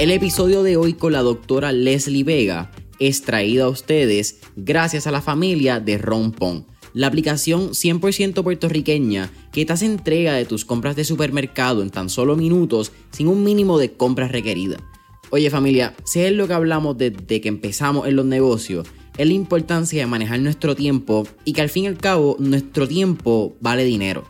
El 0.00 0.10
episodio 0.10 0.62
de 0.62 0.78
hoy 0.78 0.94
con 0.94 1.12
la 1.12 1.20
doctora 1.20 1.72
Leslie 1.72 2.24
Vega 2.24 2.70
es 2.98 3.20
traído 3.20 3.66
a 3.66 3.68
ustedes 3.68 4.40
gracias 4.56 5.06
a 5.06 5.10
la 5.10 5.20
familia 5.20 5.78
de 5.78 5.98
Rompon, 5.98 6.66
la 6.94 7.06
aplicación 7.06 7.70
100% 7.70 8.42
puertorriqueña 8.42 9.30
que 9.52 9.66
te 9.66 9.72
hace 9.74 9.84
entrega 9.84 10.32
de 10.32 10.46
tus 10.46 10.64
compras 10.64 10.96
de 10.96 11.04
supermercado 11.04 11.82
en 11.82 11.90
tan 11.90 12.08
solo 12.08 12.34
minutos 12.34 12.92
sin 13.10 13.28
un 13.28 13.44
mínimo 13.44 13.78
de 13.78 13.92
compras 13.92 14.32
requeridas. 14.32 14.80
Oye 15.28 15.50
familia, 15.50 15.94
si 16.04 16.20
es 16.20 16.32
lo 16.32 16.48
que 16.48 16.54
hablamos 16.54 16.96
desde 16.96 17.42
que 17.42 17.48
empezamos 17.48 18.08
en 18.08 18.16
los 18.16 18.24
negocios, 18.24 18.88
es 19.18 19.26
la 19.26 19.34
importancia 19.34 20.00
de 20.00 20.06
manejar 20.06 20.40
nuestro 20.40 20.74
tiempo 20.74 21.26
y 21.44 21.52
que 21.52 21.60
al 21.60 21.68
fin 21.68 21.84
y 21.84 21.88
al 21.88 21.98
cabo 21.98 22.36
nuestro 22.38 22.88
tiempo 22.88 23.54
vale 23.60 23.84
dinero. 23.84 24.24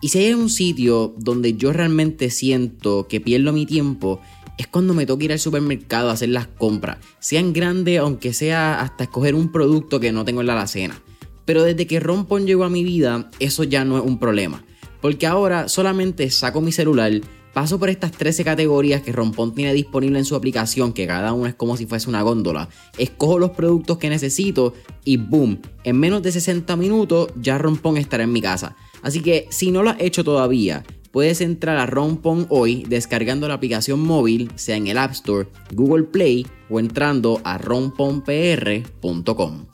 Y 0.00 0.08
si 0.10 0.18
hay 0.18 0.34
un 0.34 0.50
sitio 0.50 1.14
donde 1.16 1.54
yo 1.54 1.72
realmente 1.72 2.30
siento 2.30 3.08
que 3.08 3.20
pierdo 3.20 3.52
mi 3.52 3.64
tiempo, 3.64 4.20
es 4.58 4.66
cuando 4.66 4.94
me 4.94 5.06
toca 5.06 5.24
ir 5.24 5.32
al 5.32 5.38
supermercado 5.38 6.10
a 6.10 6.12
hacer 6.12 6.30
las 6.30 6.46
compras, 6.46 6.98
sean 7.18 7.52
grandes 7.52 7.98
aunque 7.98 8.32
sea 8.32 8.80
hasta 8.80 9.04
escoger 9.04 9.34
un 9.34 9.50
producto 9.52 10.00
que 10.00 10.12
no 10.12 10.24
tengo 10.24 10.40
en 10.40 10.48
la 10.48 10.54
alacena. 10.54 11.00
Pero 11.44 11.62
desde 11.62 11.86
que 11.86 12.00
Rompon 12.00 12.46
llegó 12.46 12.64
a 12.64 12.70
mi 12.70 12.84
vida, 12.84 13.30
eso 13.38 13.64
ya 13.64 13.84
no 13.84 13.98
es 13.98 14.04
un 14.04 14.18
problema, 14.18 14.64
porque 15.00 15.26
ahora 15.26 15.68
solamente 15.68 16.28
saco 16.30 16.60
mi 16.60 16.72
celular, 16.72 17.12
paso 17.54 17.78
por 17.78 17.88
estas 17.88 18.12
13 18.12 18.44
categorías 18.44 19.00
que 19.02 19.12
Rompon 19.12 19.54
tiene 19.54 19.72
disponible 19.72 20.18
en 20.18 20.24
su 20.24 20.34
aplicación, 20.34 20.92
que 20.92 21.06
cada 21.06 21.32
una 21.32 21.50
es 21.50 21.54
como 21.54 21.76
si 21.76 21.86
fuese 21.86 22.08
una 22.08 22.22
góndola, 22.22 22.68
escojo 22.98 23.38
los 23.38 23.50
productos 23.50 23.98
que 23.98 24.10
necesito 24.10 24.74
y 25.04 25.18
boom, 25.18 25.60
en 25.84 25.98
menos 25.98 26.22
de 26.22 26.32
60 26.32 26.74
minutos 26.76 27.30
ya 27.40 27.56
Rompon 27.58 27.96
estará 27.96 28.24
en 28.24 28.32
mi 28.32 28.42
casa. 28.42 28.76
Así 29.06 29.22
que 29.22 29.46
si 29.50 29.70
no 29.70 29.84
lo 29.84 29.90
has 29.90 30.00
hecho 30.00 30.24
todavía, 30.24 30.82
puedes 31.12 31.40
entrar 31.40 31.76
a 31.76 31.86
Rompon 31.86 32.46
hoy 32.48 32.82
descargando 32.88 33.46
la 33.46 33.54
aplicación 33.54 34.00
móvil, 34.00 34.50
sea 34.56 34.74
en 34.74 34.88
el 34.88 34.98
App 34.98 35.12
Store, 35.12 35.48
Google 35.72 36.02
Play 36.02 36.44
o 36.68 36.80
entrando 36.80 37.40
a 37.44 37.56
romponpr.com. 37.56 39.66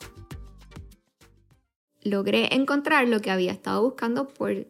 Logré 2.02 2.54
encontrar 2.54 3.08
lo 3.08 3.20
que 3.20 3.30
había 3.30 3.52
estado 3.52 3.82
buscando 3.82 4.28
por 4.28 4.66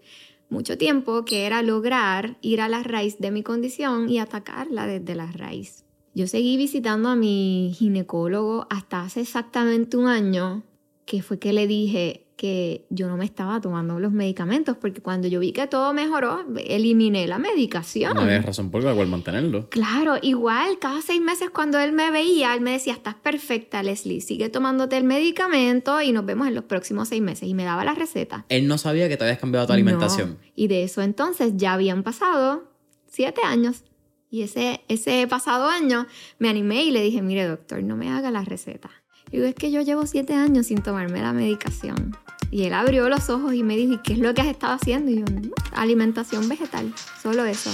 mucho 0.49 0.79
tiempo, 0.79 1.25
que 1.25 1.47
era 1.47 1.63
lograr 1.63 2.37
ir 2.41 2.61
a 2.61 2.69
la 2.69 2.85
raíz 2.85 3.19
de 3.19 3.33
mi 3.33 3.43
condición 3.43 4.09
y 4.09 4.21
atacarla 4.21 4.87
desde 4.87 5.17
la 5.17 5.27
raíz. 5.33 5.85
Yo 6.15 6.29
seguí 6.29 6.57
visitando 6.57 7.09
a 7.09 7.17
mi 7.17 7.75
ginecólogo 7.77 8.69
hasta 8.71 9.03
hace 9.03 9.23
exactamente 9.23 9.97
un 9.97 10.07
año, 10.07 10.63
que 11.05 11.21
fue 11.21 11.41
que 11.41 11.53
le 11.53 11.67
dije, 11.67 12.22
que 12.37 12.87
yo 12.91 13.09
no 13.09 13.17
me 13.17 13.25
estaba 13.25 13.61
tomando 13.61 13.99
los 13.99 14.13
medicamentos, 14.13 14.77
porque 14.77 15.01
cuando 15.01 15.29
yo 15.29 15.41
vi 15.41 15.53
que 15.53 15.67
todo 15.67 15.93
mejoró, 15.93 16.45
eliminé 16.67 17.27
la 17.27 17.39
medicación. 17.39 18.15
No 18.15 18.23
había 18.23 18.43
razón 18.43 18.71
por 18.71 18.83
la 18.83 18.95
cual 18.95 19.09
mantenerlo. 19.09 19.69
Claro, 19.69 20.17
igual, 20.21 20.79
cada 20.81 21.03
seis 21.03 21.21
meses 21.21 21.51
cuando 21.51 21.79
él 21.79 21.93
me 21.93 22.11
veía, 22.11 22.55
él 22.55 22.61
me 22.61 22.73
decía, 22.73 22.95
estás 22.95 23.15
perfecta, 23.15 23.83
Leslie, 23.83 24.21
sigue 24.21 24.49
tomándote 24.49 24.97
el 24.97 25.05
medicamento 25.05 26.01
y 26.01 26.13
nos 26.13 26.25
vemos 26.25 26.49
en 26.49 26.55
los 26.55 26.65
próximos 26.65 27.09
seis 27.09 27.23
meses. 27.23 27.49
Y 27.49 27.55
me 27.55 27.65
daba 27.65 27.85
la 27.85 27.95
receta. 27.95 28.45
Él 28.49 28.67
no 28.67 28.79
sabía 28.79 29.09
que 29.09 29.17
te 29.17 29.25
habías 29.25 29.39
cambiado 29.39 29.67
tu 29.67 29.73
alimentación. 29.73 30.39
Y 30.55 30.69
de 30.69 30.85
eso 30.85 31.03
entonces 31.03 31.53
ya 31.57 31.75
habían 31.75 32.03
pasado 32.03 32.65
siete 33.07 33.43
años. 33.45 33.85
Y 34.31 34.43
ese, 34.43 34.81
ese 34.89 35.27
pasado 35.29 35.67
año 35.69 36.07
me 36.39 36.49
animé 36.49 36.85
y 36.85 36.91
le 36.91 37.03
dije, 37.03 37.21
mire 37.21 37.47
doctor, 37.47 37.83
no 37.83 37.97
me 37.97 38.11
haga 38.11 38.31
la 38.31 38.43
receta. 38.43 38.91
Digo, 39.33 39.47
es 39.47 39.55
que 39.55 39.71
yo 39.71 39.81
llevo 39.81 40.07
siete 40.07 40.35
años 40.35 40.67
sin 40.67 40.83
tomarme 40.83 41.23
la 41.23 41.33
medicación. 41.33 42.15
Y 42.51 42.65
él 42.65 42.75
abrió 42.75 43.09
los 43.09 43.31
ojos 43.31 43.55
y 43.55 43.63
me 43.63 43.79
dijo, 43.79 43.95
¿y 43.95 43.99
qué 44.03 44.13
es 44.13 44.19
lo 44.19 44.35
que 44.35 44.43
has 44.43 44.49
estado 44.49 44.75
haciendo? 44.75 45.11
Y 45.11 45.21
yo, 45.21 45.25
alimentación 45.73 46.51
vegetal, 46.51 46.93
solo 47.23 47.47
eso. 47.47 47.71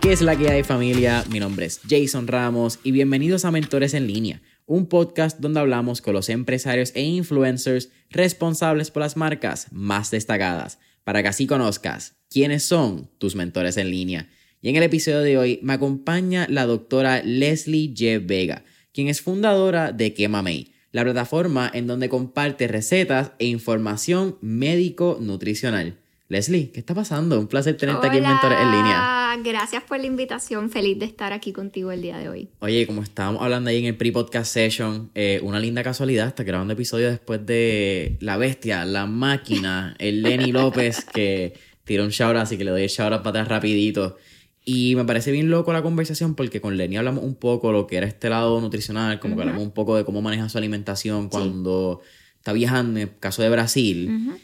¿Qué 0.00 0.12
es 0.12 0.22
la 0.22 0.34
que 0.34 0.48
hay 0.48 0.64
familia? 0.64 1.24
Mi 1.30 1.38
nombre 1.38 1.66
es 1.66 1.80
Jason 1.88 2.26
Ramos 2.26 2.80
y 2.82 2.90
bienvenidos 2.90 3.44
a 3.44 3.52
Mentores 3.52 3.94
en 3.94 4.08
línea, 4.08 4.42
un 4.68 4.86
podcast 4.86 5.40
donde 5.40 5.58
hablamos 5.58 6.00
con 6.00 6.14
los 6.14 6.28
empresarios 6.28 6.92
e 6.94 7.02
influencers 7.02 7.90
responsables 8.10 8.90
por 8.92 9.02
las 9.02 9.16
marcas 9.16 9.66
más 9.72 10.12
destacadas 10.12 10.78
para 11.02 11.22
que 11.22 11.28
así 11.28 11.46
conozcas 11.46 12.16
quiénes 12.28 12.64
son 12.64 13.10
tus 13.18 13.34
mentores 13.34 13.78
en 13.78 13.90
línea. 13.90 14.28
Y 14.60 14.68
en 14.68 14.76
el 14.76 14.82
episodio 14.82 15.20
de 15.20 15.38
hoy 15.38 15.58
me 15.62 15.72
acompaña 15.72 16.46
la 16.50 16.66
doctora 16.66 17.22
Leslie 17.22 17.94
J. 17.96 18.24
Vega, 18.26 18.64
quien 18.92 19.08
es 19.08 19.22
fundadora 19.22 19.92
de 19.92 20.12
Quemamey, 20.12 20.74
la 20.92 21.02
plataforma 21.02 21.70
en 21.72 21.86
donde 21.86 22.10
comparte 22.10 22.68
recetas 22.68 23.32
e 23.38 23.46
información 23.46 24.36
médico-nutricional. 24.42 25.98
Leslie, 26.30 26.70
¿qué 26.70 26.80
está 26.80 26.94
pasando? 26.94 27.40
Un 27.40 27.46
placer 27.46 27.74
tenerte 27.78 28.06
aquí 28.06 28.18
en 28.18 28.24
Mentores 28.24 28.58
en 28.60 28.70
línea. 28.70 29.34
Gracias 29.42 29.82
por 29.84 29.98
la 29.98 30.06
invitación. 30.06 30.68
Feliz 30.68 30.98
de 30.98 31.06
estar 31.06 31.32
aquí 31.32 31.52
contigo 31.52 31.90
el 31.90 32.02
día 32.02 32.18
de 32.18 32.28
hoy. 32.28 32.48
Oye, 32.58 32.86
como 32.86 33.02
estábamos 33.02 33.42
hablando 33.42 33.70
ahí 33.70 33.78
en 33.78 33.86
el 33.86 33.96
pre-podcast 33.96 34.52
session, 34.52 35.10
eh, 35.14 35.40
una 35.42 35.58
linda 35.58 35.82
casualidad, 35.82 36.28
está 36.28 36.44
grabando 36.44 36.74
episodio 36.74 37.08
después 37.08 37.46
de 37.46 38.18
La 38.20 38.36
Bestia, 38.36 38.84
La 38.84 39.06
Máquina, 39.06 39.96
el 39.98 40.22
Lenny 40.22 40.52
López, 40.52 41.02
que 41.06 41.54
tiró 41.84 42.04
un 42.04 42.10
shout 42.10 42.36
así 42.36 42.58
que 42.58 42.64
le 42.64 42.72
doy 42.72 42.82
el 42.82 42.88
shout 42.90 43.08
para 43.08 43.30
atrás 43.30 43.48
rapidito. 43.48 44.18
Y 44.66 44.96
me 44.96 45.06
parece 45.06 45.32
bien 45.32 45.48
loco 45.48 45.72
la 45.72 45.80
conversación 45.80 46.34
porque 46.34 46.60
con 46.60 46.76
Lenny 46.76 46.98
hablamos 46.98 47.24
un 47.24 47.36
poco 47.36 47.72
lo 47.72 47.86
que 47.86 47.96
era 47.96 48.06
este 48.06 48.28
lado 48.28 48.60
nutricional, 48.60 49.18
como 49.18 49.34
que 49.34 49.42
hablamos 49.42 49.62
un 49.62 49.70
poco 49.70 49.96
de 49.96 50.04
cómo 50.04 50.20
maneja 50.20 50.50
su 50.50 50.58
alimentación 50.58 51.30
cuando 51.30 52.02
está 52.36 52.52
viajando, 52.52 53.00
en 53.00 53.08
el 53.08 53.18
caso 53.18 53.40
de 53.40 53.48
Brasil. 53.48 54.38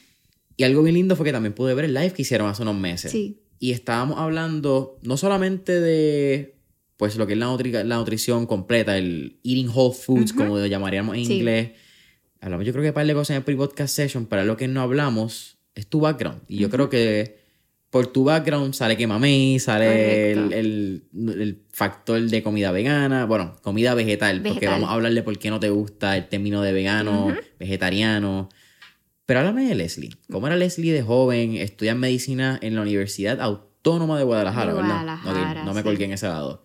Y 0.56 0.65
algo 0.65 0.82
bien 0.82 0.94
lindo 0.94 1.16
fue 1.16 1.25
que 1.26 1.32
también 1.32 1.53
pude 1.53 1.75
ver 1.75 1.87
el 1.87 1.94
live 1.94 2.12
que 2.12 2.22
hicieron 2.22 2.48
hace 2.48 2.62
unos 2.62 2.76
meses. 2.76 3.10
Sí. 3.10 3.41
Y 3.59 3.72
estábamos 3.72 4.19
hablando 4.19 4.98
no 5.03 5.16
solamente 5.16 5.81
de 5.81 6.54
pues 6.97 7.16
lo 7.16 7.26
que 7.26 7.32
es 7.32 7.38
la, 7.38 7.56
la 7.84 7.97
nutrición 7.97 8.47
completa, 8.47 8.97
el 8.97 9.38
eating 9.43 9.69
whole 9.69 9.94
foods, 9.94 10.32
como 10.32 10.59
lo 10.59 10.66
llamaríamos 10.66 11.16
en 11.16 11.22
inglés. 11.22 11.72
Hablamos 12.41 12.66
yo 12.66 12.72
creo 12.72 12.84
que 12.84 12.93
para 12.93 13.06
de 13.06 13.14
cosas 13.14 13.31
en 13.31 13.37
el 13.37 13.43
pre-podcast 13.43 13.94
session, 13.94 14.26
para 14.26 14.44
lo 14.44 14.56
que 14.56 14.69
no 14.69 14.81
hablamos 14.81 15.59
es 15.75 15.87
tu 15.87 16.00
background. 16.00 16.43
Y 16.47 16.59
yo 16.59 16.70
creo 16.70 16.88
que 16.88 17.43
por 17.91 18.09
tu 18.09 18.25
background 18.25 18.75
sale 18.75 18.97
que 18.97 19.06
mamey, 19.06 19.59
sale 19.59 20.32
el, 20.32 20.53
el, 21.12 21.62
factor 21.70 22.20
de 22.20 22.43
comida 22.43 22.70
vegana, 22.72 23.25
bueno, 23.25 23.56
comida 23.62 23.94
vegetal, 23.94 24.43
porque 24.43 24.66
vamos 24.66 24.91
a 24.91 24.93
hablar 24.93 25.12
de 25.12 25.22
por 25.22 25.38
qué 25.38 25.50
no 25.50 25.60
te 25.60 25.70
gusta 25.70 26.16
el 26.16 26.28
término 26.28 26.62
de 26.62 26.72
vegano, 26.72 27.34
vegetariano. 27.59 28.48
Pero 29.27 29.41
háblame 29.41 29.67
de 29.67 29.75
Leslie. 29.75 30.15
¿Cómo 30.31 30.47
era 30.47 30.57
Leslie 30.57 30.93
de 30.93 31.03
joven? 31.03 31.57
Estudia 31.57 31.95
medicina 31.95 32.59
en 32.61 32.75
la 32.75 32.83
Universidad 32.83 33.41
Autónoma 33.41 34.19
de 34.19 34.25
Guadalajara, 34.25 34.75
¿verdad? 34.75 35.65
No, 35.65 35.73
me 35.73 35.83
colgué 35.83 36.05
en 36.05 36.12
ese 36.12 36.29
lado. 36.29 36.62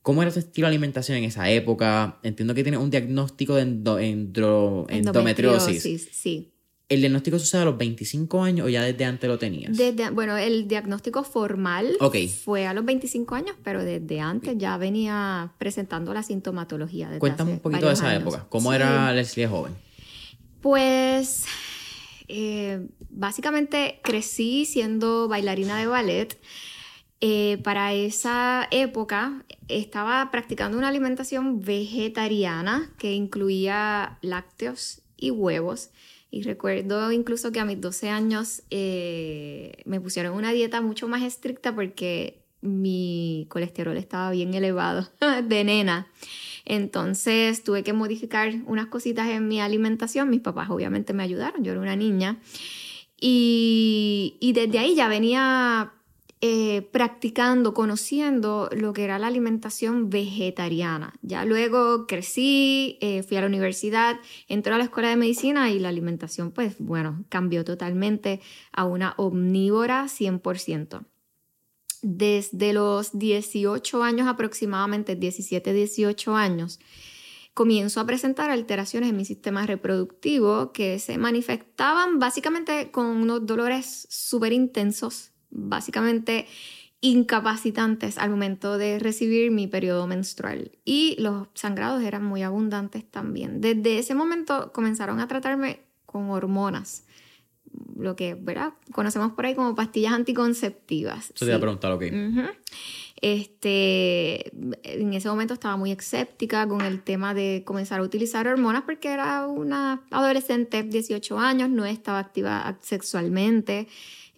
¿Cómo 0.00 0.22
era 0.22 0.32
tu 0.32 0.38
estilo 0.38 0.66
de 0.66 0.70
alimentación 0.70 1.18
en 1.18 1.24
esa 1.24 1.50
época? 1.50 2.18
Entiendo 2.22 2.54
que 2.54 2.62
tienes 2.62 2.80
un 2.80 2.90
diagnóstico 2.90 3.56
de 3.56 3.62
endometriosis. 3.62 6.08
Sí. 6.12 6.48
¿El 6.88 7.00
diagnóstico 7.00 7.38
sucede 7.38 7.62
a 7.62 7.66
los 7.66 7.78
25 7.78 8.42
años 8.42 8.66
o 8.66 8.68
ya 8.68 8.82
desde 8.82 9.04
antes 9.04 9.28
lo 9.28 9.38
tenías? 9.38 9.76
Desde, 9.76 10.10
bueno, 10.10 10.36
el 10.36 10.66
diagnóstico 10.68 11.24
formal 11.24 11.96
fue 12.44 12.66
a 12.66 12.74
los 12.74 12.84
25 12.84 13.34
años, 13.34 13.56
pero 13.62 13.84
desde 13.84 14.20
antes 14.20 14.56
ya 14.58 14.76
venía 14.76 15.52
presentando 15.58 16.12
la 16.12 16.22
sintomatología. 16.22 17.18
Cuéntame 17.18 17.52
un 17.52 17.60
poquito 17.60 17.86
de 17.86 17.92
esa 17.92 18.14
época. 18.14 18.46
¿Cómo 18.48 18.72
era 18.72 19.12
Leslie 19.12 19.46
de 19.46 19.50
joven? 19.50 19.72
Pues 20.60 21.44
eh, 22.34 22.88
básicamente 23.10 24.00
crecí 24.02 24.64
siendo 24.64 25.28
bailarina 25.28 25.76
de 25.76 25.86
ballet. 25.86 26.40
Eh, 27.20 27.58
para 27.62 27.92
esa 27.92 28.66
época 28.70 29.44
estaba 29.68 30.30
practicando 30.30 30.78
una 30.78 30.88
alimentación 30.88 31.60
vegetariana 31.60 32.90
que 32.96 33.12
incluía 33.12 34.18
lácteos 34.22 35.02
y 35.18 35.30
huevos. 35.30 35.90
Y 36.30 36.42
recuerdo 36.42 37.12
incluso 37.12 37.52
que 37.52 37.60
a 37.60 37.66
mis 37.66 37.78
12 37.78 38.08
años 38.08 38.62
eh, 38.70 39.82
me 39.84 40.00
pusieron 40.00 40.34
una 40.34 40.52
dieta 40.52 40.80
mucho 40.80 41.08
más 41.08 41.22
estricta 41.22 41.74
porque 41.74 42.46
mi 42.62 43.46
colesterol 43.50 43.98
estaba 43.98 44.30
bien 44.30 44.54
elevado 44.54 45.06
de 45.44 45.64
nena. 45.64 46.10
Entonces 46.64 47.64
tuve 47.64 47.82
que 47.82 47.92
modificar 47.92 48.54
unas 48.66 48.86
cositas 48.86 49.28
en 49.28 49.48
mi 49.48 49.60
alimentación. 49.60 50.30
Mis 50.30 50.40
papás 50.40 50.70
obviamente 50.70 51.12
me 51.12 51.22
ayudaron, 51.22 51.64
yo 51.64 51.72
era 51.72 51.80
una 51.80 51.96
niña. 51.96 52.38
Y, 53.24 54.52
desde 54.52 54.80
ahí 54.80 54.96
ya 54.96 55.06
venía 55.06 55.92
eh, 56.40 56.82
practicando, 56.90 57.72
conociendo 57.72 58.68
lo 58.72 58.92
que 58.92 59.04
era 59.04 59.20
la 59.20 59.28
alimentación 59.28 60.10
vegetariana. 60.10 61.14
Ya 61.22 61.44
luego 61.44 62.08
crecí, 62.08 62.98
eh, 63.00 63.22
fui 63.22 63.36
a 63.36 63.42
la 63.42 63.46
universidad, 63.46 64.18
entré 64.48 64.74
a 64.74 64.78
la 64.78 64.84
escuela 64.84 65.08
de 65.08 65.16
medicina 65.16 65.70
y 65.70 65.78
la 65.78 65.88
alimentación, 65.88 66.50
pues 66.50 66.74
bueno, 66.80 67.24
cambió 67.28 67.64
totalmente 67.64 68.40
a 68.72 68.86
una 68.86 69.14
omnívora 69.16 70.06
100%. 70.08 71.04
Desde 72.02 72.72
los 72.72 73.16
18 73.18 74.02
años 74.02 74.28
aproximadamente, 74.28 75.16
17, 75.16 75.72
18 75.72 76.36
años, 76.36 76.80
comienzo 77.54 78.00
a 78.00 78.06
presentar 78.06 78.50
alteraciones 78.50 79.10
en 79.10 79.16
mi 79.16 79.24
sistema 79.24 79.66
reproductivo 79.66 80.72
que 80.72 80.98
se 80.98 81.18
manifestaban 81.18 82.18
básicamente 82.18 82.90
con 82.90 83.06
unos 83.06 83.46
dolores 83.46 84.06
súper 84.10 84.52
intensos, 84.52 85.30
básicamente 85.50 86.46
incapacitantes 87.00 88.16
al 88.16 88.30
momento 88.30 88.78
de 88.78 88.98
recibir 88.98 89.50
mi 89.50 89.66
periodo 89.66 90.06
menstrual. 90.06 90.72
Y 90.84 91.16
los 91.18 91.48
sangrados 91.54 92.02
eran 92.02 92.24
muy 92.24 92.42
abundantes 92.42 93.04
también. 93.10 93.60
Desde 93.60 93.98
ese 93.98 94.14
momento 94.14 94.72
comenzaron 94.72 95.20
a 95.20 95.28
tratarme 95.28 95.80
con 96.06 96.30
hormonas 96.30 97.04
lo 97.96 98.16
que 98.16 98.34
¿verdad? 98.34 98.74
conocemos 98.92 99.32
por 99.32 99.46
ahí 99.46 99.54
como 99.54 99.74
pastillas 99.74 100.12
anticonceptivas. 100.12 101.30
Eso 101.34 101.44
te 101.44 101.46
iba 101.46 101.56
a 101.56 101.60
preguntar, 101.60 101.92
ok. 101.92 102.02
este, 103.20 104.50
en 104.82 105.14
ese 105.14 105.28
momento 105.28 105.54
estaba 105.54 105.76
muy 105.76 105.92
escéptica 105.92 106.66
con 106.66 106.80
el 106.82 107.02
tema 107.02 107.34
de 107.34 107.62
comenzar 107.64 108.00
a 108.00 108.02
utilizar 108.02 108.46
hormonas 108.48 108.82
porque 108.82 109.08
era 109.08 109.46
una 109.46 110.02
adolescente, 110.10 110.82
18 110.82 111.38
años, 111.38 111.68
no 111.70 111.84
estaba 111.84 112.18
activa 112.18 112.78
sexualmente 112.80 113.88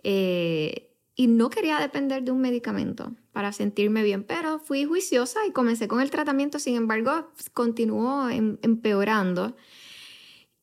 eh, 0.02 0.90
y 1.16 1.28
no 1.28 1.48
quería 1.48 1.78
depender 1.78 2.22
de 2.24 2.32
un 2.32 2.40
medicamento 2.40 3.12
para 3.32 3.52
sentirme 3.52 4.02
bien, 4.02 4.24
pero 4.24 4.58
fui 4.58 4.84
juiciosa 4.84 5.46
y 5.46 5.52
comencé 5.52 5.88
con 5.88 6.00
el 6.00 6.10
tratamiento, 6.10 6.58
sin 6.58 6.76
embargo, 6.76 7.30
continuó 7.52 8.28
em, 8.28 8.58
empeorando. 8.62 9.56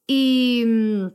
Y 0.07 0.63
mm, 0.65 1.05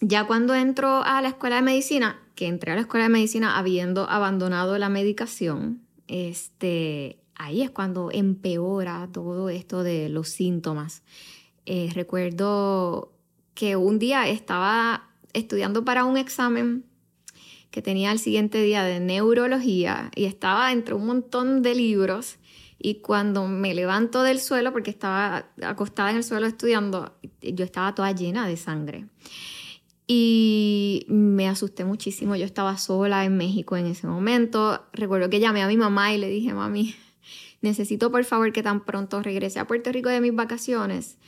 ya 0.00 0.26
cuando 0.26 0.54
entro 0.54 1.02
a 1.02 1.20
la 1.22 1.28
escuela 1.28 1.56
de 1.56 1.62
medicina, 1.62 2.20
que 2.34 2.46
entré 2.46 2.72
a 2.72 2.74
la 2.76 2.82
escuela 2.82 3.04
de 3.04 3.10
medicina 3.10 3.58
habiendo 3.58 4.08
abandonado 4.08 4.78
la 4.78 4.88
medicación, 4.88 5.82
este, 6.06 7.18
ahí 7.34 7.62
es 7.62 7.70
cuando 7.70 8.10
empeora 8.12 9.08
todo 9.12 9.48
esto 9.48 9.82
de 9.82 10.08
los 10.08 10.28
síntomas. 10.28 11.02
Eh, 11.66 11.90
recuerdo 11.94 13.12
que 13.54 13.76
un 13.76 13.98
día 13.98 14.28
estaba 14.28 15.10
estudiando 15.32 15.84
para 15.84 16.04
un 16.04 16.16
examen 16.16 16.84
que 17.70 17.82
tenía 17.82 18.12
el 18.12 18.18
siguiente 18.18 18.62
día 18.62 18.84
de 18.84 19.00
neurología 19.00 20.10
y 20.14 20.24
estaba 20.24 20.72
entre 20.72 20.94
un 20.94 21.06
montón 21.06 21.62
de 21.62 21.74
libros 21.74 22.38
y 22.78 22.96
cuando 22.96 23.46
me 23.48 23.74
levanto 23.74 24.22
del 24.22 24.40
suelo, 24.40 24.72
porque 24.72 24.90
estaba 24.90 25.48
acostada 25.62 26.10
en 26.10 26.18
el 26.18 26.24
suelo 26.24 26.46
estudiando, 26.46 27.12
yo 27.42 27.64
estaba 27.64 27.94
toda 27.94 28.12
llena 28.12 28.46
de 28.46 28.56
sangre. 28.56 29.06
Y 30.10 31.04
me 31.08 31.48
asusté 31.48 31.84
muchísimo. 31.84 32.34
Yo 32.34 32.46
estaba 32.46 32.78
sola 32.78 33.26
en 33.26 33.36
México 33.36 33.76
en 33.76 33.86
ese 33.86 34.06
momento. 34.06 34.82
Recuerdo 34.94 35.28
que 35.28 35.38
llamé 35.38 35.62
a 35.62 35.68
mi 35.68 35.76
mamá 35.76 36.14
y 36.14 36.18
le 36.18 36.30
dije, 36.30 36.54
mami, 36.54 36.94
necesito 37.60 38.10
por 38.10 38.24
favor 38.24 38.50
que 38.52 38.62
tan 38.62 38.86
pronto 38.86 39.22
regrese 39.22 39.60
a 39.60 39.66
Puerto 39.66 39.92
Rico 39.92 40.08
de 40.08 40.22
mis 40.22 40.34
vacaciones, 40.34 41.18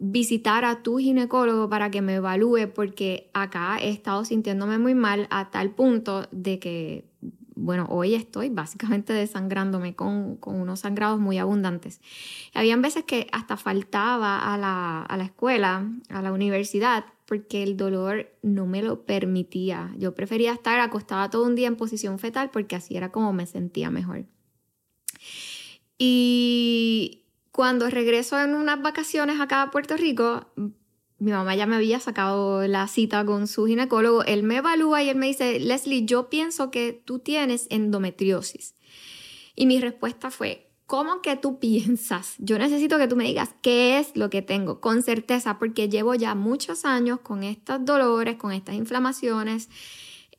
visitar 0.00 0.66
a 0.66 0.82
tu 0.82 0.98
ginecólogo 0.98 1.70
para 1.70 1.90
que 1.90 2.02
me 2.02 2.16
evalúe 2.16 2.70
porque 2.74 3.30
acá 3.32 3.78
he 3.80 3.88
estado 3.88 4.26
sintiéndome 4.26 4.76
muy 4.76 4.94
mal 4.94 5.26
a 5.30 5.50
tal 5.50 5.70
punto 5.70 6.28
de 6.30 6.58
que, 6.58 7.09
bueno, 7.60 7.86
hoy 7.90 8.14
estoy 8.14 8.48
básicamente 8.48 9.12
desangrándome 9.12 9.94
con, 9.94 10.36
con 10.36 10.60
unos 10.60 10.80
sangrados 10.80 11.20
muy 11.20 11.38
abundantes. 11.38 12.00
Habían 12.54 12.82
veces 12.82 13.04
que 13.04 13.26
hasta 13.32 13.56
faltaba 13.56 14.52
a 14.52 14.58
la, 14.58 15.02
a 15.02 15.16
la 15.16 15.24
escuela, 15.24 15.88
a 16.08 16.22
la 16.22 16.32
universidad, 16.32 17.04
porque 17.26 17.62
el 17.62 17.76
dolor 17.76 18.28
no 18.42 18.66
me 18.66 18.82
lo 18.82 19.04
permitía. 19.04 19.94
Yo 19.96 20.14
prefería 20.14 20.52
estar 20.52 20.80
acostada 20.80 21.30
todo 21.30 21.46
un 21.46 21.54
día 21.54 21.68
en 21.68 21.76
posición 21.76 22.18
fetal 22.18 22.50
porque 22.50 22.76
así 22.76 22.96
era 22.96 23.12
como 23.12 23.32
me 23.32 23.46
sentía 23.46 23.90
mejor. 23.90 24.24
Y 25.96 27.24
cuando 27.52 27.90
regreso 27.90 28.40
en 28.40 28.54
unas 28.54 28.80
vacaciones 28.80 29.40
acá 29.40 29.62
a 29.62 29.70
Puerto 29.70 29.96
Rico, 29.96 30.46
mi 31.20 31.30
mamá 31.32 31.54
ya 31.54 31.66
me 31.66 31.76
había 31.76 32.00
sacado 32.00 32.66
la 32.66 32.88
cita 32.88 33.24
con 33.24 33.46
su 33.46 33.66
ginecólogo. 33.66 34.24
Él 34.24 34.42
me 34.42 34.56
evalúa 34.56 35.02
y 35.02 35.10
él 35.10 35.16
me 35.16 35.26
dice, 35.26 35.60
Leslie, 35.60 36.06
yo 36.06 36.28
pienso 36.28 36.70
que 36.70 36.92
tú 37.04 37.18
tienes 37.18 37.66
endometriosis. 37.70 38.74
Y 39.54 39.66
mi 39.66 39.80
respuesta 39.80 40.30
fue, 40.30 40.70
¿Cómo 40.90 41.22
que 41.22 41.36
tú 41.36 41.60
piensas? 41.60 42.34
Yo 42.38 42.58
necesito 42.58 42.98
que 42.98 43.06
tú 43.06 43.14
me 43.14 43.22
digas 43.22 43.54
qué 43.62 44.00
es 44.00 44.16
lo 44.16 44.28
que 44.28 44.42
tengo 44.42 44.80
con 44.80 45.04
certeza, 45.04 45.56
porque 45.56 45.88
llevo 45.88 46.16
ya 46.16 46.34
muchos 46.34 46.84
años 46.84 47.20
con 47.20 47.44
estos 47.44 47.84
dolores, 47.84 48.34
con 48.34 48.50
estas 48.50 48.74
inflamaciones, 48.74 49.68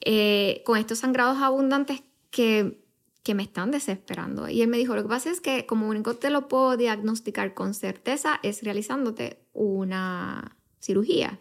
eh, 0.02 0.62
con 0.66 0.78
estos 0.78 0.98
sangrados 0.98 1.38
abundantes 1.42 2.04
que, 2.32 2.84
que 3.24 3.34
me 3.34 3.44
están 3.44 3.72
desesperando. 3.72 4.50
Y 4.50 4.62
él 4.62 4.68
me 4.68 4.78
dijo, 4.78 4.94
lo 4.94 5.04
que 5.04 5.08
pasa 5.08 5.32
es 5.32 5.40
que 5.40 5.66
como 5.66 5.88
único 5.88 6.18
te 6.18 6.30
lo 6.30 6.50
puedo 6.50 6.76
diagnosticar 6.76 7.54
con 7.54 7.74
certeza 7.74 8.42
es 8.44 8.62
realizándote 8.62 9.46
una 9.54 10.58
cirugía. 10.82 11.40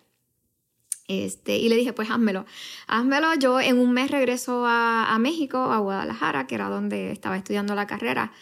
Este, 1.09 1.57
y 1.57 1.69
le 1.69 1.75
dije, 1.75 1.93
pues 1.93 2.09
házmelo. 2.09 2.47
Házmelo. 2.87 3.35
Yo 3.35 3.61
en 3.61 3.81
un 3.81 3.93
mes 3.93 4.13
regreso 4.13 4.65
a, 4.65 5.13
a 5.13 5.19
México, 5.19 5.59
a 5.59 5.79
Guadalajara, 5.79 6.47
que 6.47 6.55
era 6.55 6.69
donde 6.69 7.11
estaba 7.11 7.37
estudiando 7.37 7.75
la 7.75 7.89
carrera 7.89 8.33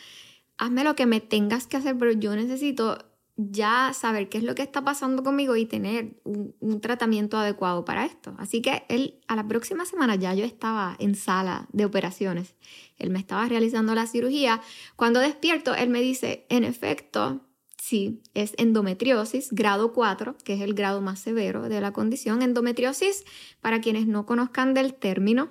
hazme 0.58 0.84
lo 0.84 0.94
que 0.94 1.06
me 1.06 1.20
tengas 1.20 1.66
que 1.66 1.76
hacer, 1.76 1.96
pero 1.96 2.12
yo 2.12 2.36
necesito 2.36 2.98
ya 3.36 3.92
saber 3.94 4.28
qué 4.28 4.38
es 4.38 4.44
lo 4.44 4.56
que 4.56 4.62
está 4.62 4.82
pasando 4.82 5.22
conmigo 5.22 5.54
y 5.54 5.64
tener 5.64 6.20
un, 6.24 6.80
tratamiento 6.80 7.38
adecuado 7.38 7.84
para 7.84 8.04
esto. 8.04 8.34
Así 8.36 8.60
que 8.60 8.84
él, 8.88 9.20
a 9.28 9.36
la 9.36 9.46
próxima 9.46 9.84
semana 9.84 10.16
ya 10.16 10.34
yo 10.34 10.44
estaba 10.44 10.96
en 10.98 11.14
sala 11.14 11.68
de 11.72 11.84
operaciones. 11.84 12.56
Él 12.96 13.10
me 13.10 13.20
estaba 13.20 13.46
realizando 13.48 13.94
la 13.94 14.06
cirugía. 14.06 14.60
Cuando 14.96 15.20
despierto, 15.20 15.74
él 15.76 15.88
me 15.88 16.00
dice, 16.00 16.46
en 16.48 16.64
efecto, 16.64 17.40
sí, 17.88 18.20
es 18.34 18.52
endometriosis, 18.58 19.50
grado 19.50 19.94
4, 19.94 20.36
que 20.44 20.54
es 20.54 20.60
el 20.60 20.74
grado 20.74 21.00
más 21.00 21.20
severo 21.20 21.68
de 21.68 21.80
la 21.80 21.92
condición. 21.92 22.42
Endometriosis, 22.42 23.24
para 23.62 23.80
quienes 23.80 24.06
no 24.06 24.26
conozcan 24.26 24.74
del 24.74 24.94
término, 24.94 25.50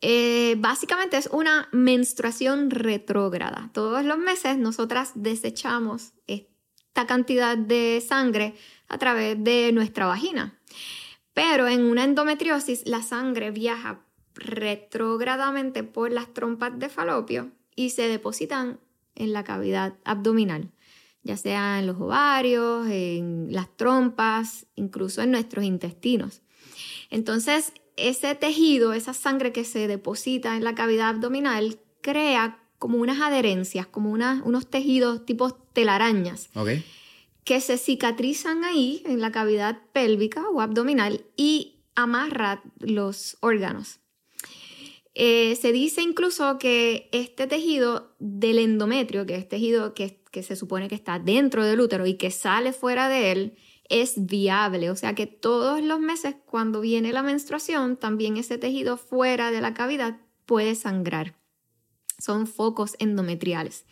eh, 0.00 0.54
básicamente 0.58 1.16
es 1.16 1.28
una 1.32 1.68
menstruación 1.72 2.70
retrógrada. 2.70 3.70
Todos 3.72 4.04
los 4.04 4.18
meses 4.18 4.56
nosotras 4.56 5.12
desechamos 5.14 6.12
esta 6.28 7.06
cantidad 7.06 7.58
de 7.58 8.00
sangre 8.06 8.54
a 8.88 8.98
través 8.98 9.42
de 9.42 9.72
nuestra 9.72 10.06
vagina. 10.06 10.60
Pero 11.32 11.66
en 11.66 11.84
una 11.84 12.04
endometriosis 12.04 12.86
la 12.86 13.02
sangre 13.02 13.50
viaja 13.50 14.04
retrógradamente 14.34 15.82
por 15.82 16.12
las 16.12 16.32
trompas 16.32 16.78
de 16.78 16.88
falopio 16.88 17.50
y 17.74 17.90
se 17.90 18.06
depositan 18.06 18.78
en 19.16 19.32
la 19.32 19.42
cavidad 19.42 19.94
abdominal, 20.04 20.70
ya 21.24 21.36
sea 21.36 21.80
en 21.80 21.86
los 21.86 22.00
ovarios, 22.00 22.86
en 22.88 23.48
las 23.50 23.74
trompas, 23.76 24.66
incluso 24.76 25.22
en 25.22 25.32
nuestros 25.32 25.64
intestinos. 25.64 26.42
Entonces, 27.10 27.72
ese 27.96 28.34
tejido, 28.34 28.92
esa 28.92 29.14
sangre 29.14 29.52
que 29.52 29.64
se 29.64 29.88
deposita 29.88 30.56
en 30.56 30.64
la 30.64 30.74
cavidad 30.74 31.08
abdominal, 31.08 31.80
crea 32.00 32.60
como 32.78 32.98
unas 32.98 33.20
adherencias, 33.20 33.86
como 33.86 34.10
unos 34.10 34.68
tejidos 34.68 35.24
tipo 35.24 35.54
telarañas. 35.54 36.50
Que 37.44 37.60
se 37.60 37.78
cicatrizan 37.78 38.64
ahí 38.64 39.02
en 39.06 39.20
la 39.20 39.32
cavidad 39.32 39.80
pélvica 39.92 40.48
o 40.50 40.60
abdominal 40.60 41.24
y 41.36 41.80
amarran 41.94 42.60
los 42.78 43.38
órganos. 43.40 44.00
Eh, 45.14 45.56
se 45.56 45.72
dice 45.72 46.02
incluso 46.02 46.58
que 46.58 47.08
este 47.12 47.46
tejido 47.46 48.14
del 48.18 48.58
endometrio, 48.58 49.26
que 49.26 49.36
es 49.36 49.48
tejido 49.48 49.94
que, 49.94 50.20
que 50.30 50.42
se 50.42 50.56
supone 50.56 50.88
que 50.88 50.96
está 50.96 51.18
dentro 51.18 51.64
del 51.64 51.80
útero 51.80 52.06
y 52.06 52.14
que 52.14 52.30
sale 52.30 52.72
fuera 52.72 53.08
de 53.08 53.32
él, 53.32 53.56
es 53.88 54.26
viable, 54.26 54.90
o 54.90 54.96
sea 54.96 55.14
que 55.14 55.26
todos 55.26 55.82
los 55.82 56.00
meses 56.00 56.36
cuando 56.46 56.80
viene 56.80 57.12
la 57.12 57.22
menstruación, 57.22 57.96
también 57.96 58.36
ese 58.36 58.58
tejido 58.58 58.96
fuera 58.96 59.50
de 59.50 59.60
la 59.60 59.74
cavidad 59.74 60.16
puede 60.46 60.74
sangrar. 60.74 61.36
Son 62.18 62.46
focos 62.46 62.96
endometriales. 62.98 63.84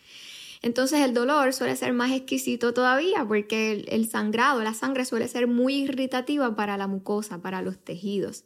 Entonces 0.61 1.01
el 1.01 1.13
dolor 1.13 1.53
suele 1.53 1.75
ser 1.75 1.93
más 1.93 2.11
exquisito 2.11 2.73
todavía 2.73 3.25
porque 3.27 3.85
el, 3.87 4.09
sangrado, 4.09 4.63
la 4.63 4.73
sangre 4.73 5.03
suele 5.03 5.27
ser 5.27 5.45
muy 5.45 5.75
irritativa 5.75 6.55
para 6.55 6.77
la 6.77 6.87
mucosa, 6.87 7.41
para 7.41 7.61
los 7.61 7.77
tejidos. 7.77 8.45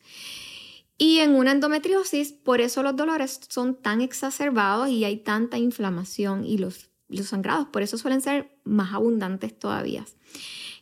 Y 0.98 1.20
en 1.20 1.36
una 1.36 1.52
endometriosis, 1.52 2.32
por 2.34 2.60
eso 2.60 2.82
los 2.82 2.96
dolores 2.96 3.40
son 3.50 3.76
tan 3.76 4.02
exacerbados 4.02 4.90
y 4.90 5.06
hay 5.06 5.18
tanta 5.18 5.58
inflamación 5.58 6.44
y 6.44 6.58
los, 6.58 6.90
los 7.08 7.28
sangrados, 7.28 7.68
por 7.68 7.84
eso 7.84 7.98
suelen 7.98 8.22
ser 8.22 8.58
más 8.64 8.94
abundantes 8.94 9.58
todavía. 9.58 10.06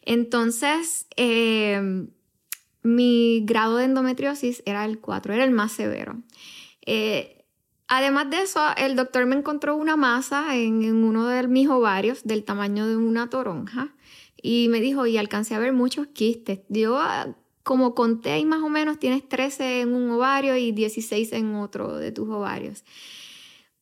Entonces, 0.04 1.08
eh, 1.18 2.08
mi 2.86 3.44
grado 3.46 3.78
de 3.78 3.86
endometriosis 3.86 4.62
era 4.66 4.86
el 4.86 5.00
4, 5.00 5.34
era 5.34 5.44
el 5.44 5.52
más 5.52 5.72
severo. 5.72 6.22
Eh, 6.86 7.46
además 7.88 8.30
de 8.30 8.44
eso, 8.44 8.62
el 8.78 8.96
doctor 8.96 9.26
me 9.26 9.36
encontró 9.36 9.76
una 9.76 9.96
masa 9.96 10.56
en, 10.56 11.04
uno 11.04 11.28
de 11.28 11.48
mis 11.48 11.68
ovarios 11.68 12.24
del 12.24 12.44
tamaño 12.44 12.88
de 12.88 12.96
una 12.96 13.30
toronja 13.30 13.96
y 14.40 14.68
me 14.70 14.82
dijo, 14.82 15.08
y 15.08 15.18
alcancé 15.18 15.56
a 15.56 15.60
ver 15.60 15.74
muchos 15.74 16.08
quistes. 16.08 16.60
Yo 16.70 17.00
como 17.66 17.96
conté 17.96 18.30
ahí 18.30 18.46
más 18.46 18.62
o 18.62 18.70
menos, 18.70 19.00
tienes 19.00 19.28
13 19.28 19.82
en 19.82 19.96
un 19.96 20.12
ovario 20.12 20.56
y 20.56 20.72
16 20.72 21.34
en 21.34 21.56
otro 21.56 21.98
de 21.98 22.12
tus 22.12 22.30
ovarios. 22.30 22.84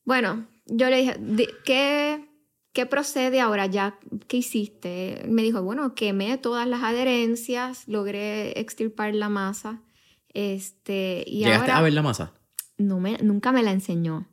Bueno, 0.06 0.46
yo 0.64 0.88
le 0.88 0.96
dije, 0.96 1.20
¿qué, 1.66 2.26
qué 2.72 2.86
procede 2.86 3.42
ahora 3.42 3.66
ya? 3.66 3.98
¿Qué 4.26 4.38
hiciste? 4.38 5.26
Me 5.28 5.42
dijo, 5.42 5.62
bueno, 5.62 5.94
quemé 5.94 6.38
todas 6.38 6.66
las 6.66 6.82
adherencias, 6.82 7.86
logré 7.86 8.58
extirpar 8.58 9.14
la 9.14 9.28
masa. 9.28 9.82
Este, 10.32 11.22
y 11.26 11.40
¿Llegaste 11.40 11.72
a 11.72 11.82
ver 11.82 11.92
la 11.92 12.02
masa? 12.02 12.32
No 12.78 13.00
me, 13.00 13.18
nunca 13.18 13.52
me 13.52 13.62
la 13.62 13.72
enseñó. 13.72 14.26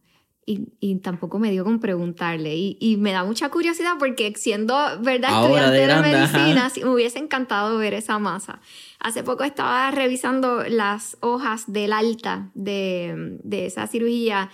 Y, 0.45 0.95
tampoco 0.95 1.39
me 1.39 1.51
dio 1.51 1.63
con 1.63 1.79
preguntarle. 1.79 2.55
Y, 2.55 2.97
me 2.97 3.11
da 3.11 3.23
mucha 3.23 3.49
curiosidad 3.49 3.93
porque 3.99 4.33
siendo, 4.35 4.75
¿verdad? 5.01 5.43
Estudiante 5.43 5.77
de, 5.77 5.87
la 5.87 6.01
medicina, 6.01 6.71
me 6.77 6.89
hubiese 6.89 7.19
encantado 7.19 7.77
ver 7.77 7.93
esa 7.93 8.19
masa. 8.19 8.59
Hace 8.99 9.23
poco 9.23 9.43
estaba 9.43 9.91
revisando 9.91 10.63
las 10.67 11.17
hojas 11.21 11.71
del 11.71 11.93
alta 11.93 12.51
de, 12.53 13.37
de 13.43 13.65
esa 13.67 13.87
cirugía 13.87 14.49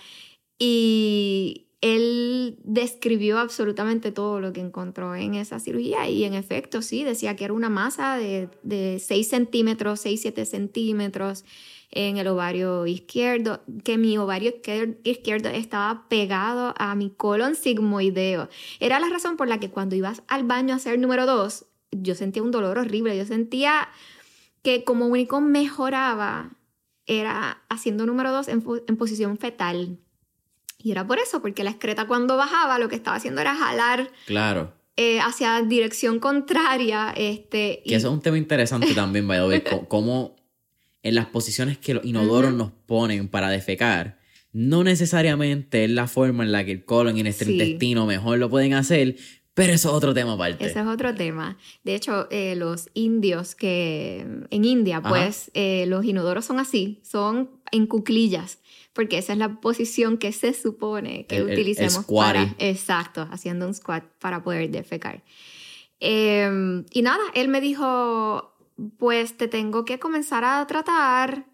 y 0.58 1.68
él 1.80 2.58
describió 2.64 3.38
absolutamente 3.38 4.10
todo 4.10 4.40
lo 4.40 4.52
que 4.52 4.60
encontró 4.60 5.14
en 5.14 5.34
esa 5.34 5.60
cirugía 5.60 6.08
y 6.08 6.24
en 6.24 6.34
efecto 6.34 6.82
sí, 6.82 7.04
decía 7.04 7.36
que 7.36 7.44
era 7.44 7.54
una 7.54 7.68
masa 7.68 8.16
de, 8.16 8.48
de 8.62 8.98
6 8.98 9.28
centímetros, 9.28 10.00
6, 10.00 10.20
7 10.22 10.44
centímetros 10.44 11.44
en 11.90 12.18
el 12.18 12.26
ovario 12.26 12.86
izquierdo, 12.86 13.62
que 13.82 13.96
mi 13.96 14.18
ovario 14.18 14.54
izquierdo 15.04 15.48
estaba 15.48 16.08
pegado 16.08 16.74
a 16.76 16.94
mi 16.94 17.10
colon 17.10 17.54
sigmoideo. 17.54 18.48
Era 18.78 19.00
la 19.00 19.08
razón 19.08 19.36
por 19.36 19.48
la 19.48 19.58
que 19.58 19.70
cuando 19.70 19.96
ibas 19.96 20.22
al 20.28 20.44
baño 20.44 20.74
a 20.74 20.76
hacer 20.76 20.98
número 20.98 21.24
dos, 21.26 21.66
yo 21.90 22.14
sentía 22.14 22.42
un 22.42 22.50
dolor 22.50 22.78
horrible. 22.78 23.16
Yo 23.16 23.24
sentía 23.24 23.88
que 24.62 24.84
como 24.84 25.06
único 25.06 25.40
mejoraba 25.40 26.50
era 27.06 27.62
haciendo 27.70 28.04
número 28.04 28.32
dos 28.32 28.48
en, 28.48 28.60
posición 28.62 29.38
fetal. 29.38 29.98
Y 30.80 30.92
era 30.92 31.06
por 31.06 31.18
eso, 31.18 31.40
porque 31.40 31.64
la 31.64 31.70
excreta 31.70 32.06
cuando 32.06 32.36
bajaba 32.36 32.78
lo 32.78 32.88
que 32.88 32.96
estaba 32.96 33.16
haciendo 33.16 33.40
era 33.40 33.54
jalar. 33.54 34.10
Claro. 34.26 34.74
Eh, 34.96 35.20
hacia 35.20 35.62
dirección 35.62 36.20
contraria. 36.20 37.12
Este, 37.16 37.82
que 37.86 37.94
eso 37.94 38.08
es 38.08 38.14
un 38.14 38.20
tema 38.20 38.36
interesante 38.36 38.94
también, 38.94 39.26
vaya 39.26 39.42
a 39.72 39.78
cómo 39.88 40.37
en 41.02 41.14
las 41.14 41.26
posiciones 41.26 41.78
que 41.78 41.94
los 41.94 42.04
inodoros 42.04 42.52
nos 42.52 42.72
ponen 42.72 43.28
para 43.28 43.48
defecar, 43.50 44.18
no 44.52 44.82
necesariamente 44.84 45.84
es 45.84 45.90
la 45.90 46.06
forma 46.06 46.44
en 46.44 46.52
la 46.52 46.64
que 46.64 46.72
el 46.72 46.84
colon 46.84 47.16
y 47.16 47.22
nuestro 47.22 47.50
intestino 47.50 48.06
mejor 48.06 48.38
lo 48.38 48.50
pueden 48.50 48.74
hacer, 48.74 49.16
pero 49.54 49.72
eso 49.72 49.88
es 49.88 49.94
otro 49.94 50.14
tema 50.14 50.34
aparte. 50.34 50.66
Ese 50.66 50.80
es 50.80 50.86
otro 50.86 51.14
tema. 51.14 51.58
De 51.82 51.94
hecho, 51.96 52.28
eh, 52.30 52.54
los 52.54 52.90
indios 52.94 53.54
que 53.54 54.20
en 54.50 54.64
India, 54.64 55.02
pues 55.02 55.50
eh, 55.54 55.84
los 55.88 56.04
inodoros 56.04 56.44
son 56.44 56.60
así, 56.60 57.00
son 57.02 57.50
en 57.72 57.86
cuclillas, 57.86 58.60
porque 58.92 59.18
esa 59.18 59.32
es 59.32 59.38
la 59.38 59.60
posición 59.60 60.16
que 60.16 60.32
se 60.32 60.54
supone 60.54 61.26
que 61.26 61.42
utilicemos 61.42 62.04
para, 62.04 62.54
exacto, 62.58 63.28
haciendo 63.30 63.66
un 63.66 63.74
squat 63.74 64.04
para 64.20 64.42
poder 64.42 64.70
defecar. 64.70 65.22
Em, 66.00 66.84
y 66.92 67.02
nada, 67.02 67.22
él 67.34 67.48
me 67.48 67.60
dijo, 67.60 68.54
pues 68.98 69.36
te 69.36 69.48
tengo 69.48 69.84
que 69.84 69.98
comenzar 69.98 70.44
a 70.44 70.66
tratar 70.66 71.46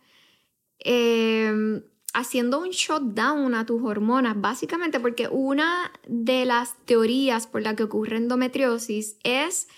em, 0.79 1.83
haciendo 2.13 2.61
un 2.61 2.71
shutdown 2.71 3.55
a 3.55 3.67
tus 3.67 3.83
hormonas, 3.83 4.41
básicamente 4.41 5.01
porque 5.01 5.29
una 5.29 5.91
de 6.07 6.45
las 6.45 6.75
teorías 6.85 7.47
por 7.47 7.63
la 7.63 7.75
que 7.75 7.85
ocurre 7.85 8.17
endometriosis 8.17 9.17
es 9.25 9.69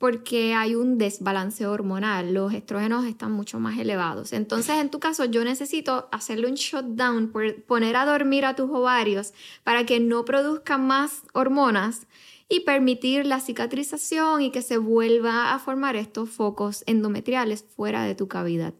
porque 0.00 0.54
hay 0.54 0.76
un 0.76 0.96
desbalance 0.96 1.66
hormonal, 1.66 2.32
los 2.32 2.54
estrógenos 2.54 3.04
están 3.04 3.32
mucho 3.32 3.60
más 3.60 3.78
elevados. 3.78 4.32
Entonces, 4.32 4.76
en 4.76 4.88
tu 4.88 4.98
caso, 4.98 5.26
yo 5.26 5.44
necesito 5.44 6.08
hacerle 6.10 6.48
un 6.48 6.54
shutdown, 6.54 7.30
poner 7.66 7.96
a 7.96 8.06
dormir 8.06 8.46
a 8.46 8.56
tus 8.56 8.70
ovarios 8.70 9.34
para 9.62 9.84
que 9.84 10.00
no 10.00 10.24
produzcan 10.24 10.86
más 10.86 11.24
hormonas 11.34 12.06
y 12.50 12.60
permitir 12.60 13.24
la 13.24 13.40
cicatrización 13.40 14.42
y 14.42 14.50
que 14.50 14.60
se 14.60 14.76
vuelva 14.76 15.54
a 15.54 15.58
formar 15.60 15.94
estos 15.94 16.28
focos 16.28 16.82
endometriales 16.86 17.62
fuera 17.62 18.04
de 18.04 18.16
tu 18.16 18.26
cavidad. 18.26 18.74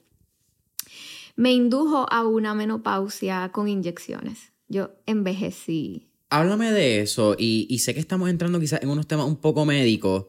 Me 1.37 1.53
indujo 1.53 2.13
a 2.13 2.27
una 2.27 2.55
menopausia 2.55 3.51
con 3.53 3.69
inyecciones. 3.69 4.53
Yo 4.69 4.91
envejecí. 5.07 6.11
Háblame 6.29 6.73
de 6.73 7.01
eso 7.01 7.37
y, 7.39 7.79
sé 7.79 7.95
que 7.95 8.01
estamos 8.01 8.29
entrando 8.29 8.59
quizás 8.61 8.83
en 8.83 8.91
unos 8.91 9.07
temas 9.07 9.27
un 9.27 9.37
poco 9.37 9.65
médicos. 9.65 10.27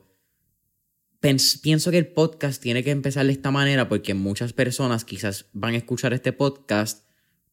pienso 1.20 1.92
que 1.92 1.98
el 1.98 2.08
podcast 2.08 2.62
tiene 2.62 2.84
que 2.84 2.92
empezar 2.92 3.26
de 3.26 3.32
esta 3.32 3.50
manera 3.50 3.90
porque 3.90 4.14
muchas 4.14 4.54
personas 4.54 5.04
quizás 5.04 5.48
van 5.54 5.74
a 5.74 5.78
escuchar 5.78 6.14
este 6.14 6.32
podcast 6.32 7.11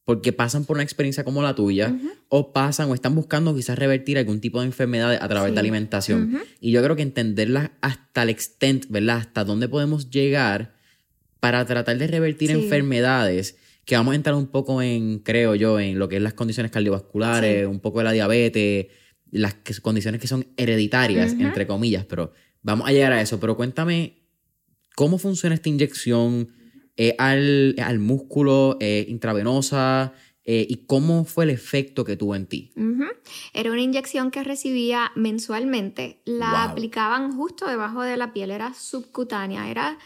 porque 0.09 0.33
pasan 0.33 0.65
por 0.65 0.79
una 0.79 0.85
experiencia 0.85 1.23
como 1.23 1.43
la 1.43 1.55
tuya 1.55 1.95
o 2.31 2.55
pasan 2.55 2.89
o 2.89 2.95
están 2.95 3.15
buscando 3.15 3.55
quizás 3.55 3.79
revertir 3.79 4.17
algún 4.17 4.41
tipo 4.41 4.59
de 4.59 4.65
enfermedad 4.65 5.13
a 5.21 5.29
través 5.29 5.53
de 5.53 5.61
alimentación. 5.61 6.41
Y 6.63 6.71
yo 6.71 6.83
creo 6.83 6.97
que 6.97 7.03
entenderla 7.03 7.73
hasta 7.83 8.23
el 8.23 8.31
extent, 8.31 8.87
¿verdad? 8.89 9.19
Hasta 9.19 9.45
dónde 9.45 9.69
podemos 9.69 10.09
llegar 10.09 10.75
para 11.41 11.67
tratar 11.67 11.99
de 11.99 12.07
revertir 12.07 12.51
enfermedades 12.51 13.59
que 13.85 13.97
vamos 13.97 14.13
a 14.13 14.15
entrar 14.15 14.35
un 14.35 14.47
poco 14.47 14.81
en, 14.81 15.19
creo 15.19 15.55
yo, 15.55 15.79
en 15.79 15.99
lo 15.99 16.09
que 16.09 16.17
es 16.17 16.23
las 16.23 16.33
condiciones 16.33 16.73
cardiovasculares, 16.73 17.67
un 17.67 17.81
poco 17.81 17.99
de 17.99 18.05
la 18.05 18.13
diabetes, 18.13 18.87
las 19.31 19.57
condiciones 19.83 20.23
que 20.23 20.27
son 20.27 20.47
hereditarias, 20.57 21.35
entre 21.35 21.67
comillas, 21.67 22.07
pero 22.07 22.33
vamos 22.63 22.89
a 22.89 22.93
llegar 22.93 23.13
a 23.13 23.21
eso. 23.21 23.39
Pero 23.41 23.59
cuéntame, 23.59 24.23
¿cómo 24.97 25.19
funciona 25.19 25.55
esta 25.55 25.69
inyección? 25.69 26.49
Al, 27.19 27.77
al, 27.79 27.99
músculo 27.99 28.77
intravenosa 28.81 30.13
eh, 30.51 30.67
y 30.67 30.87
cómo 30.87 31.27
fue 31.27 31.45
el 31.45 31.51
efecto 31.51 32.07
que 32.07 32.17
tuvo 32.17 32.35
en 32.35 32.47
ti. 32.47 32.73
Era 33.53 33.71
una 33.71 33.83
inyección 33.83 34.31
que 34.31 34.43
recibía 34.43 35.13
mensualmente, 35.15 36.23
la 36.25 36.65
aplicaban 36.65 37.37
justo 37.37 37.67
debajo 37.67 38.01
de 38.01 38.17
la 38.17 38.33
piel, 38.33 38.51
era 38.51 38.73
subcutánea, 38.73 39.71
era... 39.71 39.99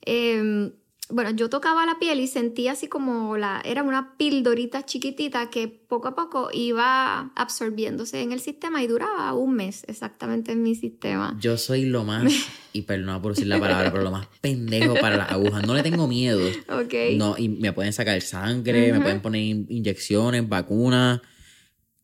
Em, 0.00 0.72
bueno, 1.10 1.30
yo 1.30 1.48
tocaba 1.48 1.84
la 1.86 1.98
piel 1.98 2.20
y 2.20 2.26
sentía 2.26 2.72
así 2.72 2.88
como 2.88 3.36
la, 3.36 3.60
era 3.64 3.82
una 3.82 4.16
pildorita 4.16 4.84
chiquitita 4.84 5.50
que 5.50 5.68
poco 5.68 6.08
a 6.08 6.14
poco 6.14 6.50
iba 6.52 7.32
absorbiéndose 7.34 8.22
en 8.22 8.32
el 8.32 8.40
sistema 8.40 8.82
y 8.82 8.86
duraba 8.86 9.32
un 9.34 9.54
mes 9.54 9.84
exactamente 9.88 10.52
en 10.52 10.62
mi 10.62 10.74
sistema. 10.74 11.36
Yo 11.40 11.58
soy 11.58 11.84
lo 11.84 12.04
más, 12.04 12.32
y 12.72 12.82
perdona 12.82 13.20
por 13.20 13.32
decir 13.32 13.48
la 13.48 13.58
palabra, 13.58 13.90
pero 13.90 14.04
lo 14.04 14.10
más 14.10 14.26
pendejo 14.40 14.94
para 14.94 15.16
las 15.16 15.30
agujas. 15.30 15.66
No 15.66 15.74
le 15.74 15.82
tengo 15.82 16.06
miedo. 16.06 16.40
Ok. 16.68 16.94
No, 17.16 17.36
y 17.36 17.48
me 17.48 17.72
pueden 17.72 17.92
sacar 17.92 18.20
sangre, 18.22 18.92
me 18.92 19.00
pueden 19.00 19.20
poner 19.20 19.42
inyecciones, 19.42 20.48
vacunas, 20.48 21.20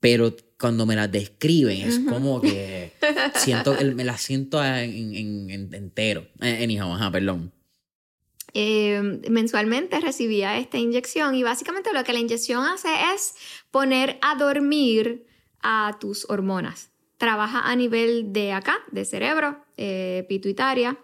pero 0.01 0.35
cuando 0.59 0.87
me 0.87 0.97
las 0.97 1.11
describen 1.11 1.89
es 1.89 2.01
como 2.01 2.41
que 2.41 2.93
siento, 3.37 3.77
me 3.95 4.05
las 4.05 4.21
siento 4.21 4.65
en, 4.65 5.15
en, 5.51 5.75
entero. 5.75 6.27
En, 6.41 6.71
en, 6.71 6.81
ajá, 6.81 7.11
perdón. 7.11 7.53
Eh, 8.53 9.21
mensualmente 9.29 10.01
recibía 10.01 10.59
esta 10.59 10.79
inyección 10.79 11.35
y 11.35 11.43
básicamente 11.43 11.93
lo 11.93 12.05
que 12.05 12.13
la 12.13 12.21
inyección 12.21 12.65
hace 12.65 12.89
es 13.15 13.35
poner 13.71 14.19
a 14.23 14.35
dormir 14.37 15.27
a 15.63 15.97
tus 16.01 16.29
hormonas. 16.31 16.91
Trabaja 17.19 17.61
a 17.61 17.77
nivel 17.77 18.33
de 18.33 18.53
acá, 18.53 18.79
de 18.91 19.05
cerebro, 19.05 19.65
eh, 19.77 20.25
pituitaria, 20.29 20.99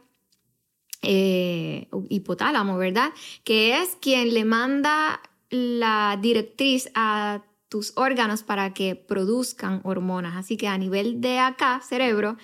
eh, 1.03 1.89
hipotálamo, 2.09 2.79
¿verdad? 2.79 3.13
Que 3.45 3.83
es 3.83 3.97
quien 4.01 4.33
le 4.33 4.45
manda 4.45 5.21
la 5.51 6.19
directriz 6.21 6.91
a 6.95 7.43
tus 7.69 7.93
órganos 7.97 8.43
para 8.43 8.75
que 8.75 8.95
produzcan 8.95 9.81
hormonas. 9.85 10.37
Así 10.37 10.57
que 10.57 10.69
a 10.69 10.79
nivel 10.79 11.21
de 11.21 11.39
acá, 11.39 11.81
cerebro, 11.81 12.37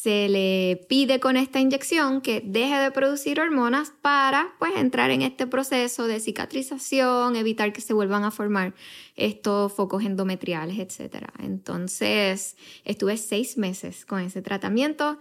se 0.00 0.28
le 0.28 0.84
pide 0.88 1.20
con 1.20 1.36
esta 1.36 1.60
inyección 1.60 2.20
que 2.20 2.42
deje 2.44 2.74
de 2.74 2.90
producir 2.90 3.38
hormonas 3.38 3.92
para 4.02 4.52
pues 4.58 4.72
entrar 4.76 5.12
en 5.12 5.22
este 5.22 5.46
proceso 5.46 6.08
de 6.08 6.18
cicatrización, 6.18 7.36
evitar 7.36 7.72
que 7.72 7.80
se 7.80 7.94
vuelvan 7.94 8.24
a 8.24 8.32
formar 8.32 8.74
estos 9.14 9.72
focos 9.72 10.04
endometriales, 10.04 10.78
etc. 10.78 11.28
Entonces 11.38 12.56
estuve 12.84 13.16
seis 13.16 13.56
meses 13.56 14.04
con 14.04 14.20
ese 14.20 14.42
tratamiento 14.42 15.16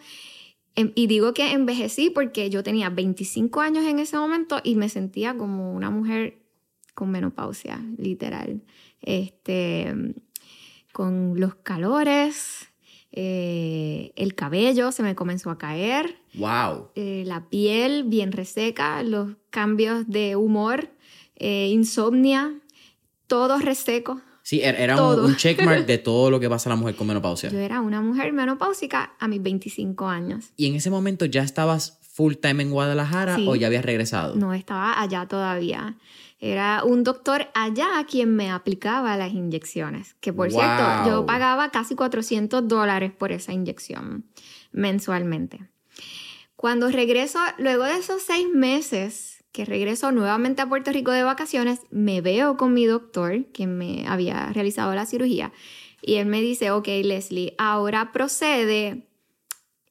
em, 0.76 0.92
y 0.96 1.06
digo 1.06 1.36
que 1.36 1.52
envejecí 1.52 2.10
porque 2.10 2.50
yo 2.50 2.64
tenía 2.64 2.90
25 2.90 3.62
años 3.62 3.86
en 3.86 4.00
ese 4.00 4.18
momento 4.18 4.60
y 4.64 4.76
me 4.76 4.90
sentía 4.90 5.38
como 5.38 5.72
una 5.72 5.92
mujer 5.92 6.40
con 6.96 7.12
menopausia, 7.12 7.80
literal. 7.98 8.64
Este, 9.02 9.94
con 10.92 11.40
los 11.40 11.56
calores, 11.56 12.73
eh, 13.16 14.12
el 14.16 14.34
cabello 14.34 14.92
se 14.92 15.04
me 15.04 15.14
comenzó 15.14 15.52
a 15.52 15.58
caer. 15.60 16.18
¡Wow! 16.34 16.90
Eh, 16.96 17.24
la 17.28 17.48
piel 17.48 18.04
bien 18.06 18.32
reseca, 18.32 19.04
los 19.04 19.30
cambios 19.52 20.08
de 20.10 20.36
humor, 20.36 20.90
eh, 21.36 21.68
insomnia, 21.72 22.60
todo 23.28 23.60
reseco. 23.60 24.20
Sí, 24.42 24.62
er, 24.62 24.76
era 24.76 25.02
un, 25.02 25.38
checkmark 25.38 25.86
de 25.86 25.98
todo 26.00 26.32
lo 26.32 26.40
que 26.40 26.50
pasa 26.50 26.70
a 26.70 26.72
la 26.72 26.76
mujer 26.76 26.96
con 26.96 27.06
menopausia. 27.08 27.50
Yo 27.50 27.60
era 27.60 27.82
una 27.82 28.02
mujer 28.02 28.34
menopáusica 28.34 29.14
a 29.20 29.28
mis 29.28 29.42
25 29.42 30.08
años. 30.08 30.52
Y 30.58 30.66
en 30.66 30.76
ese 30.76 30.90
momento 30.90 31.26
ya 31.26 31.44
estabas 31.44 32.00
full 32.02 32.34
time 32.36 32.64
en 32.64 32.72
Guadalajara 32.72 33.36
Sí. 33.36 33.46
o 33.48 33.56
ya 33.56 33.68
habías 33.68 33.86
regresado? 33.86 34.36
No 34.36 34.54
estaba 34.54 35.00
allá 35.00 35.28
todavía. 35.28 35.98
Era 36.46 36.84
un 36.84 37.06
doctor 37.06 37.48
allá 37.54 38.06
quien 38.06 38.36
me 38.36 38.52
aplicaba 38.52 39.16
las 39.16 39.32
inyecciones. 39.32 40.18
Que 40.20 40.34
por 40.34 40.52
Wow. 40.52 40.60
cierto, 40.60 40.84
yo 41.08 41.26
pagaba 41.26 41.72
casi 41.72 41.96
400 41.96 42.68
dólares 42.68 43.14
por 43.14 43.32
esa 43.32 43.54
inyección 43.54 44.26
mensualmente. 44.74 45.70
Cuando 46.58 46.90
regreso, 46.90 47.40
luego 47.60 47.86
de 47.86 47.96
esos 47.96 48.24
seis 48.24 48.46
meses 48.54 49.46
que 49.54 49.64
regreso 49.64 50.12
nuevamente 50.12 50.62
a 50.62 50.68
Puerto 50.68 50.92
Rico 50.92 51.12
de 51.12 51.24
vacaciones, 51.24 51.80
me 51.92 52.20
veo 52.20 52.58
con 52.58 52.74
mi 52.74 52.88
doctor, 52.88 53.46
que 53.54 53.66
me 53.66 54.06
había 54.06 54.52
realizado 54.52 54.94
la 54.96 55.06
cirugía, 55.06 55.54
y 56.02 56.16
él 56.16 56.26
me 56.26 56.42
dice, 56.42 56.72
ok, 56.72 56.88
Leslie, 57.06 57.56
ahora 57.58 58.12
procede 58.12 59.08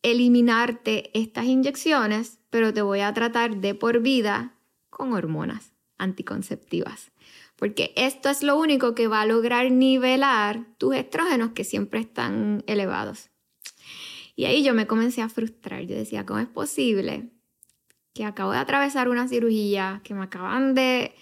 eliminarte 0.02 1.18
estas 1.18 1.47
inyecciones, 1.47 2.40
pero 2.50 2.75
te 2.75 2.82
voy 2.82 3.00
a 3.00 3.14
tratar 3.14 3.56
de 3.56 3.75
por 3.75 4.00
vida 4.00 4.52
con 4.90 5.14
hormonas 5.14 5.72
anticonceptivas. 6.02 7.12
Porque 7.56 7.92
esto 7.97 8.28
es 8.28 8.42
lo 8.42 8.59
único 8.59 8.94
que 8.94 9.09
va 9.09 9.21
a 9.21 9.26
lograr 9.26 9.71
nivelar 9.71 10.66
tus 10.78 10.97
estrógenos 10.97 11.52
que 11.52 11.64
siempre 11.64 12.00
están 12.00 12.64
elevados. 12.66 13.30
Y 14.35 14.47
ahí 14.47 14.64
yo 14.64 14.75
me 14.75 14.87
comencé 14.87 15.23
a 15.23 15.28
frustrar. 15.28 15.82
Yo 15.82 15.94
decía, 15.94 16.26
¿cómo 16.26 16.40
es 16.40 16.49
posible 16.49 17.30
que 18.14 18.25
acabo 18.25 18.52
de 18.52 18.59
atravesar 18.59 19.09
una 19.09 19.28
cirugía, 19.28 20.00
que 20.04 20.14
me 20.14 20.25
acaban 20.25 20.75
de, 20.75 21.14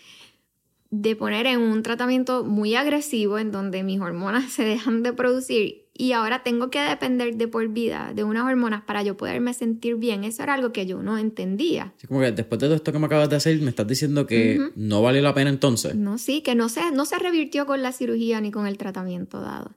de 0.91 1.17
poner 1.17 1.47
en 1.47 1.61
un 1.61 1.83
tratamiento 1.83 2.45
muy 2.45 2.75
agresivo 2.75 3.39
en 3.39 3.53
donde 3.53 3.83
mis 3.83 4.01
hormonas 4.01 4.53
se 4.53 4.65
dejan 4.65 5.03
de 5.03 5.13
producir 5.13 5.90
y 6.01 6.13
ahora 6.13 6.43
tengo 6.43 6.71
que 6.71 6.81
depender 6.81 7.37
de 7.37 7.47
por 7.47 7.69
vida 7.69 8.13
de 8.15 8.25
unas 8.25 8.45
hormonas 8.47 8.83
para 8.83 9.03
yo 9.03 9.17
poderme 9.19 9.53
sentir 9.53 9.97
bien? 9.97 10.25
Eso 10.25 10.43
era 10.43 10.55
algo 10.55 10.73
que 10.73 10.87
yo 10.87 11.03
no 11.03 11.19
entendía. 11.19 11.93
Así 11.97 12.07
como 12.07 12.21
que 12.21 12.33
después 12.33 12.59
de 12.59 12.69
todo 12.69 12.77
esto 12.77 12.91
que 12.91 12.99
me 12.99 13.05
acabas 13.05 13.29
de 13.29 13.37
hacer, 13.37 13.61
me 13.61 13.69
estás 13.69 13.87
diciendo 13.87 14.27
que 14.27 14.59
Ujú. 14.59 14.73
no 14.77 15.03
vale 15.03 15.21
la 15.21 15.35
pena 15.35 15.51
entonces. 15.51 15.95
No, 15.95 16.17
sí, 16.17 16.41
que 16.41 16.55
no 16.55 16.71
se, 16.71 16.91
no 16.91 17.05
se 17.05 17.19
revirtió 17.19 17.67
con 17.67 17.83
la 17.83 17.93
cirugía 17.93 18.41
ni 18.41 18.51
con 18.51 18.67
el 18.67 18.79
tratamiento 18.79 19.43
dado. 19.43 19.73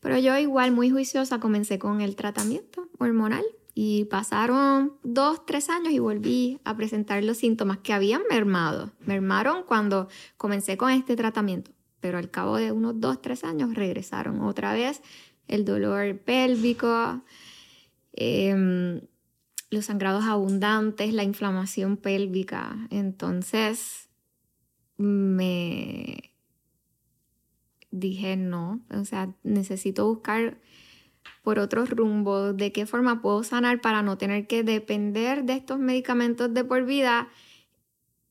Pero 0.00 0.16
yo 0.18 0.38
igual 0.38 0.72
muy 0.72 0.88
juiciosa 0.90 1.38
comencé 1.38 1.78
con 1.78 2.00
el 2.00 2.16
tratamiento 2.16 2.88
hormonal 2.98 3.44
y 3.74 4.06
pasaron 4.06 4.94
dos, 5.02 5.44
tres 5.44 5.68
años 5.68 5.92
y 5.92 5.98
volví 5.98 6.60
a 6.64 6.76
presentar 6.76 7.22
los 7.24 7.36
síntomas 7.36 7.78
que 7.78 7.92
habían 7.92 8.22
mermado. 8.30 8.90
Mermaron 9.04 9.64
cuando 9.64 10.08
comencé 10.38 10.76
con 10.78 10.90
este 10.90 11.14
tratamiento, 11.14 11.72
pero 12.00 12.16
al 12.16 12.30
cabo 12.30 12.56
de 12.56 12.72
unos 12.72 13.00
dos, 13.00 13.20
tres 13.20 13.44
años 13.44 13.74
regresaron 13.74 14.40
otra 14.40 14.72
vez 14.72 15.02
el 15.48 15.64
dolor 15.64 16.18
pélvico, 16.18 17.22
em, 18.12 19.00
los 19.70 19.86
sangrados 19.86 20.24
abundantes, 20.24 21.12
la 21.12 21.24
inflamación 21.24 21.96
pélvica. 21.96 22.86
Entonces 22.90 24.08
me 24.96 26.32
dije 27.90 28.36
no, 28.36 28.80
o 28.90 29.04
sea, 29.04 29.34
necesito 29.42 30.06
buscar 30.06 30.58
por 31.42 31.58
otros 31.58 31.90
rumbos 31.90 32.56
de 32.56 32.72
qué 32.72 32.86
forma 32.86 33.22
puedo 33.22 33.42
sanar 33.42 33.80
para 33.80 34.02
no 34.02 34.18
tener 34.18 34.46
que 34.46 34.62
depender 34.62 35.44
de 35.44 35.54
estos 35.54 35.78
medicamentos 35.78 36.52
de 36.52 36.64
por 36.64 36.84
vida. 36.84 37.28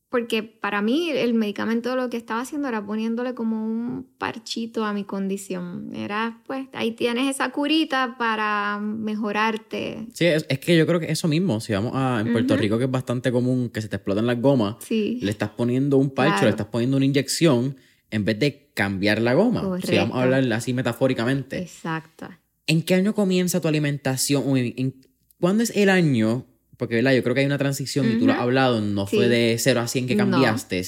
Porque 0.10 0.42
para 0.42 0.82
mí 0.82 1.10
el 1.10 1.34
medicamento 1.34 1.94
lo 1.98 2.10
que 2.10 2.16
estaba 2.16 2.40
haciendo 2.42 2.70
era 2.70 2.86
poniéndole 2.86 3.34
como 3.34 3.62
un 3.66 4.08
parchito 4.18 4.86
a 4.86 4.94
mi 4.94 5.04
condición. 5.04 5.90
Era, 5.94 6.42
pues, 6.48 6.68
ahí 6.72 6.92
tienes 6.94 7.30
esa 7.30 7.52
curita 7.52 8.16
para 8.18 8.80
mejorarte. 8.80 10.08
Sí, 10.14 10.26
es, 10.26 10.46
es 10.48 10.60
que 10.60 10.78
yo 10.78 10.88
creo 10.88 11.00
que 11.02 11.12
eso 11.12 11.28
mismo, 11.28 11.60
si 11.60 11.74
vamos 11.74 11.92
a 11.96 12.22
en 12.22 12.32
Puerto. 12.32 12.56
Rico 12.56 12.78
que 12.78 12.86
es 12.86 12.92
bastante 12.92 13.32
común 13.34 13.70
que 13.70 13.82
se 13.82 13.90
te 13.90 13.98
explotan 13.98 14.26
las 14.26 14.42
gomas, 14.42 14.78
Sí. 14.80 15.20
le 15.22 15.30
estás 15.32 15.50
poniendo 15.50 15.98
un 15.98 16.10
parcho, 16.10 16.32
Claro. 16.36 16.46
le 16.46 16.50
estás 16.52 16.68
poniendo 16.68 16.98
una 16.98 17.06
inyección 17.06 17.76
en 18.10 18.24
vez 18.24 18.40
de 18.40 18.72
cambiar 18.74 19.22
la 19.22 19.34
goma. 19.34 19.60
Si 19.60 19.66
vamos 19.66 19.82
Correcto. 19.82 20.16
a 20.16 20.24
hablar 20.24 20.54
así 20.54 20.74
metafóricamente. 20.74 21.58
Exacto. 21.60 22.30
¿En 22.66 22.82
qué 22.82 22.96
año 22.96 23.14
comienza 23.14 23.60
tu 23.60 23.68
alimentación? 23.68 24.44
O 24.48 24.56
en- 24.56 24.74
en- 24.78 24.96
¿Cuándo 25.40 25.64
es 25.64 25.76
el 25.76 25.90
año? 25.90 26.46
Porque, 26.78 26.96
¿verdad? 26.96 27.14
Yo 27.14 27.24
creo 27.24 27.34
que 27.36 27.42
hay 27.42 27.46
una 27.48 27.58
transición 27.58 28.10
y 28.12 28.20
tú 28.20 28.28
lo 28.28 28.34
has 28.34 28.40
hablado, 28.40 28.80
no 28.82 29.08
fue 29.08 29.26
Sí. 29.26 29.30
de 29.30 29.56
0 29.60 29.80
a 29.82 29.88
100 29.88 30.08
que 30.08 30.16
No. 30.16 30.30
cambiaste. 30.30 30.84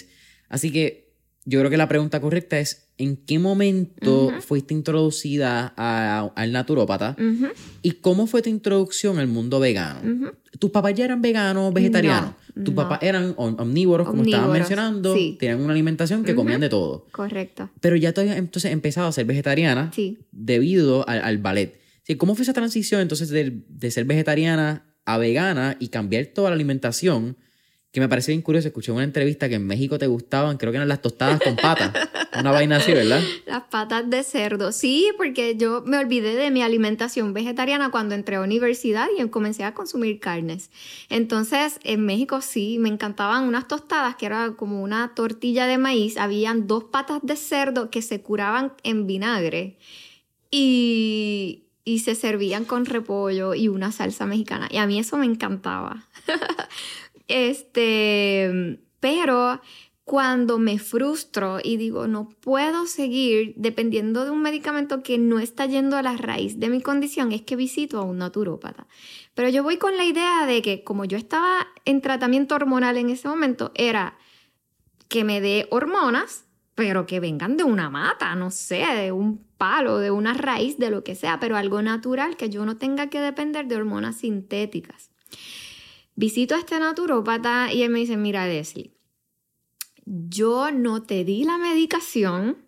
Así 0.48 0.72
que 0.72 1.10
yo 1.46 1.60
creo 1.60 1.72
que 1.72 1.78
la 1.78 1.88
pregunta 1.88 2.22
correcta 2.22 2.60
es, 2.60 2.90
¿en 3.00 3.16
qué 3.18 3.40
momento 3.40 4.26
Ujú. 4.28 4.42
fuiste 4.42 4.74
introducida 4.76 5.74
a- 5.78 6.32
al 6.36 6.52
naturópata? 6.52 7.16
Ujú, 7.20 7.48
¿Y 7.82 7.92
cómo 7.94 8.28
fue 8.28 8.42
tu 8.44 8.50
introducción 8.50 9.18
al 9.20 9.28
mundo 9.28 9.60
vegano? 9.60 10.32
¿Tus 10.60 10.70
papás 10.70 10.94
ya 10.94 11.06
eran 11.06 11.22
veganos, 11.22 11.74
vegetarianos? 11.74 12.34
No, 12.56 12.64
¿Tus 12.66 12.76
no. 12.76 12.82
papás 12.82 13.00
eran 13.02 13.34
om- 13.38 13.56
omnívoros, 13.60 14.08
como 14.08 14.22
Omnívoros, 14.22 14.50
mencionando? 14.52 15.16
sí. 15.16 15.38
Tenían 15.40 15.62
una 15.62 15.72
alimentación 15.74 16.24
que 16.24 16.36
comían 16.36 16.62
de 16.62 16.70
todo. 16.70 17.08
Correcto. 17.12 17.70
Pero 17.80 17.96
ya 17.96 18.14
tú 18.14 18.22
entonces 18.22 18.72
empezado 18.72 19.08
a 19.08 19.12
ser 19.12 19.26
vegetariana 19.26 19.92
Sí. 19.96 20.20
debido 20.32 21.08
al, 21.10 21.22
al 21.24 21.38
ballet. 21.40 21.80
Sí, 22.04 22.16
¿Cómo 22.16 22.36
fue 22.36 22.44
esa 22.44 22.54
transición 22.54 23.02
entonces 23.02 23.30
de, 23.30 23.62
de 23.70 23.92
ser 23.92 24.06
vegetariana 24.06 24.86
a 25.14 25.18
vegana 25.18 25.78
y 25.80 25.90
cambiar 25.90 26.28
toda 26.28 26.50
la 26.50 26.56
alimentación? 26.56 27.38
Que 27.92 28.00
me 28.00 28.08
pareció 28.08 28.32
bien 28.34 28.44
curioso. 28.44 28.68
Escuché 28.68 28.92
una 28.92 29.04
entrevista 29.04 29.50
que 29.50 29.56
en 29.56 29.66
México 29.66 29.98
te 29.98 30.06
gustaban, 30.06 30.58
creo 30.58 30.72
que 30.72 30.78
eran 30.78 30.88
las 30.88 31.02
tostadas 31.02 31.42
con 31.42 31.56
patas. 31.56 31.92
Una 32.40 32.52
vaina 32.52 32.78
así, 32.78 32.92
¿verdad? 32.94 33.22
Las 33.48 33.64
patas 33.64 34.08
de 34.08 34.24
cerdo. 34.24 34.72
Sí, 34.72 35.12
porque 35.18 35.56
yo 35.58 35.84
me 35.86 35.98
olvidé 35.98 36.36
de 36.36 36.52
mi 36.52 36.62
alimentación 36.62 37.34
vegetariana 37.34 37.90
cuando 37.90 38.14
entré 38.14 38.36
a 38.36 38.42
universidad 38.42 39.08
y 39.18 39.28
comencé 39.30 39.64
a 39.64 39.74
consumir 39.74 40.20
carnes. 40.20 40.70
Entonces, 41.10 41.80
en 41.84 42.06
México 42.06 42.42
sí, 42.42 42.78
me 42.80 42.90
encantaban 42.90 43.46
unas 43.46 43.68
tostadas 43.68 44.16
que 44.16 44.28
era 44.28 44.54
como 44.56 44.84
una 44.84 45.14
tortilla 45.16 45.66
de 45.66 45.80
maíz. 45.80 46.18
Habían 46.18 46.68
dos 46.68 46.86
patas 46.86 47.20
de 47.24 47.36
cerdo 47.36 47.90
que 47.90 48.04
se 48.04 48.22
curaban 48.22 48.74
en 48.84 49.08
vinagre 49.08 49.78
y, 50.52 51.69
y 51.90 51.98
se 52.00 52.14
servían 52.14 52.66
con 52.66 52.86
repollo 52.86 53.56
y 53.56 53.68
una 53.68 53.92
salsa 53.92 54.28
mexicana. 54.28 54.68
Y 54.70 54.78
a 54.78 54.86
mí 54.86 55.00
eso 55.00 55.18
me 55.18 55.26
encantaba. 55.26 56.06
este, 57.28 58.80
pero 59.00 59.60
cuando 60.04 60.60
me 60.60 60.78
frustro 60.78 61.60
y 61.64 61.78
digo, 61.78 62.08
no 62.08 62.30
puedo 62.30 62.86
seguir 62.86 63.56
dependiendo 63.58 64.24
de 64.24 64.30
un 64.30 64.44
medicamento 64.44 65.02
que 65.02 65.18
no 65.18 65.40
está 65.40 65.66
yendo 65.66 65.98
a 65.98 66.04
la 66.04 66.16
raíz 66.16 66.60
de 66.60 66.70
mi 66.70 66.80
condición, 66.80 67.32
es 67.32 67.42
que 67.42 67.56
visito 67.56 67.98
a 67.98 68.04
un 68.04 68.20
naturópata. 68.20 68.88
Pero 69.34 69.50
yo 69.50 69.64
voy 69.64 69.78
con 69.78 69.98
la 69.98 70.06
idea 70.06 70.46
de 70.46 70.62
que 70.62 70.84
como 70.84 71.06
yo 71.06 71.18
estaba 71.18 71.68
en 71.86 72.02
tratamiento 72.02 72.54
hormonal 72.54 72.98
en 72.98 73.10
ese 73.10 73.28
momento, 73.28 73.72
era 73.74 74.16
que 75.08 75.24
me 75.24 75.42
dé 75.42 75.68
hormonas, 75.72 76.46
pero 76.80 77.06
que 77.06 77.20
vengan 77.20 77.58
de 77.58 77.66
una 77.66 77.90
mata, 77.90 78.34
no 78.36 78.52
sé, 78.52 78.78
de 78.78 79.12
un 79.12 79.46
palo, 79.58 79.98
de 79.98 80.12
una 80.12 80.34
raíz, 80.34 80.78
de 80.78 80.90
lo 80.90 81.04
que 81.04 81.14
sea, 81.14 81.38
pero 81.38 81.58
algo 81.58 81.82
natural, 81.82 82.38
que 82.38 82.50
yo 82.50 82.66
no 82.66 82.78
tenga 82.78 83.10
que 83.10 83.20
depender 83.20 83.68
de 83.68 83.76
hormonas 83.76 84.20
sintéticas. 84.20 85.12
Visito 86.16 86.56
a 86.56 86.60
este 86.60 86.80
naturópata 86.80 87.74
y 87.74 87.84
él 87.84 87.90
me 87.90 88.00
dice, 88.00 88.16
mira 88.16 88.48
Leslie, 88.48 88.94
yo 90.06 90.72
no 90.72 91.04
te 91.04 91.26
di 91.26 91.44
la 91.44 91.58
medicación, 91.58 92.60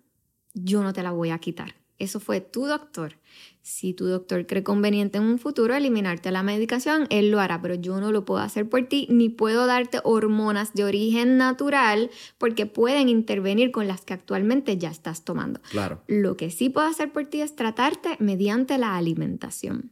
yo 0.54 0.84
no 0.84 0.92
te 0.92 1.04
la 1.04 1.12
voy 1.12 1.30
a 1.30 1.40
quitar. 1.40 1.76
Eso 1.98 2.20
fue 2.20 2.42
tu 2.42 2.66
doctor. 2.66 3.18
Si 3.64 3.94
tu 3.94 4.06
doctor 4.06 4.48
cree 4.48 4.64
conveniente 4.64 5.20
en 5.20 5.24
un 5.26 5.38
futuro 5.38 5.76
eliminarte 5.76 6.32
la 6.32 6.42
medicación, 6.42 7.06
él 7.12 7.30
lo 7.30 7.40
hará, 7.40 7.62
pero 7.62 7.76
yo 7.76 8.00
no 8.00 8.12
lo 8.12 8.26
puedo 8.26 8.42
hacer 8.42 8.68
por 8.68 8.84
ti, 8.88 9.06
ni 9.10 9.30
puedo 9.30 9.68
darte 9.68 10.00
hormonas 10.04 10.74
de 10.74 10.84
origen 10.84 11.38
natural 11.38 12.10
porque 12.40 12.66
pueden 12.66 13.08
intervenir 13.08 13.72
con 13.72 13.88
las 13.88 14.02
que 14.02 14.14
actualmente 14.14 14.78
ya 14.78 14.90
estás 14.90 15.24
tomando. 15.24 15.60
Claro. 15.70 16.02
Lo 16.08 16.38
que 16.38 16.50
sí 16.50 16.70
puedo 16.70 16.88
hacer 16.88 17.12
por 17.12 17.26
ti 17.26 17.42
es 17.42 17.56
tratarte 17.56 18.16
mediante 18.20 18.78
la 18.80 18.98
alimentación. 18.98 19.92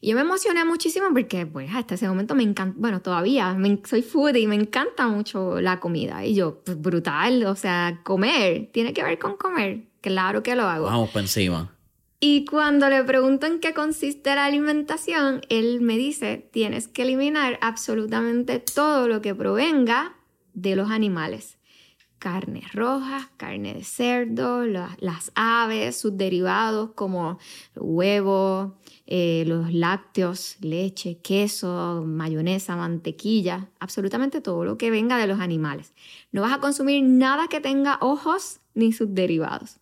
Y 0.00 0.10
yo 0.10 0.16
me 0.16 0.20
emocioné 0.22 0.64
muchísimo 0.64 1.06
porque, 1.12 1.46
pues, 1.46 1.70
hasta 1.74 1.94
ese 1.94 2.08
momento 2.08 2.34
me 2.34 2.42
encanta, 2.42 2.76
bueno, 2.78 3.00
todavía 3.00 3.54
me- 3.54 3.80
soy 3.86 4.02
foodie 4.02 4.40
y 4.42 4.46
me 4.46 4.54
encanta 4.56 5.06
mucho 5.06 5.60
la 5.60 5.80
comida. 5.80 6.24
Y 6.26 6.34
yo, 6.34 6.60
pues, 6.64 6.78
brutal, 6.80 7.44
o 7.44 7.54
sea, 7.56 8.00
comer, 8.04 8.68
tiene 8.72 8.92
que 8.92 9.02
ver 9.02 9.18
con 9.18 9.36
comer. 9.36 9.84
Claro 10.02 10.42
que 10.42 10.54
lo 10.56 10.64
hago. 10.64 10.84
Vamos 10.86 11.08
para 11.10 11.22
encima. 11.22 11.72
Y 12.18 12.46
cuando 12.46 12.88
le 12.88 13.04
pregunto 13.04 13.46
en 13.46 13.60
qué 13.60 13.74
consiste 13.74 14.34
la 14.34 14.46
alimentación, 14.46 15.42
él 15.50 15.80
me 15.82 15.98
dice, 15.98 16.48
tienes 16.52 16.88
que 16.88 17.02
eliminar 17.02 17.58
absolutamente 17.60 18.58
todo 18.58 19.06
lo 19.06 19.20
que 19.20 19.34
provenga 19.34 20.16
de 20.54 20.76
los 20.76 20.90
animales. 20.90 21.58
Carnes 22.18 22.72
rojas, 22.72 23.26
carne 23.36 23.74
de 23.74 23.84
cerdo, 23.84 24.64
la- 24.64 24.96
las 25.00 25.30
aves, 25.34 26.00
sus 26.00 26.16
derivados 26.16 26.92
como 26.94 27.38
huevo, 27.74 28.78
eh, 29.06 29.44
los 29.46 29.72
lácteos, 29.74 30.56
leche, 30.62 31.18
queso, 31.18 32.02
mayonesa, 32.06 32.74
mantequilla, 32.74 33.68
absolutamente 33.78 34.40
todo 34.40 34.64
lo 34.64 34.78
que 34.78 34.90
venga 34.90 35.18
de 35.18 35.26
los 35.26 35.40
animales. 35.40 35.92
No 36.32 36.40
vas 36.40 36.54
a 36.54 36.60
consumir 36.60 37.02
nada 37.04 37.48
que 37.48 37.60
tenga 37.60 37.98
ojos 38.00 38.60
ni 38.74 38.92
sus 38.92 39.14
derivados. 39.14 39.76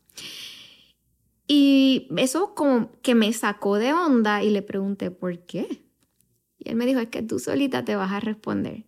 Y 1.46 2.08
eso 2.16 2.54
como 2.54 2.90
que 3.02 3.14
me 3.14 3.32
sacó 3.32 3.76
de 3.76 3.92
onda 3.92 4.42
y 4.42 4.50
le 4.50 4.62
pregunté, 4.62 5.10
¿por 5.10 5.44
qué? 5.44 5.84
Y 6.58 6.70
él 6.70 6.76
me 6.76 6.86
dijo, 6.86 7.00
es 7.00 7.08
que 7.08 7.22
tú 7.22 7.38
solita 7.38 7.84
te 7.84 7.96
vas 7.96 8.12
a 8.12 8.20
responder. 8.20 8.86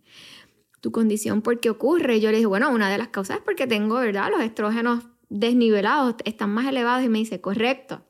Tu 0.81 0.91
condición, 0.91 1.41
¿por 1.41 1.59
qué 1.59 1.69
ocurre? 1.69 2.19
Yo 2.19 2.31
le 2.31 2.37
dije, 2.37 2.47
bueno, 2.47 2.71
una 2.71 2.89
de 2.89 2.97
las 2.97 3.09
causas 3.09 3.37
es 3.37 3.43
porque 3.43 3.67
tengo, 3.67 3.95
¿verdad? 3.95 4.31
Los 4.31 4.41
estrógenos 4.41 5.05
desnivelados 5.29 6.15
están 6.25 6.51
más 6.51 6.67
elevados 6.67 7.03
y 7.05 7.09
me 7.09 7.19
dice, 7.19 7.41
correcto. 7.41 8.03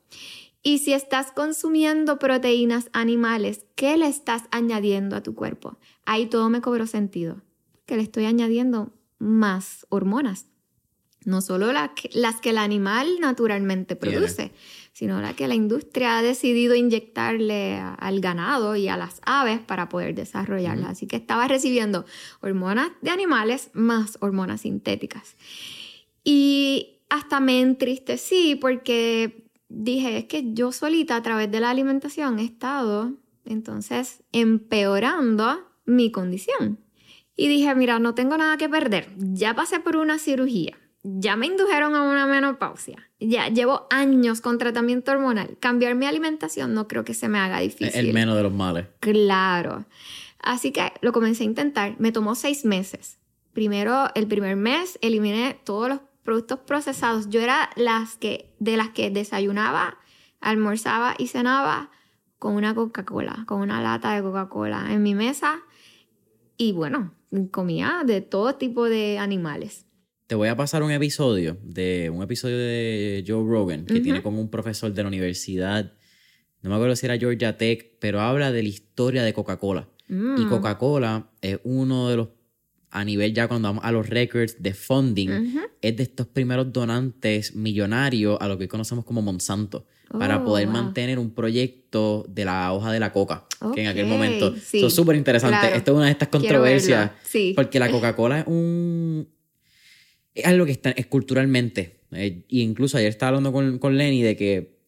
Y 0.62 0.78
si 0.78 0.92
estás 0.92 1.32
consumiendo 1.32 2.18
proteínas 2.18 2.90
animales, 2.92 3.66
¿qué 3.74 3.96
le 3.96 4.06
estás 4.06 4.44
añadiendo 4.50 5.16
a 5.16 5.22
tu 5.22 5.34
cuerpo? 5.34 5.78
Ahí 6.04 6.26
todo 6.26 6.48
me 6.50 6.60
cobró 6.60 6.86
sentido, 6.86 7.42
que 7.86 7.96
le 7.96 8.02
estoy 8.02 8.24
añadiendo 8.24 8.92
más 9.18 9.86
hormonas. 9.88 10.46
No 11.28 11.42
solo 11.42 11.72
las 11.72 12.40
que 12.40 12.50
el 12.50 12.56
animal 12.56 13.20
naturalmente 13.20 13.96
produce, 13.96 14.50
sino 14.94 15.20
la 15.20 15.34
que 15.34 15.46
la 15.46 15.54
industria 15.54 16.16
ha 16.16 16.22
decidido 16.22 16.74
inyectarle 16.74 17.76
al 17.76 18.20
ganado 18.20 18.76
y 18.76 18.88
a 18.88 18.96
las 18.96 19.20
aves 19.26 19.60
para 19.60 19.90
poder 19.90 20.14
desarrollarlas. 20.14 20.88
Así 20.88 21.06
que 21.06 21.16
estaba 21.16 21.46
recibiendo 21.46 22.06
hormonas 22.40 22.92
de 23.02 23.10
animales 23.10 23.68
más 23.74 24.16
hormonas 24.22 24.62
sintéticas. 24.62 25.36
Y 26.24 27.02
hasta 27.10 27.40
me 27.40 27.60
entristecí 27.60 28.54
porque 28.54 29.50
dije, 29.68 30.16
es 30.16 30.24
que 30.24 30.54
yo 30.54 30.72
solita 30.72 31.16
a 31.16 31.22
través 31.22 31.50
de 31.50 31.60
la 31.60 31.68
alimentación 31.68 32.38
he 32.38 32.44
estado 32.44 33.12
entonces 33.44 34.22
empeorando 34.32 35.60
mi 35.84 36.10
condición. 36.10 36.78
Y 37.36 37.48
dije, 37.48 37.74
mira, 37.74 37.98
no 37.98 38.14
tengo 38.14 38.38
nada 38.38 38.56
que 38.56 38.70
perder. 38.70 39.10
Ya 39.18 39.54
pasé 39.54 39.78
por 39.78 39.98
una 39.98 40.18
cirugía. 40.18 40.78
Ya 41.16 41.36
me 41.36 41.46
indujeron 41.46 41.94
a 41.94 42.02
una 42.02 42.26
menopausia. 42.26 43.08
Ya 43.20 43.48
llevo 43.48 43.86
años 43.90 44.40
con 44.40 44.58
tratamiento 44.58 45.12
hormonal. 45.12 45.56
Cambiar 45.60 45.94
mi 45.94 46.06
alimentación 46.06 46.74
no 46.74 46.86
creo 46.88 47.04
que 47.04 47.14
se 47.14 47.28
me 47.28 47.38
haga 47.38 47.60
difícil. 47.60 47.94
El 47.94 48.12
menos 48.12 48.36
de 48.36 48.42
los 48.42 48.52
males. 48.52 48.86
Claro. 49.00 49.86
Así 50.40 50.70
que 50.72 50.92
lo 51.00 51.12
comencé 51.12 51.44
a 51.44 51.46
intentar. 51.46 51.96
Me 51.98 52.12
tomó 52.12 52.34
seis 52.34 52.64
meses. 52.64 53.18
Primero, 53.52 54.08
el 54.14 54.26
primer 54.26 54.56
mes 54.56 54.98
eliminé 55.02 55.58
todos 55.64 55.88
los 55.88 56.00
productos 56.22 56.60
procesados. 56.60 57.28
Yo 57.28 57.40
era 57.40 57.70
las 57.76 58.16
que, 58.16 58.54
de 58.58 58.76
las 58.76 58.90
que 58.90 59.10
desayunaba, 59.10 59.98
almorzaba 60.40 61.14
y 61.18 61.28
cenaba 61.28 61.90
con 62.38 62.54
una 62.54 62.74
Coca-Cola, 62.74 63.44
con 63.46 63.60
una 63.60 63.82
lata 63.82 64.14
de 64.14 64.22
Coca-Cola 64.22 64.92
en 64.92 65.02
mi 65.02 65.14
mesa. 65.14 65.60
Y 66.56 66.72
bueno, 66.72 67.14
comía 67.50 68.02
de 68.04 68.20
todo 68.20 68.54
tipo 68.54 68.84
de 68.84 69.18
animales. 69.18 69.87
Te 70.28 70.34
voy 70.34 70.48
a 70.48 70.56
pasar 70.56 70.82
un 70.82 70.90
episodio 70.90 71.56
de 71.62 72.10
un 72.10 72.22
episodio 72.22 72.58
de 72.58 73.24
Joe 73.26 73.42
Rogan 73.48 73.86
que 73.86 73.98
tiene 74.00 74.22
con 74.22 74.38
un 74.38 74.50
profesor 74.50 74.92
de 74.92 75.02
la 75.02 75.08
universidad, 75.08 75.94
no 76.60 76.68
me 76.68 76.76
acuerdo 76.76 76.96
si 76.96 77.06
era 77.06 77.16
Georgia 77.16 77.56
Tech, 77.56 77.94
pero 77.98 78.20
habla 78.20 78.52
de 78.52 78.62
la 78.62 78.68
historia 78.68 79.22
de 79.22 79.32
Coca-Cola. 79.32 79.88
Y 80.06 80.12
mm. 80.12 80.50
Coca-Cola 80.50 81.30
es 81.40 81.58
uno 81.64 82.10
de 82.10 82.16
los 82.18 82.28
a 82.90 83.04
nivel 83.06 83.32
ya 83.32 83.48
cuando 83.48 83.68
vamos 83.68 83.84
a 83.84 83.90
los 83.90 84.10
records 84.10 84.62
de 84.62 84.74
funding, 84.74 85.30
es 85.80 85.96
de 85.96 86.02
estos 86.02 86.26
primeros 86.26 86.74
donantes 86.74 87.54
millonarios 87.54 88.36
a 88.38 88.48
lo 88.48 88.58
que 88.58 88.64
hoy 88.64 88.68
conocemos 88.68 89.06
como 89.06 89.22
Monsanto, 89.22 89.86
para 90.10 90.38
oh, 90.38 90.44
poder 90.44 90.68
mantener 90.68 91.18
un 91.18 91.30
proyecto 91.30 92.26
de 92.28 92.44
la 92.44 92.72
hoja 92.74 92.92
de 92.92 93.00
la 93.00 93.12
coca, 93.12 93.46
que 93.74 93.80
en 93.80 93.86
aquel 93.86 94.06
momento 94.06 94.54
es 94.54 94.94
súper 94.94 95.16
interesante. 95.16 95.74
Esto 95.74 95.92
es 95.92 95.96
una 95.96 96.06
de 96.06 96.12
estas 96.12 96.28
controversias, 96.28 97.12
porque 97.56 97.78
la 97.78 97.90
Coca-Cola 97.90 98.40
es 98.40 98.46
un... 98.46 99.37
Es 100.40 100.46
algo 100.46 100.66
que 100.66 100.72
está, 100.72 100.90
es 100.90 101.06
culturalmente, 101.06 102.00
eh, 102.12 102.44
incluso 102.48 102.96
ayer 102.96 103.08
estaba 103.08 103.28
hablando 103.28 103.52
con, 103.52 103.78
con 103.78 103.96
Lenny 103.98 104.22
de 104.22 104.36
que 104.36 104.78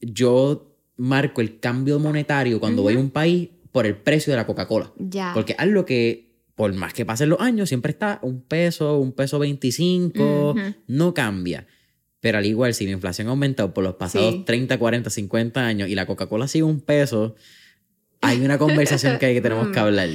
yo 0.00 0.76
marco 0.96 1.40
el 1.40 1.60
cambio 1.60 1.98
monetario 1.98 2.60
cuando 2.60 2.82
voy 2.82 2.94
a 2.94 2.98
un 2.98 3.10
país 3.10 3.48
por 3.72 3.86
el 3.86 3.96
precio 3.96 4.32
de 4.32 4.38
la 4.38 4.46
Coca-Cola. 4.46 4.92
Porque 5.34 5.52
es 5.52 5.58
algo 5.58 5.84
que 5.84 6.26
por 6.54 6.72
más 6.72 6.94
que 6.94 7.04
pasen 7.04 7.28
los 7.28 7.40
años, 7.40 7.68
siempre 7.68 7.92
está 7.92 8.18
un 8.22 8.40
peso, 8.40 8.98
un 8.98 9.12
peso 9.12 9.38
25, 9.38 10.54
no 10.88 11.14
cambia. 11.14 11.66
Pero 12.20 12.38
al 12.38 12.46
igual, 12.46 12.72
si 12.72 12.86
la 12.86 12.92
inflación 12.92 13.28
ha 13.28 13.30
aumentado 13.30 13.74
por 13.74 13.84
los 13.84 13.94
pasados 13.96 14.44
30, 14.46 14.78
40, 14.78 15.10
50 15.10 15.66
años 15.66 15.88
y 15.90 15.94
la 15.94 16.06
Coca-Cola 16.06 16.48
sigue 16.48 16.64
un 16.64 16.80
peso, 16.80 17.36
hay 18.22 18.40
una 18.40 18.56
conversación 18.56 19.18
que, 19.18 19.26
hay 19.26 19.34
que 19.34 19.42
tenemos 19.42 19.68
que 19.68 19.78
hablar. 19.78 20.08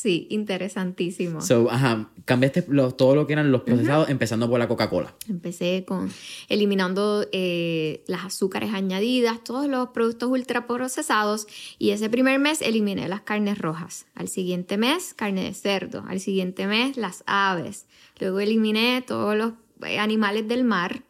Sí, 0.00 0.28
interesantísimo. 0.30 1.40
So, 1.40 1.68
ajá, 1.72 2.08
cambiaste 2.24 2.62
todo 2.62 3.16
lo 3.16 3.26
que 3.26 3.32
eran 3.32 3.50
los 3.50 3.62
procesados, 3.62 4.08
empezando 4.08 4.48
por 4.48 4.60
la 4.60 4.68
Coca-Cola. 4.68 5.12
Empecé 5.28 5.84
con 5.84 6.08
eliminando 6.48 7.26
eh, 7.32 8.04
las 8.06 8.24
azúcares 8.26 8.72
añadidas, 8.72 9.42
todos 9.42 9.66
los 9.66 9.88
productos 9.88 10.30
ultraprocesados, 10.30 11.48
y 11.80 11.90
ese 11.90 12.08
primer 12.08 12.38
mes 12.38 12.62
eliminé 12.62 13.08
las 13.08 13.22
carnes 13.22 13.58
rojas. 13.58 14.06
Al 14.14 14.28
siguiente 14.28 14.76
mes, 14.76 15.14
carne 15.14 15.42
de 15.42 15.54
cerdo. 15.54 16.04
Al 16.06 16.20
siguiente 16.20 16.68
mes, 16.68 16.96
las 16.96 17.24
aves. 17.26 17.86
Luego 18.20 18.38
eliminé 18.38 19.02
todos 19.04 19.34
los 19.34 19.54
eh, 19.84 19.98
animales 19.98 20.46
del 20.46 20.62
mar. 20.62 21.02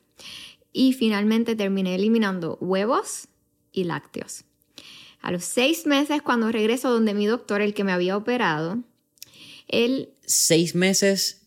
Y 0.73 0.95
finalmente 0.95 1.57
terminé 1.57 1.95
eliminando 1.95 2.57
huevos 2.63 3.29
y 3.71 3.85
lácteos. 3.85 4.47
A 5.21 5.33
los 5.33 5.45
seis 5.45 5.87
meses, 5.87 6.23
cuando 6.23 6.51
regreso 6.53 6.91
donde 6.91 7.15
mi 7.15 7.27
doctor, 7.27 7.61
el 7.61 7.75
que 7.75 7.85
me 7.85 7.93
había 7.93 8.17
operado, 8.17 8.79
él... 9.67 10.11
Seis 10.27 10.75
meses 10.75 11.39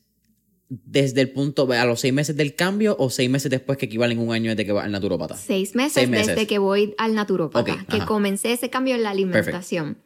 desde 0.72 1.20
el 1.20 1.32
punto, 1.32 1.70
a 1.70 1.86
los 1.86 2.00
seis 2.00 2.14
meses 2.14 2.38
del 2.38 2.56
cambio 2.56 2.96
o 2.98 3.10
seis 3.10 3.30
meses 3.30 3.52
después 3.52 3.78
que 3.78 3.88
equivalen 3.88 4.20
un 4.20 4.32
año 4.32 4.52
desde 4.52 4.66
que 4.66 4.72
va 4.72 4.84
al 4.86 4.92
naturópata? 4.92 5.36
Seis 5.36 5.76
meses, 5.76 6.10
desde 6.10 6.48
que 6.48 6.60
voy 6.60 6.96
al 6.98 7.14
naturópata, 7.14 7.86
que 7.90 8.00
comencé 8.06 8.54
ese 8.54 8.70
cambio 8.70 8.96
en 8.96 9.04
la 9.04 9.10
alimentación. 9.10 9.98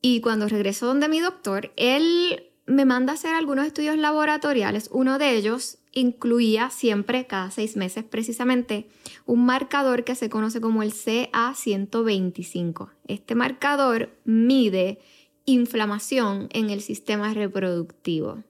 Y 0.00 0.20
cuando 0.20 0.48
regreso 0.48 0.86
donde 0.86 1.08
mi 1.08 1.18
doctor, 1.18 1.72
él 1.76 2.44
me 2.66 2.84
manda 2.84 3.12
a 3.12 3.16
hacer 3.16 3.34
algunos 3.34 3.66
estudios 3.66 3.98
laboratoriales. 3.98 4.88
Uno 4.92 5.18
de 5.18 5.34
ellos 5.34 5.78
incluía 5.92 6.70
siempre, 6.70 7.26
cada 7.26 7.50
seis 7.50 7.76
meses 7.76 8.04
precisamente, 8.04 8.88
un 9.26 9.44
marcador 9.44 10.04
que 10.04 10.14
se 10.14 10.30
conoce 10.30 10.60
como 10.60 10.82
el 10.82 10.92
CA125. 10.92 12.90
Este 13.06 13.34
marcador 13.34 14.10
mide 14.24 15.00
inflamación 15.44 16.48
en 16.52 16.70
el 16.70 16.80
sistema 16.80 17.34
reproductivo. 17.34 18.44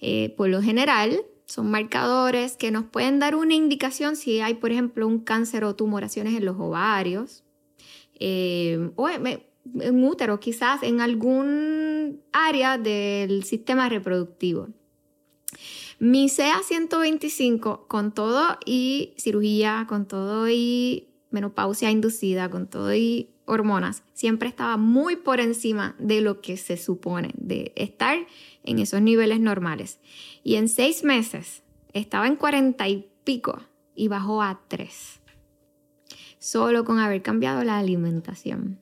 Eh, 0.00 0.34
por 0.36 0.48
lo 0.48 0.60
general, 0.60 1.22
son 1.46 1.70
marcadores 1.70 2.56
que 2.56 2.70
nos 2.70 2.84
pueden 2.84 3.18
dar 3.18 3.34
una 3.34 3.54
indicación 3.54 4.16
si 4.16 4.40
hay, 4.40 4.54
por 4.54 4.72
ejemplo, 4.72 5.06
un 5.06 5.20
cáncer 5.20 5.64
o 5.64 5.76
tumoraciones 5.76 6.34
en 6.34 6.44
los 6.44 6.56
ovarios 6.58 7.44
eh, 8.18 8.90
o 8.96 9.08
en 9.08 10.04
útero, 10.04 10.40
quizás 10.40 10.82
en 10.82 11.00
algún 11.00 12.20
área 12.32 12.76
del 12.76 13.44
sistema 13.44 13.88
reproductivo. 13.88 14.68
Mi 16.06 16.28
CA 16.28 16.60
125, 16.62 17.86
con 17.88 18.12
todo 18.12 18.58
y 18.66 19.14
cirugía, 19.16 19.86
con 19.88 20.04
todo 20.04 20.50
y 20.50 21.08
menopausia 21.30 21.90
inducida, 21.90 22.50
con 22.50 22.66
todo 22.66 22.94
y 22.94 23.30
hormonas, 23.46 24.02
siempre 24.12 24.50
estaba 24.50 24.76
muy 24.76 25.16
por 25.16 25.40
encima 25.40 25.96
de 25.98 26.20
lo 26.20 26.42
que 26.42 26.58
se 26.58 26.76
supone, 26.76 27.30
de 27.38 27.72
estar 27.74 28.18
en 28.64 28.80
esos 28.80 29.00
niveles 29.00 29.40
normales. 29.40 29.98
Y 30.42 30.56
en 30.56 30.68
seis 30.68 31.04
meses 31.04 31.62
estaba 31.94 32.26
en 32.26 32.36
40 32.36 32.86
y 32.86 33.08
pico 33.24 33.62
y 33.94 34.08
bajó 34.08 34.42
a 34.42 34.60
3, 34.68 35.22
solo 36.38 36.84
con 36.84 36.98
haber 36.98 37.22
cambiado 37.22 37.64
la 37.64 37.78
alimentación. 37.78 38.78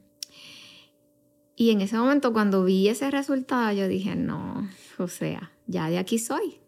Y 1.54 1.70
en 1.70 1.82
ese 1.82 1.96
momento 1.96 2.32
cuando 2.32 2.64
vi 2.64 2.88
ese 2.88 3.12
resultado 3.12 3.72
yo 3.72 3.86
dije, 3.86 4.16
no, 4.16 4.68
o 4.98 5.06
sea, 5.06 5.52
ya 5.68 5.88
de 5.88 5.98
aquí 5.98 6.18
soy. 6.18 6.61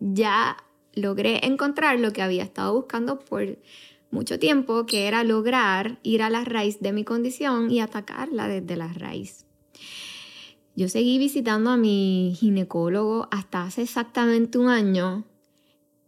Ya 0.00 0.56
logré 0.94 1.46
encontrar 1.46 2.00
lo 2.00 2.12
que 2.12 2.22
había 2.22 2.42
estado 2.42 2.74
buscando 2.74 3.18
por 3.20 3.58
mucho 4.10 4.38
tiempo, 4.38 4.86
que 4.86 5.06
era 5.06 5.24
lograr 5.24 5.98
ir 6.02 6.22
a 6.22 6.30
la 6.30 6.44
raíz 6.44 6.80
de 6.80 6.92
mi 6.92 7.04
condición 7.04 7.70
y 7.70 7.80
atacarla 7.80 8.48
desde 8.48 8.76
la 8.76 8.92
raíz. 8.92 9.44
Yo 10.74 10.88
seguí 10.88 11.18
visitando 11.18 11.70
a 11.70 11.76
mi 11.76 12.34
ginecólogo 12.38 13.28
hasta 13.30 13.64
hace 13.64 13.82
exactamente 13.82 14.58
un 14.58 14.68
año, 14.68 15.24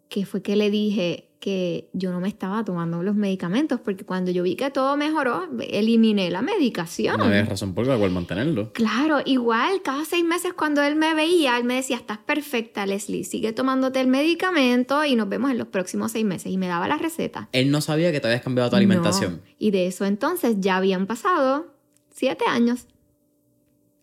que 0.09 0.27
fue 0.27 0.43
que 0.43 0.57
le 0.57 0.71
dije, 0.71 1.28
que 1.41 1.89
yo 1.93 2.11
no 2.11 2.21
me 2.21 2.29
estaba 2.29 2.65
tomando 2.65 3.03
los 3.03 3.15
medicamentos, 3.15 3.81
porque 3.81 4.05
cuando 4.05 4.31
yo 4.31 4.43
vi 4.43 4.57
que 4.57 4.71
todo 4.71 4.97
mejoró, 4.97 5.49
eliminé 5.61 6.31
la 6.31 6.43
medicación. 6.43 7.19
No 7.19 7.25
había 7.25 7.45
razón 7.45 7.75
por 7.75 7.87
la 7.87 7.97
cual 7.97 8.11
mantenerlo. 8.11 8.73
Claro, 8.73 9.21
igual 9.25 9.83
cada 9.83 10.05
seis 10.05 10.25
meses 10.25 10.53
cuando 10.53 10.83
él 10.83 10.97
me 10.97 11.15
veía, 11.15 11.57
él 11.57 11.65
me 11.65 11.75
decía, 11.75 11.97
estás 11.97 12.19
perfecta, 12.19 12.87
Leslie, 12.87 13.25
sigue 13.25 13.53
tomándote 13.53 14.01
el 14.01 14.09
medicamento 14.09 15.05
y 15.05 15.15
nos 15.15 15.29
vemos 15.29 15.51
en 15.51 15.59
los 15.59 15.69
próximos 15.69 16.13
seis 16.13 16.25
meses. 16.25 16.51
Y 16.53 16.59
me 16.59 16.67
daba 16.67 16.89
la 16.89 16.99
receta. 16.99 17.49
Él 17.53 17.71
no 17.71 17.81
sabía 17.81 18.11
que 18.11 18.21
te 18.21 18.27
habías 18.27 18.43
cambiado 18.43 18.71
tu 18.71 18.77
alimentación. 18.77 19.43
Y 19.59 19.71
de 19.71 19.87
eso 19.87 20.05
entonces 20.05 20.57
ya 20.61 20.77
habían 20.77 21.07
pasado 21.07 21.73
siete 22.11 22.45
años. 22.49 22.87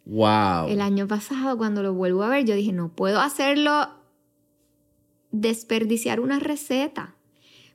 Wow. 0.06 0.68
El 0.70 0.82
año 0.82 1.08
pasado, 1.08 1.58
cuando 1.58 1.82
lo 1.82 1.94
vuelvo 1.94 2.24
a 2.24 2.30
ver, 2.30 2.46
yo 2.46 2.56
dije, 2.56 2.72
no 2.72 2.90
puedo 2.90 3.20
hacerlo 3.20 3.90
desperdiciar 5.32 6.20
una 6.20 6.40
receta. 6.40 7.15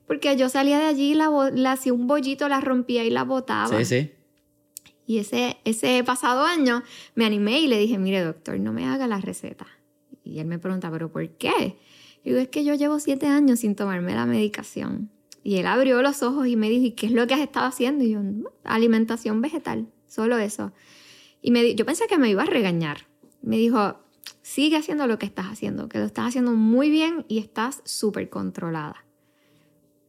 Porque 0.07 0.35
yo 0.35 0.49
salía 0.49 0.79
de 0.79 0.85
allí, 0.85 1.13
la, 1.13 1.29
la 1.53 1.73
hacía 1.73 1.93
un 1.93 2.07
bollito, 2.07 2.49
la 2.49 2.61
rompía 2.61 3.03
y 3.03 3.09
la 3.09 3.23
botaba. 3.23 3.77
Sí, 3.79 3.85
sí. 3.85 4.11
Y 5.05 5.17
ese, 5.17 5.57
ese 5.65 6.03
pasado 6.03 6.45
año 6.45 6.83
me 7.15 7.25
animé 7.25 7.59
y 7.59 7.67
le 7.67 7.77
dije, 7.77 7.97
mire 7.97 8.23
doctor, 8.23 8.59
no 8.59 8.71
me 8.71 8.85
haga 8.85 9.07
la 9.07 9.19
receta. 9.19 9.67
Y 10.23 10.39
él 10.39 10.45
me 10.45 10.59
pregunta, 10.59 10.89
¿pero 10.91 11.11
por 11.11 11.27
qué? 11.31 11.77
Y 12.23 12.29
digo, 12.29 12.41
es 12.41 12.49
que 12.49 12.63
yo 12.63 12.75
llevo 12.75 12.99
siete 12.99 13.27
años 13.27 13.59
sin 13.59 13.75
tomarme 13.75 14.13
la 14.13 14.25
medicación. 14.25 15.09
Y 15.43 15.57
él 15.57 15.65
abrió 15.65 16.01
los 16.01 16.21
ojos 16.23 16.47
y 16.47 16.55
me 16.55 16.69
dijo, 16.69 16.85
¿y 16.85 16.91
qué 16.91 17.07
es 17.07 17.11
lo 17.11 17.25
que 17.25 17.33
has 17.33 17.41
estado 17.41 17.65
haciendo? 17.65 18.03
Y 18.03 18.11
yo, 18.11 18.19
alimentación 18.63 19.41
vegetal, 19.41 19.87
solo 20.07 20.37
eso. 20.37 20.71
Y 21.41 21.51
me, 21.51 21.73
yo 21.73 21.85
pensé 21.85 22.05
que 22.07 22.17
me 22.17 22.29
iba 22.29 22.43
a 22.43 22.45
regañar. 22.45 23.07
Me 23.41 23.57
dijo, 23.57 23.99
sigue 24.43 24.77
haciendo 24.77 25.07
lo 25.07 25.17
que 25.17 25.25
estás 25.25 25.47
haciendo, 25.47 25.89
que 25.89 25.97
lo 25.97 26.05
estás 26.05 26.27
haciendo 26.27 26.51
muy 26.51 26.91
bien 26.91 27.25
y 27.27 27.39
estás 27.39 27.81
súper 27.85 28.29
controlada. 28.29 29.03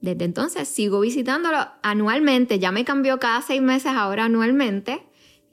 Desde 0.02 0.24
entonces 0.24 0.68
sigo 0.68 1.00
visitándolo 1.00 1.56
anualmente, 1.82 2.58
ya 2.58 2.72
me 2.72 2.84
cambió 2.84 3.18
cada 3.18 3.40
seis 3.40 3.62
meses, 3.62 3.92
ahora 3.94 4.24
anualmente, 4.26 5.00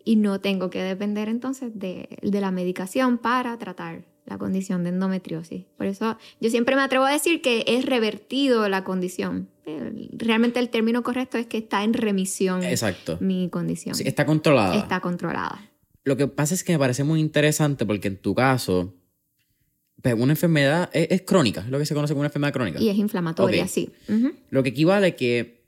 y 0.03 0.15
no 0.15 0.41
tengo 0.41 0.69
que 0.71 0.81
depender 0.81 1.29
entonces 1.29 1.71
de, 1.75 2.17
de 2.21 2.41
la 2.41 2.51
medicación 2.51 3.19
para 3.19 3.57
tratar 3.59 4.05
la 4.25 4.37
condición 4.39 4.83
de 4.83 4.89
endometriosis. 4.89 5.65
Por 5.77 5.85
eso 5.85 6.17
yo 6.41 6.49
siempre 6.49 6.75
me 6.75 6.81
atrevo 6.81 7.05
a 7.05 7.11
decir 7.11 7.41
que 7.41 7.63
es 7.67 7.85
revertido 7.85 8.67
la 8.69 8.83
condición. 8.83 9.49
Realmente 10.13 10.59
el 10.59 10.69
término 10.69 11.03
correcto 11.03 11.37
es 11.37 11.45
que 11.45 11.59
está 11.59 11.83
en 11.83 11.93
remisión 11.93 12.63
Exacto. 12.63 13.17
mi 13.19 13.49
condición. 13.49 13.93
Sí, 13.93 14.03
está 14.07 14.25
controlada. 14.25 14.75
Está 14.75 14.99
controlada. 14.99 15.61
Lo 16.03 16.17
que 16.17 16.27
pasa 16.27 16.55
es 16.55 16.63
que 16.63 16.73
me 16.73 16.79
parece 16.79 17.03
muy 17.03 17.19
interesante 17.19 17.85
porque 17.85 18.07
en 18.07 18.17
tu 18.17 18.33
caso, 18.33 18.95
pues 20.01 20.15
una 20.15 20.33
enfermedad 20.33 20.89
es, 20.93 21.21
crónica, 21.23 21.61
es 21.61 21.69
lo 21.69 21.79
que 21.79 21.85
se 21.85 21.93
conoce 21.93 22.13
como 22.13 22.21
una 22.21 22.27
enfermedad 22.27 22.53
crónica. 22.53 22.79
Y 22.79 22.89
es 22.89 22.97
inflamatoria, 22.97 23.67
sí. 23.67 23.89
Lo 24.49 24.63
que 24.63 24.69
equivale 24.69 25.07
a 25.07 25.15
que 25.15 25.59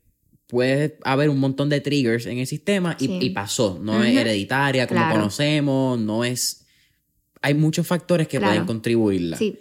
puede 0.47 0.97
haber 1.03 1.29
un 1.29 1.39
montón 1.39 1.69
de 1.69 1.81
triggers 1.81 2.25
en 2.25 2.37
el 2.37 2.47
sistema 2.47 2.97
y, 2.99 3.29
pasó. 3.31 3.79
No 3.81 4.03
es 4.03 4.15
hereditaria 4.15 4.87
como 4.87 5.09
conocemos, 5.09 5.99
no 5.99 6.23
es... 6.23 6.65
Hay 7.41 7.55
muchos 7.55 7.87
factores 7.87 8.27
que 8.27 8.39
pueden 8.39 8.65
contribuirla. 8.65 9.37
Sí. 9.37 9.57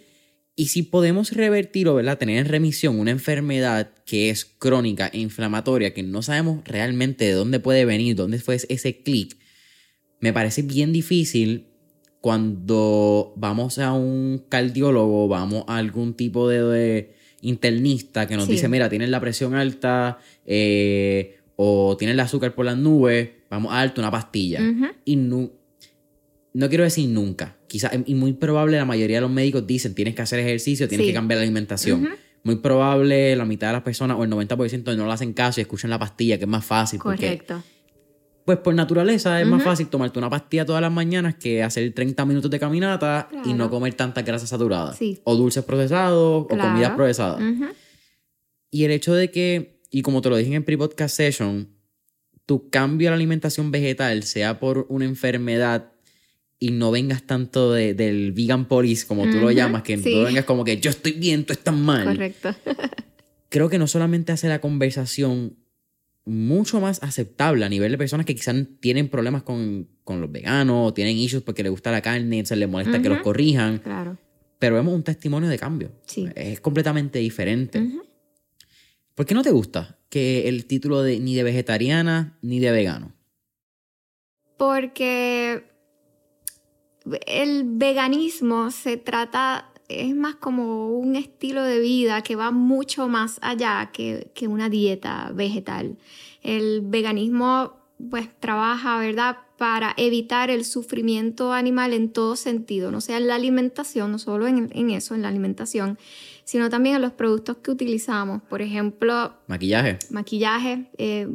Y 0.56 0.66
si 0.66 0.82
podemos 0.82 1.32
revertir 1.32 1.88
o 1.88 1.94
¿verdad? 1.94 2.18
tener 2.18 2.38
en 2.38 2.44
remisión 2.44 2.98
una 2.98 3.12
enfermedad 3.12 3.92
que 4.04 4.28
es 4.28 4.44
crónica 4.44 5.08
e 5.12 5.18
inflamatoria, 5.18 5.94
que 5.94 6.02
no 6.02 6.20
sabemos 6.20 6.62
realmente 6.66 7.24
de 7.24 7.32
dónde 7.32 7.60
puede 7.60 7.86
venir, 7.86 8.14
dónde 8.14 8.38
fue 8.40 8.56
ese 8.68 9.02
clic, 9.02 9.38
me 10.20 10.34
parece 10.34 10.60
bien 10.60 10.92
difícil 10.92 11.69
cuando 12.20 13.32
vamos 13.36 13.78
a 13.78 13.92
un 13.92 14.44
cardiólogo, 14.48 15.28
vamos 15.28 15.64
a 15.66 15.76
algún 15.78 16.14
tipo 16.14 16.48
de, 16.48 17.14
internista 17.42 18.26
que 18.26 18.36
nos 18.36 18.46
dice, 18.46 18.68
mira, 18.68 18.90
tienes 18.90 19.08
la 19.08 19.20
presión 19.20 19.54
alta 19.54 20.18
eh, 20.44 21.38
o 21.56 21.96
tienes 21.96 22.14
el 22.14 22.20
azúcar 22.20 22.54
por 22.54 22.66
las 22.66 22.76
nubes, 22.76 23.30
vamos 23.48 23.72
a 23.72 23.76
darte 23.76 24.00
una 24.00 24.10
pastilla. 24.10 24.60
Y 25.06 25.16
no, 25.16 25.50
no 26.52 26.68
quiero 26.68 26.84
decir 26.84 27.08
nunca, 27.08 27.56
quizás, 27.66 27.92
y 28.04 28.14
muy 28.14 28.34
probable 28.34 28.76
la 28.76 28.84
mayoría 28.84 29.16
de 29.16 29.22
los 29.22 29.30
médicos 29.30 29.66
dicen, 29.66 29.94
tienes 29.94 30.14
que 30.14 30.22
hacer 30.22 30.40
ejercicio, 30.40 30.88
tienes 30.88 31.06
que 31.06 31.14
cambiar 31.14 31.38
la 31.38 31.44
alimentación. 31.44 32.10
Muy 32.42 32.56
probable 32.56 33.36
la 33.36 33.44
mitad 33.44 33.68
de 33.68 33.74
las 33.74 33.82
personas 33.82 34.16
o 34.18 34.24
el 34.24 34.30
90% 34.30 34.96
no 34.96 35.04
lo 35.04 35.12
hacen 35.12 35.32
caso 35.32 35.60
y 35.60 35.62
escuchan 35.62 35.90
la 35.90 35.98
pastilla, 35.98 36.38
que 36.38 36.44
es 36.44 36.50
más 36.50 36.64
fácil. 36.64 36.98
Correcto 36.98 37.62
pues 38.50 38.64
por 38.64 38.74
naturaleza 38.74 39.40
es 39.40 39.46
más 39.46 39.62
fácil 39.62 39.86
tomarte 39.86 40.18
una 40.18 40.28
pastilla 40.28 40.66
todas 40.66 40.82
las 40.82 40.90
mañanas 40.90 41.36
que 41.36 41.62
hacer 41.62 41.92
30 41.92 42.24
minutos 42.24 42.50
de 42.50 42.58
caminata 42.58 43.28
y 43.44 43.52
no 43.52 43.70
comer 43.70 43.94
tantas 43.94 44.24
grasas 44.24 44.48
saturadas. 44.48 44.98
O 45.22 45.36
dulces 45.36 45.62
procesados 45.62 46.46
o 46.46 46.48
comidas 46.48 46.90
procesadas. 46.96 47.40
Y 48.72 48.82
el 48.82 48.90
hecho 48.90 49.14
de 49.14 49.30
que, 49.30 49.82
y 49.92 50.02
como 50.02 50.20
te 50.20 50.30
lo 50.30 50.36
dije 50.36 50.48
en 50.48 50.56
el 50.56 50.64
pre-podcast 50.64 51.14
session, 51.14 51.68
tu 52.44 52.70
cambio 52.70 53.08
a 53.08 53.10
la 53.12 53.14
alimentación 53.14 53.70
vegetal 53.70 54.24
sea 54.24 54.58
por 54.58 54.84
una 54.88 55.04
enfermedad 55.04 55.92
y 56.58 56.72
no 56.72 56.90
vengas 56.90 57.22
tanto 57.22 57.72
del 57.72 58.32
vegan 58.32 58.66
police, 58.66 59.06
como 59.06 59.30
tú 59.30 59.38
lo 59.38 59.52
llamas, 59.52 59.84
que 59.84 59.96
no 59.96 60.24
vengas 60.24 60.44
como 60.44 60.64
que 60.64 60.80
yo 60.80 60.90
estoy 60.90 61.12
bien, 61.12 61.44
tú 61.44 61.52
estás 61.52 61.76
mal. 61.76 62.04
Correcto. 62.04 62.52
Creo 63.48 63.68
que 63.68 63.78
no 63.78 63.86
solamente 63.86 64.32
hace 64.32 64.48
la 64.48 64.60
conversación 64.60 65.56
mucho 66.24 66.80
más 66.80 67.02
aceptable 67.02 67.64
a 67.64 67.68
nivel 67.68 67.92
de 67.92 67.98
personas 67.98 68.26
que 68.26 68.34
quizás 68.34 68.56
tienen 68.80 69.08
problemas 69.08 69.42
con, 69.42 69.88
los 70.06 70.32
veganos, 70.32 70.92
tienen 70.94 71.16
issues 71.16 71.42
porque 71.42 71.62
les 71.62 71.70
gusta 71.70 71.92
la 71.92 72.02
carne, 72.02 72.44
se 72.44 72.56
les 72.56 72.68
molesta 72.68 73.00
que 73.00 73.08
los 73.08 73.20
corrijan. 73.20 73.78
Claro. 73.78 74.18
Pero 74.58 74.74
vemos 74.74 74.92
un 74.92 75.02
testimonio 75.02 75.48
de 75.48 75.58
cambio. 75.58 75.92
Sí. 76.06 76.28
Es 76.34 76.60
completamente 76.60 77.20
diferente. 77.20 77.88
¿Por 79.14 79.26
qué 79.26 79.34
no 79.34 79.42
te 79.42 79.50
gusta 79.50 79.98
que 80.08 80.48
el 80.48 80.66
título 80.66 81.02
de 81.02 81.20
ni 81.20 81.34
de 81.34 81.42
vegetariana 81.44 82.38
ni 82.42 82.58
de 82.58 82.72
vegano? 82.72 83.12
Porque 84.56 85.64
el 87.26 87.64
veganismo 87.64 88.70
se 88.70 88.96
trata, 88.96 89.69
es 89.90 90.14
más 90.14 90.36
como 90.36 90.90
un 90.90 91.16
estilo 91.16 91.62
de 91.62 91.80
vida 91.80 92.22
que 92.22 92.36
va 92.36 92.50
mucho 92.50 93.08
más 93.08 93.38
allá 93.42 93.90
que, 93.92 94.30
que 94.34 94.48
una 94.48 94.68
dieta 94.68 95.32
vegetal. 95.34 95.96
El 96.42 96.82
veganismo 96.82 97.74
pues 98.10 98.28
trabaja, 98.38 98.98
¿verdad?, 98.98 99.36
para 99.58 99.92
evitar 99.98 100.48
el 100.48 100.64
sufrimiento 100.64 101.52
animal 101.52 101.92
en 101.92 102.10
todo 102.10 102.34
sentido, 102.34 102.90
no 102.90 103.02
sea 103.02 103.18
en 103.18 103.26
la 103.26 103.34
alimentación, 103.34 104.10
no 104.10 104.18
solo 104.18 104.46
en, 104.46 104.70
en, 104.72 104.88
eso, 104.88 105.14
en 105.14 105.20
la 105.20 105.28
alimentación, 105.28 105.98
sino 106.44 106.70
también 106.70 106.96
en 106.96 107.02
los 107.02 107.12
productos 107.12 107.58
que 107.58 107.70
utilizamos. 107.70 108.40
Por 108.48 108.62
ejemplo... 108.62 109.34
Maquillaje. 109.48 109.98
Maquillaje. 110.08 110.86
Eh, 110.96 111.28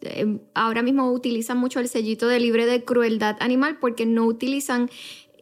eh, 0.00 0.38
ahora 0.54 0.80
mismo 0.80 1.12
utilizan 1.12 1.58
mucho 1.58 1.78
el 1.78 1.88
sellito 1.88 2.26
de 2.26 2.40
libre 2.40 2.64
de 2.64 2.84
crueldad 2.84 3.36
animal 3.40 3.76
porque 3.78 4.06
no 4.06 4.24
utilizan 4.24 4.88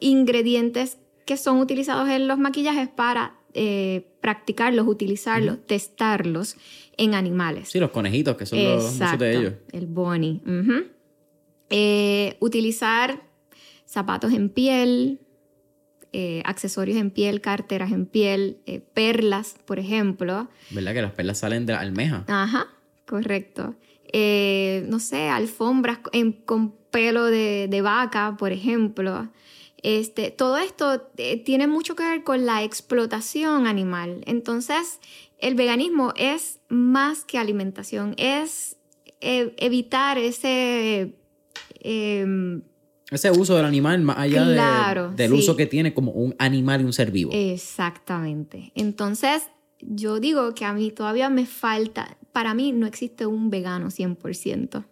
ingredientes 0.00 0.98
que 1.24 1.36
son 1.36 1.58
utilizados 1.58 2.08
en 2.08 2.28
los 2.28 2.38
maquillajes 2.38 2.88
para 2.88 3.40
eh, 3.52 4.06
practicarlos, 4.20 4.86
utilizarlos, 4.86 5.66
testarlos 5.66 6.56
en 6.96 7.14
animales. 7.14 7.68
Sí, 7.70 7.80
los 7.80 7.90
conejitos, 7.90 8.36
que 8.36 8.46
son 8.46 8.62
los, 8.62 8.94
muchos 8.94 9.18
de 9.18 9.36
ellos. 9.36 9.54
El 9.72 9.86
bunny. 9.86 10.40
Eh, 11.68 12.36
utilizar 12.38 13.22
zapatos 13.86 14.32
en 14.32 14.50
piel, 14.50 15.20
eh, 16.12 16.42
accesorios 16.44 16.98
en 16.98 17.10
piel, 17.10 17.40
carteras 17.40 17.90
en 17.90 18.06
piel, 18.06 18.58
perlas, 18.94 19.56
por 19.64 19.80
ejemplo. 19.80 20.48
¿Verdad 20.70 20.94
que 20.94 21.02
las 21.02 21.12
perlas 21.12 21.38
salen 21.38 21.66
de 21.66 21.72
la 21.72 21.80
almeja? 21.80 22.24
Ajá, 22.28 22.68
correcto. 23.04 23.74
no 24.12 24.98
sé, 25.00 25.28
alfombras 25.28 25.98
con 26.44 26.76
pelo 26.90 27.24
de, 27.24 27.66
de 27.68 27.82
vaca, 27.82 28.36
por 28.38 28.52
ejemplo. 28.52 29.28
Este, 29.82 30.30
todo 30.30 30.58
esto 30.58 31.08
eh, 31.16 31.42
tiene 31.42 31.66
mucho 31.66 31.96
que 31.96 32.02
ver 32.02 32.22
con 32.22 32.44
la 32.44 32.62
explotación 32.62 33.66
animal. 33.66 34.22
Entonces, 34.26 35.00
el 35.38 35.54
veganismo 35.54 36.12
es 36.16 36.60
más 36.68 37.24
que 37.24 37.38
alimentación, 37.38 38.14
es 38.18 38.76
eh, 39.20 39.54
evitar 39.58 40.18
ese... 40.18 41.14
Em, 41.80 42.62
ese 43.10 43.30
uso 43.32 43.56
del 43.56 43.64
animal 43.64 44.02
más 44.02 44.18
allá 44.18 44.44
del 45.16 45.32
uso 45.32 45.56
que 45.56 45.66
tiene 45.66 45.92
como 45.94 46.12
un 46.12 46.34
animal 46.38 46.82
y 46.82 46.84
un 46.84 46.92
ser 46.92 47.10
vivo. 47.10 47.32
Exactamente. 47.34 48.70
Entonces, 48.76 49.48
yo 49.80 50.20
digo 50.20 50.54
que 50.54 50.64
a 50.64 50.72
mí 50.72 50.92
todavía 50.92 51.28
me 51.28 51.46
falta, 51.46 52.16
para 52.30 52.54
mí 52.54 52.70
no 52.70 52.86
existe 52.86 53.26
un 53.26 53.50
vegano 53.50 53.88
100% 53.88 54.84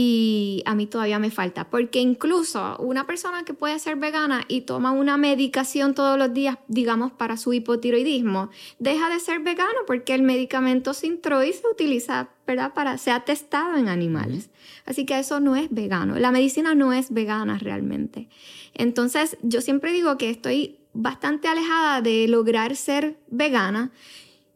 y 0.00 0.62
a 0.64 0.76
mí 0.76 0.86
todavía 0.86 1.18
me 1.18 1.32
falta, 1.32 1.70
porque 1.70 1.98
incluso 1.98 2.76
una 2.78 3.04
persona 3.04 3.42
que 3.42 3.52
puede 3.52 3.80
ser 3.80 3.96
vegana 3.96 4.44
y 4.46 4.60
toma 4.60 4.92
una 4.92 5.16
medicación 5.16 5.92
todos 5.92 6.16
los 6.16 6.32
días, 6.32 6.56
digamos, 6.68 7.10
para 7.10 7.36
su 7.36 7.52
hipotiroidismo, 7.52 8.48
deja 8.78 9.10
de 9.10 9.18
ser 9.18 9.40
vegano 9.40 9.80
porque 9.88 10.14
el 10.14 10.22
medicamento 10.22 10.94
Sintroid 10.94 11.52
se 11.52 11.66
utiliza, 11.66 12.28
¿verdad? 12.46 12.74
Para, 12.74 12.96
se 12.96 13.10
ha 13.10 13.24
testado 13.24 13.76
en 13.76 13.88
animales. 13.88 14.50
Así 14.86 15.04
que 15.04 15.18
eso 15.18 15.40
no 15.40 15.56
es 15.56 15.68
vegano. 15.68 16.16
La 16.16 16.30
medicina 16.30 16.76
no 16.76 16.92
es 16.92 17.12
vegana 17.12 17.58
realmente. 17.58 18.28
Entonces, 18.74 19.36
yo 19.42 19.60
siempre 19.60 19.90
digo 19.90 20.16
que 20.16 20.30
estoy 20.30 20.78
bastante 20.92 21.48
alejada 21.48 22.02
de 22.02 22.28
lograr 22.28 22.76
ser 22.76 23.18
vegana 23.26 23.90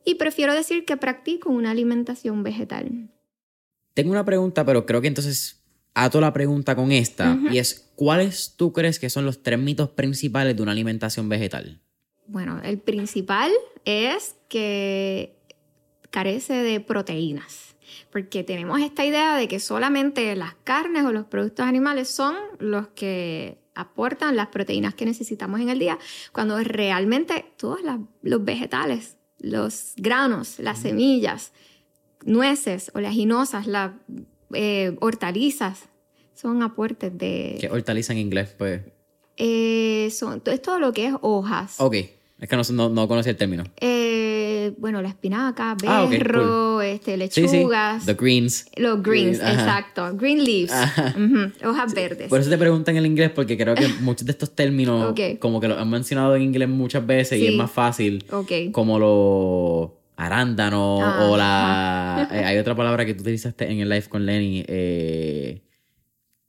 y 0.04 0.14
prefiero 0.14 0.54
decir 0.54 0.84
que 0.84 0.96
practico 0.96 1.50
una 1.50 1.72
alimentación 1.72 2.44
vegetal. 2.44 3.08
Tengo 3.94 4.10
una 4.10 4.24
pregunta, 4.24 4.64
pero 4.64 4.86
creo 4.86 5.00
que 5.00 5.08
entonces 5.08 5.62
ato 5.94 6.20
la 6.20 6.32
pregunta 6.32 6.74
con 6.74 6.90
esta, 6.90 7.38
y 7.50 7.58
es, 7.58 7.90
¿cuáles 7.96 8.54
tú 8.56 8.72
crees 8.72 8.98
que 8.98 9.10
son 9.10 9.26
los 9.26 9.42
tres 9.42 9.58
mitos 9.58 9.90
principales 9.90 10.56
de 10.56 10.62
una 10.62 10.72
alimentación 10.72 11.28
vegetal? 11.28 11.82
Bueno, 12.26 12.60
el 12.64 12.78
principal 12.78 13.52
es 13.84 14.36
que 14.48 15.36
carece 16.10 16.54
de 16.54 16.80
proteínas, 16.80 17.76
porque 18.10 18.42
tenemos 18.42 18.80
esta 18.80 19.04
idea 19.04 19.36
de 19.36 19.48
que 19.48 19.60
solamente 19.60 20.34
las 20.34 20.54
carnes 20.64 21.04
o 21.04 21.12
los 21.12 21.26
productos 21.26 21.66
animales 21.66 22.08
son 22.08 22.36
los 22.58 22.88
que 22.88 23.58
aportan 23.74 24.36
las 24.36 24.48
proteínas 24.48 24.94
que 24.94 25.04
necesitamos 25.04 25.60
en 25.60 25.68
el 25.68 25.78
día, 25.78 25.98
cuando 26.32 26.58
realmente 26.58 27.52
todos 27.58 27.80
los 28.22 28.44
vegetales, 28.44 29.16
los 29.38 29.92
granos, 29.96 30.58
las 30.58 30.78
semillas, 30.80 31.52
nueces, 32.24 32.90
oleaginosas, 32.94 33.66
la 33.66 33.98
eh, 34.54 34.96
hortalizas 35.00 35.80
son 36.34 36.62
aportes 36.62 37.16
de... 37.16 37.56
¿Qué 37.60 37.68
hortaliza 37.68 38.12
en 38.12 38.18
inglés? 38.18 38.54
Pues. 38.58 38.80
Eh, 39.36 40.08
son, 40.10 40.42
es 40.44 40.60
todo 40.62 40.78
lo 40.78 40.92
que 40.92 41.06
es 41.06 41.14
hojas. 41.20 41.76
Ok, 41.78 41.94
es 41.94 42.48
que 42.48 42.56
no, 42.56 42.62
no, 42.72 42.88
no 42.88 43.08
conocía 43.08 43.30
el 43.30 43.36
término. 43.36 43.64
Eh, 43.80 44.72
bueno, 44.78 45.00
la 45.02 45.08
espinaca, 45.08 45.76
Ah, 45.86 46.06
berro, 46.08 46.80
este, 46.82 47.16
Sí, 47.30 47.46
sí. 47.48 47.56
lechugas. 47.56 48.04
The 48.06 48.14
greens. 48.14 48.66
Los 48.76 49.02
greens, 49.02 49.38
exacto. 49.38 50.10
Green 50.16 50.44
leaves. 50.44 50.72
Ajá. 50.72 51.14
Hojas 51.64 51.94
verdes. 51.94 52.28
Por 52.28 52.40
eso 52.40 52.50
te 52.50 52.58
preguntan 52.58 52.96
en 52.96 53.04
el 53.04 53.06
inglés, 53.06 53.30
porque 53.34 53.56
creo 53.56 53.74
que 53.74 53.86
muchos 54.00 54.26
de 54.26 54.32
estos 54.32 54.54
términos, 54.54 55.14
como 55.38 55.60
que 55.60 55.68
los 55.68 55.78
han 55.78 55.90
mencionado 55.90 56.36
en 56.36 56.42
inglés 56.42 56.68
muchas 56.68 57.06
veces 57.06 57.38
y 57.40 57.46
es 57.46 57.54
más 57.54 57.70
fácil, 57.70 58.24
Ok. 58.30 58.50
como 58.72 60.01
los 60.22 60.32
arándanos 60.32 61.14
o 61.20 61.36
la... 61.36 62.28
Eh, 62.32 62.44
hay 62.44 62.58
otra 62.58 62.74
palabra 62.74 63.04
que 63.04 63.14
tú 63.14 63.22
utilizaste 63.22 63.70
en 63.70 63.80
el 63.80 63.88
live 63.88 64.08
con 64.08 64.24
Lenny, 64.26 64.64
eh, 64.66 65.62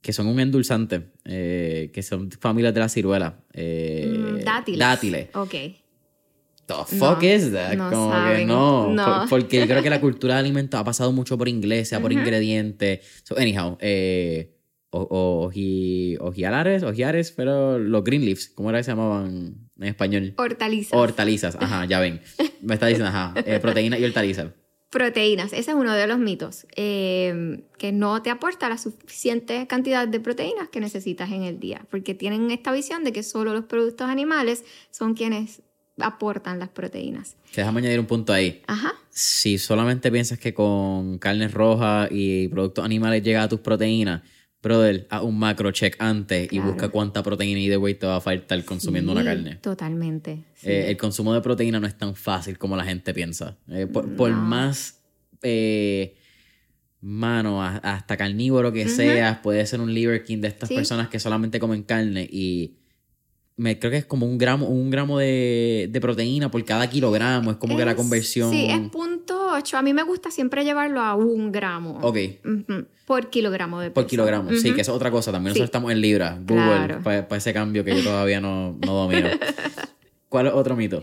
que 0.00 0.12
son 0.12 0.26
un 0.26 0.38
endulzante, 0.40 1.12
eh, 1.24 1.90
que 1.92 2.02
son 2.02 2.30
familias 2.30 2.74
de 2.74 2.80
la 2.80 2.88
ciruela. 2.88 3.38
Mm, 3.54 4.44
dátiles. 4.44 4.78
Dátiles. 4.78 5.28
Ok. 5.34 5.54
The 6.66 6.74
fuck 6.96 7.22
No, 7.22 7.28
is 7.28 7.52
that? 7.52 7.74
no 7.76 7.90
Como 7.90 8.10
que 8.24 8.46
no. 8.46 8.92
No. 8.94 9.04
Por- 9.04 9.28
porque 9.28 9.58
yo 9.60 9.66
creo 9.66 9.82
que 9.82 9.90
la 9.90 10.00
cultura 10.00 10.34
de 10.34 10.40
alimentos 10.40 10.80
ha 10.80 10.84
pasado 10.84 11.12
mucho 11.12 11.36
por 11.36 11.48
inglés, 11.48 11.90
sea 11.90 12.00
por 12.00 12.10
ingredientes. 12.12 13.00
So, 13.22 13.36
anyhow, 13.38 13.76
eh, 13.80 14.56
o, 14.90 15.00
o, 15.02 15.50
oji- 15.50 16.16
ojialares, 16.20 16.82
ojiares, 16.82 17.32
pero 17.32 17.78
los 17.78 18.02
green 18.02 18.24
leaves, 18.24 18.48
¿cómo 18.48 18.70
era 18.70 18.78
que 18.78 18.84
se 18.84 18.92
llamaban 18.92 19.63
en 19.78 19.84
español? 19.84 20.34
Hortalizas. 20.36 20.92
Hortalizas, 20.92 21.56
ajá, 21.56 21.84
ya 21.86 22.00
ven. 22.00 22.20
Me 22.62 22.74
está 22.74 22.86
diciendo, 22.86 23.08
ajá, 23.08 23.34
eh, 23.44 23.58
proteína 23.60 23.98
y 23.98 24.04
hortalizas. 24.04 24.48
Proteínas, 24.90 25.52
ese 25.52 25.72
es 25.72 25.76
uno 25.76 25.92
de 25.92 26.06
los 26.06 26.18
mitos, 26.18 26.68
eh, 26.76 27.64
que 27.78 27.90
no 27.90 28.22
te 28.22 28.30
aporta 28.30 28.68
la 28.68 28.78
suficiente 28.78 29.66
cantidad 29.66 30.06
de 30.06 30.20
proteínas 30.20 30.68
que 30.68 30.78
necesitas 30.78 31.32
en 31.32 31.42
el 31.42 31.58
día, 31.58 31.84
porque 31.90 32.14
tienen 32.14 32.50
esta 32.52 32.70
visión 32.70 33.02
de 33.02 33.12
que 33.12 33.24
solo 33.24 33.52
los 33.52 33.64
productos 33.64 34.08
animales 34.08 34.64
son 34.92 35.14
quienes 35.14 35.62
aportan 35.98 36.60
las 36.60 36.68
proteínas. 36.68 37.36
Que 37.52 37.60
déjame 37.62 37.80
añadir 37.80 37.98
un 37.98 38.06
punto 38.06 38.32
ahí. 38.32 38.62
Ajá, 38.66 38.94
Si 39.10 39.58
solamente 39.58 40.12
piensas 40.12 40.38
que 40.38 40.54
con 40.54 41.18
carnes 41.18 41.52
rojas 41.52 42.08
y 42.12 42.46
productos 42.48 42.84
animales 42.84 43.22
llega 43.22 43.42
a 43.42 43.48
tus 43.48 43.60
proteínas, 43.60 44.22
brother, 44.64 45.06
haz 45.10 45.22
un 45.22 45.38
macro 45.38 45.70
check 45.70 45.94
antes 46.00 46.52
y 46.52 46.58
busca 46.58 46.88
cuánta 46.88 47.22
proteína 47.22 47.60
y 47.60 47.68
de 47.68 47.76
weight 47.76 48.00
te 48.00 48.06
va 48.06 48.16
a 48.16 48.20
faltar 48.20 48.64
consumiendo 48.64 49.12
Sí, 49.12 49.18
una 49.18 49.24
carne. 49.24 49.54
Totalmente. 49.56 50.42
sí. 50.54 50.68
Eh, 50.70 50.90
el 50.90 50.96
consumo 50.96 51.32
de 51.32 51.40
proteína 51.40 51.78
no 51.78 51.86
es 51.86 51.96
tan 51.96 52.16
fácil 52.16 52.58
como 52.58 52.76
la 52.76 52.84
gente 52.84 53.14
piensa. 53.14 53.56
Eh, 53.68 53.86
por, 53.86 54.32
más, 54.32 55.00
eh, 55.42 56.16
mano, 57.00 57.62
a- 57.62 57.76
hasta 57.76 58.16
carnívoro 58.16 58.72
que 58.72 58.86
Ujú. 58.86 58.94
seas, 58.96 59.38
puede 59.38 59.64
ser 59.66 59.80
un 59.80 59.92
liver 59.92 60.24
king 60.24 60.38
de 60.38 60.48
estas 60.48 60.68
Sí. 60.70 60.74
personas 60.74 61.08
que 61.08 61.20
solamente 61.20 61.60
comen 61.60 61.82
carne 61.82 62.26
y 62.30 62.76
me 63.56 63.78
creo 63.78 63.92
que 63.92 63.98
es 63.98 64.04
como 64.04 64.26
un 64.26 64.36
gramo, 64.36 64.66
un 64.66 64.90
gramo 64.90 65.18
de, 65.18 65.88
de 65.92 66.00
proteína 66.00 66.50
por 66.50 66.64
cada 66.64 66.88
kilogramo. 66.90 67.52
Es 67.52 67.56
como 67.58 67.76
que 67.76 67.84
la 67.84 67.94
conversión. 67.94 68.50
Sí, 68.50 68.66
es 68.68 68.80
punto 68.90 69.13
8. 69.54 69.76
A 69.78 69.82
mí 69.82 69.92
me 69.94 70.02
gusta 70.02 70.30
siempre 70.30 70.64
llevarlo 70.64 71.00
a 71.00 71.14
un 71.14 71.50
gramo. 71.52 71.98
Ok. 72.02 72.18
Por 73.06 73.28
kilogramo 73.30 73.80
de 73.80 73.90
Por 73.90 74.04
peso. 74.04 74.10
kilogramo, 74.10 74.50
sí, 74.52 74.72
que 74.74 74.80
es 74.82 74.88
otra 74.88 75.10
cosa. 75.10 75.32
También 75.32 75.54
Sí. 75.54 75.60
nosotros 75.60 75.68
estamos 75.68 75.92
en 75.92 76.00
libras. 76.00 76.38
Google, 76.46 76.64
Claro. 76.64 77.02
para 77.02 77.36
ese 77.36 77.52
cambio 77.52 77.84
que 77.84 77.96
yo 77.96 78.02
todavía 78.02 78.40
no, 78.40 78.76
no 78.84 78.92
domino. 78.94 79.28
¿Cuál 80.28 80.48
es 80.48 80.52
otro 80.52 80.74
mito? 80.76 81.02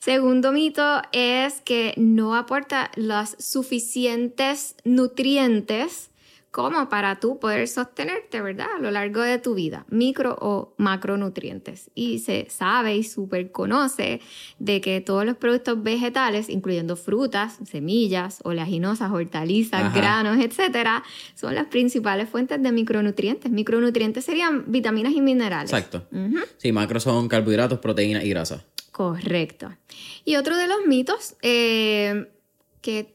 Segundo 0.00 0.52
mito 0.52 1.00
es 1.12 1.60
que 1.62 1.94
no 1.96 2.34
aporta 2.34 2.90
los 2.96 3.36
suficientes 3.38 4.74
nutrientes 4.84 6.10
como 6.54 6.88
para 6.88 7.18
tú 7.18 7.40
poder 7.40 7.66
sostenerte, 7.66 8.40
¿verdad? 8.40 8.68
A 8.76 8.78
lo 8.78 8.92
largo 8.92 9.22
de 9.22 9.40
tu 9.40 9.56
vida, 9.56 9.86
micro 9.88 10.38
o 10.40 10.72
macronutrientes. 10.76 11.90
Y 11.96 12.20
se 12.20 12.46
sabe 12.48 12.94
y 12.94 13.02
super 13.02 13.50
conoce 13.50 14.20
de 14.60 14.80
que 14.80 15.00
todos 15.00 15.26
los 15.26 15.36
productos 15.36 15.82
vegetales, 15.82 16.48
incluyendo 16.48 16.94
frutas, 16.94 17.58
semillas, 17.68 18.38
oleaginosas, 18.44 19.10
hortalizas, 19.10 19.82
Ajá. 19.82 19.98
granos, 19.98 20.38
etcétera, 20.38 21.02
son 21.34 21.56
las 21.56 21.66
principales 21.66 22.28
fuentes 22.28 22.62
de 22.62 22.70
micronutrientes. 22.70 23.50
Micronutrientes 23.50 24.24
serían 24.24 24.66
vitaminas 24.68 25.12
y 25.12 25.20
minerales. 25.20 25.72
Exacto. 25.72 26.06
Sí, 26.58 26.70
macros 26.70 27.02
son 27.02 27.26
carbohidratos, 27.26 27.80
proteínas 27.80 28.24
y 28.24 28.30
grasas. 28.30 28.64
Correcto. 28.92 29.74
Y 30.24 30.36
otro 30.36 30.56
de 30.56 30.68
los 30.68 30.86
mitos, 30.86 31.34
eh, 31.42 32.30
que 32.80 33.13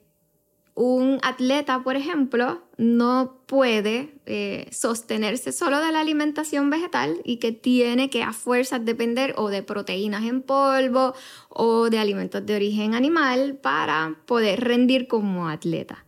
un 0.80 1.20
atleta, 1.24 1.84
por 1.84 1.98
ejemplo, 1.98 2.62
no 2.78 3.42
puede 3.48 4.14
eh, 4.26 4.70
sostenerse 4.72 5.52
solo 5.52 5.78
de 5.82 5.92
la 5.92 6.00
alimentación 6.00 6.70
vegetal 6.70 7.20
y 7.26 7.36
que 7.36 7.52
tiene 7.52 8.10
que 8.10 8.24
a 8.24 8.32
fuerzas 8.32 8.86
depender 8.86 9.34
o 9.36 9.50
de 9.50 9.62
proteínas 9.62 10.24
en 10.24 10.42
polvo 10.42 11.14
o 11.50 11.90
de 11.90 12.00
alimentos 12.00 12.46
de 12.46 12.56
origen 12.56 12.94
animal 12.94 13.60
para 13.62 14.16
poder 14.26 14.62
rendir 14.62 15.10
como 15.10 15.50
atleta. 15.50 16.06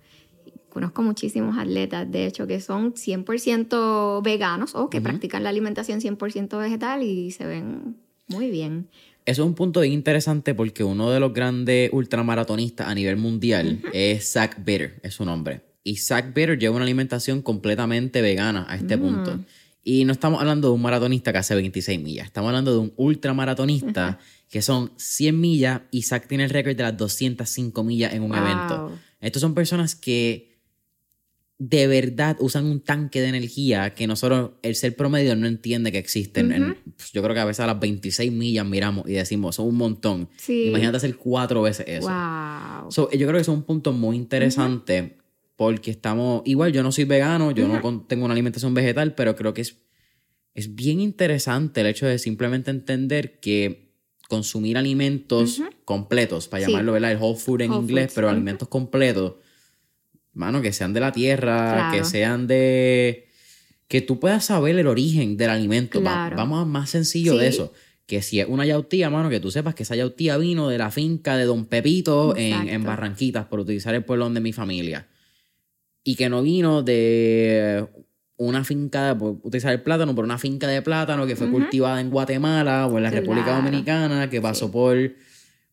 Conozco 0.70 1.02
muchísimos 1.02 1.58
atletas, 1.58 2.10
de 2.10 2.28
hecho, 2.28 2.48
que 2.48 2.62
son 2.62 2.94
100% 2.94 4.24
veganos 4.24 4.74
o 4.74 4.90
que 4.90 5.02
practican 5.02 5.44
la 5.44 5.50
alimentación 5.50 6.00
100% 6.00 6.58
vegetal 6.58 7.04
y 7.04 7.32
se 7.32 7.46
ven 7.46 7.98
muy 8.30 8.50
bien. 8.50 8.88
Eso 9.32 9.44
es 9.44 9.48
un 9.48 9.56
punto 9.56 9.80
bien 9.80 9.94
interesante 9.94 10.54
porque 10.54 10.84
uno 10.84 11.10
de 11.10 11.22
los 11.22 11.34
grandes 11.34 11.90
ultramaratonistas 11.94 12.86
a 12.88 12.94
nivel 12.94 13.16
mundial 13.16 13.82
es 13.94 14.34
Zach 14.34 14.58
Bitter, 14.66 15.00
es 15.04 15.14
su 15.14 15.24
nombre. 15.24 15.62
Y 15.86 15.96
Zach 15.96 16.34
Bitter 16.34 16.60
lleva 16.60 16.76
una 16.76 16.84
alimentación 16.84 17.42
completamente 17.42 18.22
vegana 18.22 18.66
a 18.70 18.76
este 18.76 18.98
Mm. 18.98 19.00
punto. 19.00 19.40
Y 19.86 20.04
no 20.04 20.12
estamos 20.12 20.42
hablando 20.42 20.68
de 20.68 20.74
un 20.74 20.82
maratonista 20.82 21.32
que 21.32 21.38
hace 21.38 21.56
26 21.56 22.00
millas, 22.02 22.26
estamos 22.28 22.50
hablando 22.50 22.74
de 22.74 22.80
un 22.80 22.94
ultramaratonista 22.98 24.20
que 24.50 24.62
son 24.62 24.92
100 24.98 25.40
millas 25.40 25.82
y 25.92 26.02
Zach 26.02 26.28
tiene 26.28 26.44
el 26.44 26.50
récord 26.50 26.76
de 26.76 26.84
las 26.84 26.98
205 26.98 27.84
millas 27.86 28.14
en 28.14 28.24
un 28.24 28.32
Wow. 28.32 28.38
evento. 28.40 28.92
Estos 29.22 29.42
son 29.42 29.54
personas 29.54 29.96
que 29.96 30.51
de 31.64 31.86
verdad 31.86 32.38
usan 32.40 32.66
un 32.66 32.80
tanque 32.80 33.22
de 33.22 33.28
energía 33.28 33.94
que 33.94 34.08
nosotros, 34.08 34.54
el 34.64 34.74
ser 34.74 34.96
promedio, 34.96 35.36
no 35.36 35.46
entiende 35.46 35.92
que 35.92 36.00
existen. 36.00 36.76
Pues, 36.98 37.12
yo 37.12 37.22
creo 37.22 37.36
que 37.36 37.40
a 37.40 37.46
veces 37.46 37.60
a 37.60 37.68
las 37.68 37.80
26 37.80 38.32
millas 38.32 38.66
miramos 38.66 39.08
y 39.08 39.14
decimos, 39.14 39.58
son 39.58 39.68
un 39.68 39.76
montón. 39.76 40.28
Sí. 40.38 40.70
Imagínate 40.70 40.98
hacer 40.98 41.16
cuatro 41.18 41.62
veces 41.62 41.86
eso. 41.88 42.08
Wow. 42.10 42.92
So, 42.92 43.12
yo 43.12 43.28
creo 43.28 43.34
que 43.34 43.42
eso 43.42 43.52
es 43.52 43.58
un 43.60 43.64
punto 43.64 43.94
muy 43.94 44.16
interesante 44.16 45.18
porque 45.56 45.92
estamos, 45.92 46.42
igual 46.46 46.74
yo 46.74 46.82
no 46.82 46.92
soy 46.92 47.04
vegano, 47.04 47.52
yo 47.52 47.68
no 47.68 48.06
tengo 48.08 48.26
una 48.26 48.34
alimentación 48.34 48.74
vegetal, 48.74 49.14
pero 49.14 49.36
creo 49.36 49.54
que 49.54 49.62
es, 49.62 49.78
es 50.56 50.74
bien 50.74 51.00
interesante 51.00 51.82
el 51.82 51.88
hecho 51.88 52.08
de 52.08 52.18
simplemente 52.18 52.72
entender 52.72 53.40
que 53.40 53.92
consumir 54.28 54.80
alimentos 54.80 55.62
completos, 55.86 56.48
para 56.48 56.66
Sí. 56.66 56.72
llamarlo, 56.72 56.94
¿verdad? 56.94 57.12
El 57.12 57.20
whole 57.20 57.38
food 57.38 57.62
en 57.62 57.70
Whole 57.72 57.82
inglés, 57.84 58.12
pero 58.16 58.30
alimentos 58.30 58.68
completos, 58.68 59.34
mano, 60.34 60.62
que 60.62 60.72
sean 60.74 60.94
de 60.94 61.00
la 61.00 61.12
tierra, 61.12 61.74
Claro. 61.74 61.98
que 61.98 62.04
sean 62.06 62.48
de... 62.48 63.28
que 63.88 64.02
tú 64.02 64.20
puedas 64.20 64.46
saber 64.46 64.78
el 64.80 64.88
origen 64.88 65.36
del 65.38 65.50
alimento. 65.50 66.02
Va- 66.02 66.30
vamos 66.30 66.62
a 66.62 66.66
más 66.66 66.90
sencillo 66.90 67.36
de 67.38 67.48
eso. 67.48 67.74
Que 68.06 68.22
si 68.22 68.40
es 68.42 68.48
una 68.50 68.66
yautía, 68.66 69.10
mano, 69.10 69.30
que 69.30 69.40
tú 69.40 69.52
sepas 69.52 69.74
que 69.76 69.84
esa 69.84 69.96
yautía 69.96 70.38
vino 70.38 70.68
de 70.70 70.78
la 70.78 70.92
finca 70.92 71.38
de 71.38 71.46
Don 71.46 71.66
Pepito 71.66 72.36
en, 72.36 72.68
en. 72.68 72.84
Barranquitas, 72.84 73.46
por 73.46 73.60
utilizar 73.62 73.94
el 73.96 74.04
pueblo 74.04 74.30
de 74.30 74.40
mi 74.42 74.52
familia. 74.54 75.08
Y 76.04 76.16
que 76.16 76.28
no 76.30 76.42
vino 76.42 76.82
de 76.82 77.86
una 78.38 78.64
finca, 78.64 79.16
por 79.18 79.38
utilizar 79.44 79.72
el 79.72 79.82
plátano, 79.82 80.16
por 80.16 80.26
una 80.26 80.38
finca 80.40 80.68
de 80.68 80.82
plátano 80.82 81.26
que 81.28 81.36
fue 81.36 81.50
cultivada 81.52 82.02
en 82.02 82.10
Guatemala 82.10 82.88
o 82.88 82.98
en 82.98 83.04
la 83.04 83.12
República. 83.12 83.56
Dominicana, 83.56 84.30
que 84.30 84.42
pasó 84.42 84.66
Sí. 84.66 84.72
por 84.74 84.98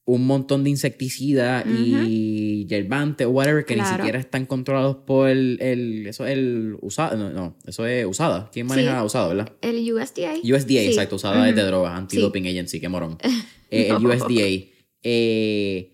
un 0.05 0.27
montón 0.27 0.65
de 0.65 0.71
insecticidas 0.71 1.65
y 1.67 2.48
yerbantes 2.67 3.27
o 3.27 3.31
whatever 3.31 3.65
que 3.65 3.75
ni 3.75 3.81
Claro. 3.83 3.97
siquiera 3.99 4.19
están 4.19 4.47
controlados 4.47 4.97
por 5.07 5.29
el, 5.29 5.59
el- 5.61 6.07
eso 6.07 6.27
es 6.27 6.33
el 6.33 6.77
usada, 6.81 7.17
no, 7.17 7.31
no, 7.31 7.57
eso 7.67 7.87
es 7.87 8.05
usada. 8.07 8.51
¿Quién 8.53 8.67
maneja 8.67 9.01
Sí. 9.01 9.07
usada, 9.07 9.29
verdad? 9.29 9.53
El 9.61 9.77
USDA. 9.93 10.35
USDA, 10.43 10.81
Sí. 10.81 10.87
exacto, 10.87 11.17
usada 11.17 11.49
es 11.49 11.55
de 11.55 11.63
drogas, 11.63 11.93
Anti-Doping 11.97 12.47
Agency, 12.47 12.81
qué 12.81 12.89
morón. 12.89 13.19
Eh, 13.71 13.89
El 13.95 14.03
No. 14.03 14.09
USDA. 14.09 14.67
eh, 15.03 15.93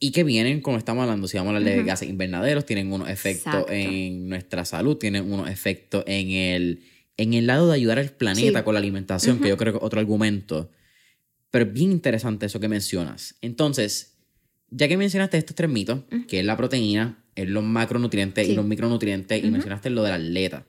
y 0.00 0.12
que 0.12 0.22
vienen, 0.22 0.60
como 0.60 0.78
estamos 0.78 1.02
hablando, 1.02 1.26
si 1.26 1.36
vamos 1.36 1.52
a 1.52 1.56
hablar 1.56 1.72
de 1.72 1.78
Ujú. 1.80 1.86
gases 1.88 2.08
invernaderos, 2.08 2.64
tienen 2.64 2.92
unos 2.92 3.08
efectos 3.10 3.46
Exacto. 3.54 3.72
en 3.72 4.28
nuestra 4.28 4.64
salud, 4.64 4.96
tienen 4.96 5.30
unos 5.32 5.50
efectos 5.50 6.04
en 6.06 6.30
el, 6.30 6.82
en 7.16 7.34
el 7.34 7.48
lado 7.48 7.66
de 7.68 7.74
ayudar 7.74 7.98
al 7.98 8.10
planeta 8.10 8.60
Sí. 8.60 8.64
con 8.64 8.74
la 8.74 8.78
alimentación, 8.78 9.40
que 9.40 9.48
yo 9.48 9.56
creo 9.56 9.72
que 9.72 9.78
es 9.78 9.84
otro 9.84 9.98
argumento. 9.98 10.70
Pero 11.50 11.64
es 11.64 11.72
bien 11.72 11.90
interesante 11.90 12.46
eso 12.46 12.60
que 12.60 12.68
mencionas. 12.68 13.34
Entonces, 13.42 14.17
ya 14.70 14.88
que 14.88 14.96
mencionaste 14.96 15.38
estos 15.38 15.56
tres 15.56 15.70
mitos, 15.70 16.00
que 16.26 16.40
es 16.40 16.46
la 16.46 16.56
proteína, 16.56 17.24
es 17.34 17.48
los 17.48 17.64
macronutrientes 17.64 18.48
y 18.48 18.54
los 18.54 18.64
micronutrientes, 18.64 19.42
y 19.42 19.50
mencionaste 19.50 19.90
lo 19.90 20.02
del 20.02 20.14
atleta. 20.14 20.66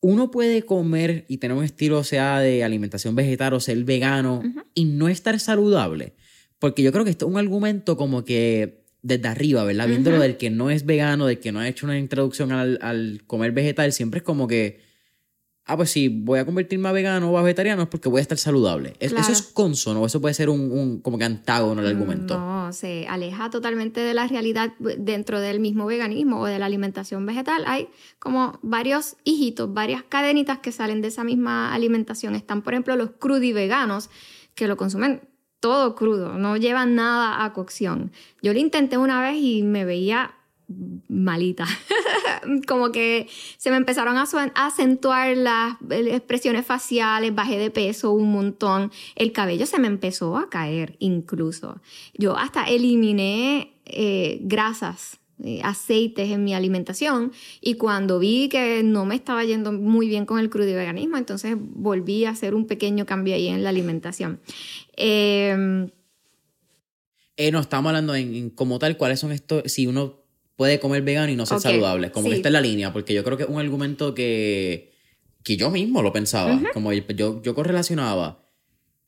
Uno 0.00 0.30
puede 0.30 0.62
comer 0.62 1.24
y 1.28 1.38
tener 1.38 1.56
un 1.56 1.64
estilo, 1.64 2.04
sea 2.04 2.40
de 2.40 2.62
alimentación 2.64 3.14
vegetal 3.14 3.54
o 3.54 3.60
ser 3.60 3.82
vegano, 3.84 4.42
y 4.74 4.84
no 4.84 5.08
estar 5.08 5.38
saludable. 5.40 6.14
Porque 6.58 6.82
yo 6.82 6.92
creo 6.92 7.04
que 7.04 7.10
esto 7.10 7.26
es 7.26 7.32
un 7.32 7.38
argumento 7.38 7.96
como 7.96 8.24
que 8.24 8.84
desde 9.02 9.28
arriba, 9.28 9.64
¿verdad? 9.64 9.88
Viéndolo 9.88 10.20
del 10.20 10.36
que 10.36 10.50
no 10.50 10.70
es 10.70 10.86
vegano, 10.86 11.26
del 11.26 11.38
que 11.38 11.52
no 11.52 11.60
ha 11.60 11.68
hecho 11.68 11.86
una 11.86 11.98
introducción 11.98 12.52
al, 12.52 12.78
al 12.82 13.22
comer 13.26 13.52
vegetal, 13.52 13.92
siempre 13.92 14.18
es 14.18 14.24
como 14.24 14.48
que 14.48 14.85
ah, 15.66 15.76
pues 15.76 15.90
si 15.90 16.08
voy 16.08 16.38
a 16.38 16.44
convertirme 16.44 16.88
a 16.88 16.92
vegano 16.92 17.30
o 17.30 17.38
a 17.38 17.42
vegetariano 17.42 17.82
es 17.82 17.88
porque 17.88 18.08
voy 18.08 18.20
a 18.20 18.22
estar 18.22 18.38
saludable. 18.38 18.94
¿Eso 19.00 19.16
es 19.16 19.42
consono 19.42 20.00
o 20.02 20.06
eso 20.06 20.20
puede 20.20 20.34
ser 20.34 20.48
un, 20.48 20.70
un 20.70 21.00
como 21.00 21.18
que 21.18 21.24
antágono 21.24 21.82
el 21.82 21.88
argumento? 21.88 22.38
No, 22.38 22.72
se 22.72 23.06
aleja 23.08 23.50
totalmente 23.50 24.00
de 24.00 24.14
la 24.14 24.26
realidad 24.26 24.72
dentro 24.78 25.40
del 25.40 25.60
mismo 25.60 25.86
veganismo 25.86 26.40
o 26.40 26.46
de 26.46 26.58
la 26.58 26.66
alimentación 26.66 27.26
vegetal. 27.26 27.64
Hay 27.66 27.88
como 28.18 28.58
varios 28.62 29.16
hijitos, 29.24 29.72
varias 29.72 30.02
cadenitas 30.04 30.58
que 30.60 30.72
salen 30.72 31.02
de 31.02 31.08
esa 31.08 31.24
misma 31.24 31.74
alimentación. 31.74 32.34
Están, 32.36 32.62
por 32.62 32.72
ejemplo, 32.72 32.96
los 32.96 33.10
crudiveganos 33.18 34.08
que 34.54 34.68
lo 34.68 34.76
consumen 34.76 35.20
todo 35.60 35.94
crudo, 35.94 36.38
no 36.38 36.56
llevan 36.56 36.94
nada 36.94 37.44
a 37.44 37.52
cocción. 37.52 38.12
Yo 38.40 38.52
lo 38.52 38.58
intenté 38.58 38.98
una 38.98 39.20
vez 39.20 39.36
y 39.40 39.62
me 39.62 39.84
veía 39.84 40.34
malita. 41.08 41.66
como 42.66 42.92
que 42.92 43.28
se 43.56 43.70
me 43.70 43.76
empezaron 43.76 44.16
a 44.16 44.26
acentuar 44.54 45.36
las 45.36 45.76
expresiones 45.90 46.66
faciales, 46.66 47.34
bajé 47.34 47.58
de 47.58 47.70
peso 47.70 48.12
un 48.12 48.32
montón, 48.32 48.92
el 49.14 49.32
cabello 49.32 49.66
se 49.66 49.78
me 49.78 49.86
empezó 49.86 50.36
a 50.36 50.48
caer 50.48 50.96
incluso. 50.98 51.80
Yo 52.14 52.36
hasta 52.36 52.64
eliminé 52.64 53.74
eh, 53.84 54.38
grasas. 54.42 55.18
Eh, 55.44 55.60
aceites 55.62 56.30
en 56.30 56.44
mi 56.44 56.54
alimentación 56.54 57.30
y 57.60 57.74
cuando 57.74 58.18
vi 58.18 58.48
que 58.48 58.82
no 58.82 59.04
me 59.04 59.14
estaba 59.14 59.44
yendo 59.44 59.70
muy 59.70 60.08
bien 60.08 60.24
con 60.24 60.38
el 60.38 60.48
crudiveganismo, 60.48 61.18
entonces 61.18 61.56
volví 61.58 62.24
a 62.24 62.30
hacer 62.30 62.54
un 62.54 62.66
pequeño 62.66 63.04
cambio 63.04 63.34
ahí 63.34 63.48
en 63.48 63.62
la 63.62 63.68
alimentación. 63.68 64.40
Em, 64.96 65.90
eh, 67.36 67.50
no, 67.50 67.60
estamos 67.60 67.90
hablando 67.90 68.14
en, 68.14 68.48
como 68.48 68.78
tal, 68.78 68.96
cuáles 68.96 69.20
son 69.20 69.30
estos, 69.30 69.70
si 69.70 69.86
uno 69.86 70.25
puede 70.56 70.80
comer 70.80 71.02
vegano 71.02 71.30
y 71.30 71.36
no 71.36 71.46
ser 71.46 71.60
saludable. 71.60 72.10
Como 72.10 72.28
que 72.28 72.36
está 72.36 72.48
en 72.48 72.54
la 72.54 72.60
línea, 72.60 72.92
porque 72.92 73.14
yo 73.14 73.22
creo 73.22 73.36
que 73.36 73.44
es 73.44 73.48
un 73.48 73.60
argumento 73.60 74.14
que, 74.14 74.92
que 75.42 75.56
yo 75.56 75.70
mismo 75.70 76.02
lo 76.02 76.12
pensaba. 76.12 76.60
Como 76.72 76.92
yo, 76.92 77.42
yo 77.42 77.54
correlacionaba 77.54 78.42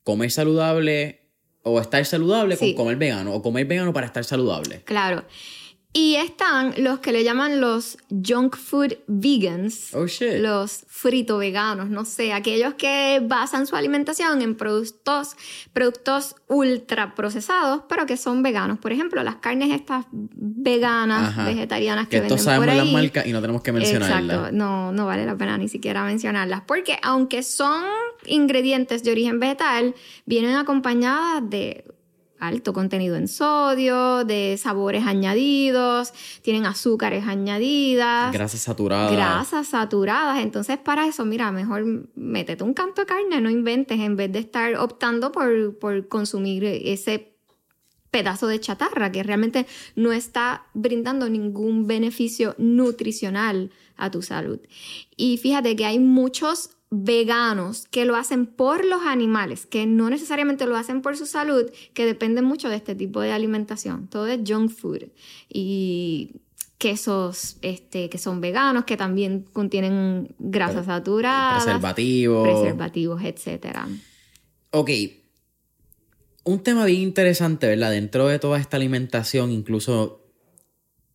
comer 0.04 0.30
saludable 0.30 1.20
o 1.62 1.80
estar 1.80 2.04
saludable 2.06 2.56
con 2.56 2.72
comer 2.74 2.96
vegano, 2.96 3.34
o 3.34 3.42
comer 3.42 3.66
vegano 3.66 3.92
para 3.92 4.06
estar 4.06 4.24
saludable. 4.24 4.82
Claro. 4.84 5.24
Y 5.94 6.16
están 6.16 6.74
los 6.76 6.98
que 6.98 7.12
le 7.12 7.24
llaman 7.24 7.62
los 7.62 7.96
junk 8.10 8.56
food 8.56 8.98
vegans, 9.06 9.94
oh, 9.94 10.06
shit. 10.06 10.34
los 10.38 10.84
frito 10.86 11.38
veganos, 11.38 11.88
no 11.88 12.04
sé, 12.04 12.34
aquellos 12.34 12.74
que 12.74 13.22
basan 13.24 13.66
su 13.66 13.74
alimentación 13.74 14.42
en 14.42 14.54
productos, 14.54 15.34
productos 15.72 16.36
ultra 16.46 17.14
procesados, 17.14 17.84
pero 17.88 18.04
que 18.04 18.18
son 18.18 18.42
veganos. 18.42 18.78
Por 18.78 18.92
ejemplo, 18.92 19.22
las 19.22 19.36
carnes 19.36 19.70
estas 19.70 20.04
veganas, 20.12 21.34
vegetarianas 21.46 22.06
que, 22.08 22.16
que 22.16 22.20
venden 22.20 22.38
sabemos 22.38 22.66
por 22.66 22.70
ahí. 22.70 22.78
las 22.78 22.92
marcas 22.92 23.26
y 23.26 23.32
no 23.32 23.40
tenemos 23.40 23.62
que 23.62 23.72
mencionarlas. 23.72 24.36
Exacto, 24.36 24.52
no, 24.52 24.92
no 24.92 25.06
vale 25.06 25.24
la 25.24 25.36
pena 25.36 25.56
ni 25.56 25.68
siquiera 25.68 26.04
mencionarlas, 26.04 26.62
porque 26.66 26.98
aunque 27.02 27.42
son 27.42 27.84
ingredientes 28.26 29.02
de 29.04 29.12
origen 29.12 29.40
vegetal, 29.40 29.94
vienen 30.26 30.54
acompañadas 30.56 31.48
de 31.48 31.84
alto 32.40 32.72
contenido 32.72 33.16
en 33.16 33.28
sodio, 33.28 34.24
de 34.24 34.56
sabores 34.58 35.06
añadidos, 35.06 36.12
tienen 36.42 36.66
azúcares 36.66 37.26
añadidas. 37.26 38.32
Grasas 38.32 38.60
saturadas. 38.60 39.12
Grasas 39.12 39.68
saturadas. 39.68 40.40
Entonces, 40.40 40.78
para 40.78 41.06
eso, 41.06 41.24
mira, 41.24 41.50
mejor 41.52 41.84
métete 42.14 42.64
un 42.64 42.74
canto 42.74 43.02
de 43.02 43.06
carne, 43.06 43.40
no 43.40 43.50
inventes, 43.50 43.98
en 44.00 44.16
vez 44.16 44.32
de 44.32 44.40
estar 44.40 44.74
optando 44.76 45.32
por, 45.32 45.78
por 45.78 46.08
consumir 46.08 46.64
ese 46.64 47.34
pedazo 48.10 48.46
de 48.46 48.60
chatarra 48.60 49.12
que 49.12 49.22
realmente 49.22 49.66
no 49.94 50.12
está 50.12 50.66
brindando 50.74 51.28
ningún 51.28 51.86
beneficio 51.86 52.54
nutricional 52.58 53.70
a 53.96 54.10
tu 54.10 54.22
salud. 54.22 54.60
Y 55.16 55.38
fíjate 55.38 55.76
que 55.76 55.84
hay 55.84 55.98
muchos 55.98 56.70
veganos 56.90 57.86
que 57.90 58.04
lo 58.04 58.16
hacen 58.16 58.46
por 58.46 58.84
los 58.84 59.02
animales, 59.02 59.66
que 59.66 59.86
no 59.86 60.08
necesariamente 60.10 60.66
lo 60.66 60.76
hacen 60.76 61.02
por 61.02 61.16
su 61.16 61.26
salud, 61.26 61.70
que 61.92 62.06
dependen 62.06 62.44
mucho 62.44 62.68
de 62.68 62.76
este 62.76 62.94
tipo 62.94 63.20
de 63.20 63.32
alimentación. 63.32 64.08
Todo 64.08 64.26
es 64.26 64.40
junk 64.46 64.70
food. 64.70 65.04
Y 65.48 66.36
quesos 66.78 67.58
este, 67.60 68.08
que 68.08 68.18
son 68.18 68.40
veganos, 68.40 68.84
que 68.84 68.96
también 68.96 69.44
contienen 69.52 70.34
grasas 70.38 70.86
saturadas. 70.86 71.64
Preservativos. 71.64 72.48
Preservativos, 72.48 73.22
etc. 73.22 73.78
Ok. 74.70 74.90
Un 76.44 76.62
tema 76.62 76.86
bien 76.86 77.02
interesante, 77.02 77.66
¿verdad? 77.66 77.90
Dentro 77.90 78.28
de 78.28 78.38
toda 78.38 78.58
esta 78.58 78.78
alimentación, 78.78 79.50
incluso 79.50 80.27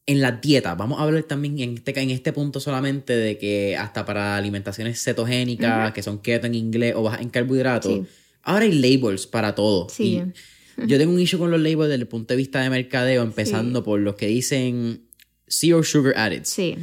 en 0.06 0.22
la 0.22 0.34
dieta, 0.34 0.76
vamos 0.76 0.99
a 0.99 1.04
hablar 1.04 1.24
también 1.24 1.60
en 1.60 1.76
este, 1.76 1.97
en 1.99 2.10
este 2.10 2.34
punto 2.34 2.60
solamente 2.60 3.16
de 3.16 3.38
que 3.38 3.78
hasta 3.78 4.06
para 4.06 4.36
alimentaciones 4.36 5.01
cetogénicas, 5.01 5.93
que 5.93 6.04
son 6.04 6.20
keto 6.20 6.47
en 6.47 6.56
inglés 6.56 6.93
o 6.95 7.04
bajas 7.04 7.22
en 7.22 7.30
carbohidratos, 7.30 8.06
ahora 8.41 8.66
hay 8.66 8.74
labels 8.74 9.28
para 9.28 9.56
todo. 9.56 9.88
Sí. 9.89 10.22
yo 10.88 10.97
tengo 10.97 11.14
un 11.14 11.20
issue 11.20 11.39
con 11.39 11.51
los 11.51 11.62
labels 11.62 11.89
desde 11.89 12.01
el 12.01 12.08
punto 12.08 12.34
de 12.34 12.38
vista 12.38 12.62
de 12.62 12.70
mercadeo, 12.70 13.24
empezando 13.24 13.84
por 13.84 13.99
los 13.99 14.16
que 14.16 14.28
dicen 14.28 15.08
zero 15.47 15.84
sugar 15.84 16.18
added. 16.18 16.43
Sí. 16.43 16.76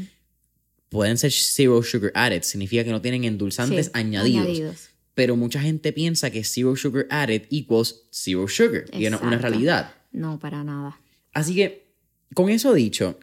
Pueden 0.88 1.18
ser 1.18 1.30
zero 1.30 1.82
sugar 1.82 2.12
added, 2.14 2.42
significa 2.42 2.84
que 2.84 2.90
no 2.90 3.02
tienen 3.02 3.24
endulzantes 3.24 3.90
añadidos. 3.92 4.88
Pero 5.14 5.36
mucha 5.36 5.60
gente 5.60 5.92
piensa 5.92 6.30
que 6.30 6.42
zero 6.42 6.74
sugar 6.74 7.06
added 7.10 7.42
equals 7.50 8.06
zero 8.10 8.48
sugar. 8.48 8.84
Y 8.92 9.10
no 9.10 9.16
es 9.16 9.22
una 9.22 9.36
realidad. 9.36 9.94
No, 10.10 10.38
para 10.38 10.64
nada. 10.64 10.98
Así 11.32 11.54
que 11.54 11.89
con 12.34 12.50
eso 12.50 12.72
dicho, 12.74 13.18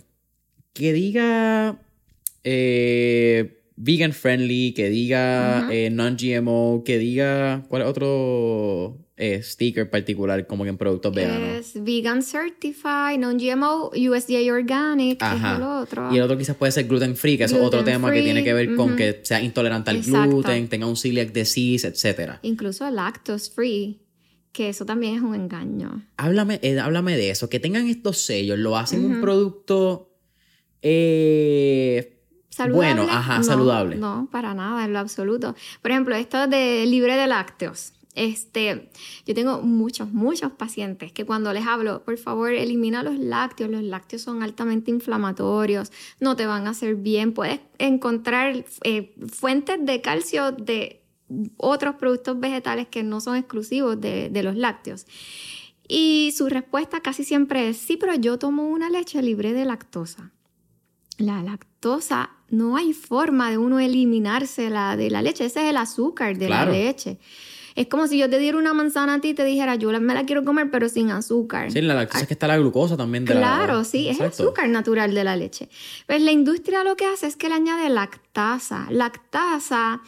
que 0.74 0.94
diga 0.94 1.80
eh, 2.44 3.58
vegan 3.76 4.14
friendly, 4.14 4.74
que 4.74 4.90
diga 4.90 5.68
eh, 5.72 5.90
non-GMO, 5.90 6.84
que 6.86 6.98
diga. 6.98 7.64
¿Cuál 7.68 7.84
es 7.84 7.88
otro 7.88 8.98
eh, 9.16 9.42
sticker 9.44 9.90
particular 9.90 10.46
como 10.48 10.64
que 10.64 10.70
en 10.70 10.78
productos 10.78 11.14
veganos? 11.14 11.50
Es 11.50 11.84
vegan 11.84 12.22
certified, 12.22 13.20
non-GMO, 13.20 13.92
USDA 13.96 14.54
organic, 14.54 15.22
Ajá. 15.22 15.52
es 15.52 15.58
el 15.58 15.64
otro. 15.64 16.14
Y 16.14 16.18
el 16.18 16.24
otro 16.24 16.38
quizás 16.38 16.56
puede 16.56 16.72
ser 16.72 16.88
gluten 16.88 17.16
free, 17.16 17.38
que 17.38 17.46
es 17.46 17.54
otro 17.54 17.84
tema 17.84 18.12
que 18.12 18.22
tiene 18.22 18.44
que 18.44 18.54
ver 18.54 18.76
con 18.76 18.96
que 18.96 19.22
sea 19.24 19.42
intolerante 19.42 19.92
al 19.92 20.02
gluten, 20.02 20.68
tenga 20.68 20.88
un 20.88 20.98
celiac 20.98 21.32
disease, 21.32 21.88
etc. 21.88 22.34
Incluso 22.42 22.90
lactose 22.90 23.52
free 23.52 24.07
que 24.58 24.70
eso 24.70 24.88
también 24.88 25.14
es 25.14 25.22
un 25.22 25.36
engaño. 25.36 26.02
Háblame, 26.18 26.60
eh, 26.64 26.80
háblame 26.80 27.16
de 27.16 27.30
eso, 27.30 27.48
que 27.48 27.60
tengan 27.60 27.86
estos 27.88 28.18
sellos, 28.18 28.58
lo 28.58 28.76
hacen 28.76 29.06
un 29.06 29.22
producto 29.22 30.10
eh, 30.82 32.18
bueno, 32.72 33.04
ajá, 33.08 33.44
saludable. 33.44 33.98
No, 33.98 34.30
para 34.32 34.56
nada, 34.56 34.84
en 34.84 34.94
lo 34.94 35.00
absoluto. 35.00 35.56
Por 35.84 35.92
ejemplo, 35.92 36.16
esto 36.16 36.48
de 36.48 36.88
libre 36.88 37.16
de 37.16 37.28
lácteos. 37.28 37.94
Este, 38.16 38.90
yo 39.28 39.36
tengo 39.36 39.62
muchos, 39.62 40.12
muchos 40.12 40.52
pacientes 40.54 41.12
que 41.12 41.24
cuando 41.24 41.54
les 41.54 41.68
hablo, 41.68 42.04
por 42.04 42.18
favor, 42.18 42.52
elimina 42.52 43.04
los 43.04 43.20
lácteos. 43.20 43.70
Los 43.70 43.84
lácteos 43.84 44.24
son 44.24 44.42
altamente 44.42 44.90
inflamatorios, 44.90 45.92
no 46.20 46.36
te 46.36 46.48
van 46.48 46.66
a 46.66 46.72
hacer 46.72 46.96
bien. 46.96 47.34
Puedes 47.34 47.60
encontrar 47.78 48.66
eh, 48.84 49.14
fuentes 49.32 49.78
de 49.86 50.02
calcio 50.02 50.52
de 50.52 51.04
otros 51.58 51.96
productos 51.96 52.40
vegetales 52.40 52.88
que 52.88 53.04
no 53.04 53.22
son 53.22 53.36
exclusivos 53.36 54.00
de, 54.00 54.30
los 54.44 54.56
lácteos. 54.56 55.06
Y 55.88 56.34
su 56.36 56.50
respuesta 56.50 57.00
casi 57.02 57.24
siempre 57.24 57.70
es, 57.70 57.78
sí, 57.78 57.98
pero 57.98 58.16
yo 58.16 58.38
tomo 58.38 58.68
una 58.68 58.90
leche 58.90 59.22
libre 59.22 59.54
de 59.54 59.66
lactosa. 59.66 60.32
La 61.18 61.42
lactosa, 61.42 62.32
no 62.50 62.78
hay 62.78 62.94
forma 62.94 63.50
de 63.50 63.58
uno 63.58 63.80
eliminarse 63.80 64.64
de 64.64 65.10
la 65.10 65.22
leche, 65.22 65.46
ese 65.46 65.64
es 65.64 65.70
el 65.70 65.78
azúcar 65.78 66.38
de 66.38 66.50
la 66.50 66.66
leche. 66.66 67.20
Es 67.76 67.88
como 67.88 68.08
si 68.08 68.18
yo 68.18 68.28
te 68.28 68.40
diera 68.40 68.58
una 68.58 68.74
manzana 68.74 69.14
a 69.14 69.22
ti 69.22 69.30
y 69.30 69.34
te 69.36 69.44
dijera, 69.46 69.76
yo 69.76 69.92
me 70.02 70.16
la 70.16 70.26
quiero 70.26 70.44
comer, 70.44 70.72
pero 70.72 70.90
sin 70.90 71.12
azúcar. 71.12 71.72
Sí, 71.72 71.80
la 71.82 71.94
lactosa 71.94 72.22
es 72.22 72.28
que 72.28 72.34
está 72.34 72.48
la 72.48 72.58
glucosa 72.58 72.98
también 72.98 73.24
de 73.24 73.34
claro, 73.34 73.46
la 73.46 73.66
Claro, 73.66 73.84
sí, 73.84 74.10
es 74.10 74.20
el 74.20 74.28
azúcar 74.28 74.68
natural 74.68 75.14
de 75.14 75.24
la 75.24 75.36
leche. 75.36 75.70
Pues 76.08 76.24
la 76.24 76.32
industria 76.32 76.84
lo 76.84 76.96
que 76.96 77.06
hace 77.06 77.28
es 77.28 77.36
que 77.36 77.50
le 77.50 77.54
añade 77.54 77.88
lactasa. 77.90 78.88
Lactasa 78.90 80.02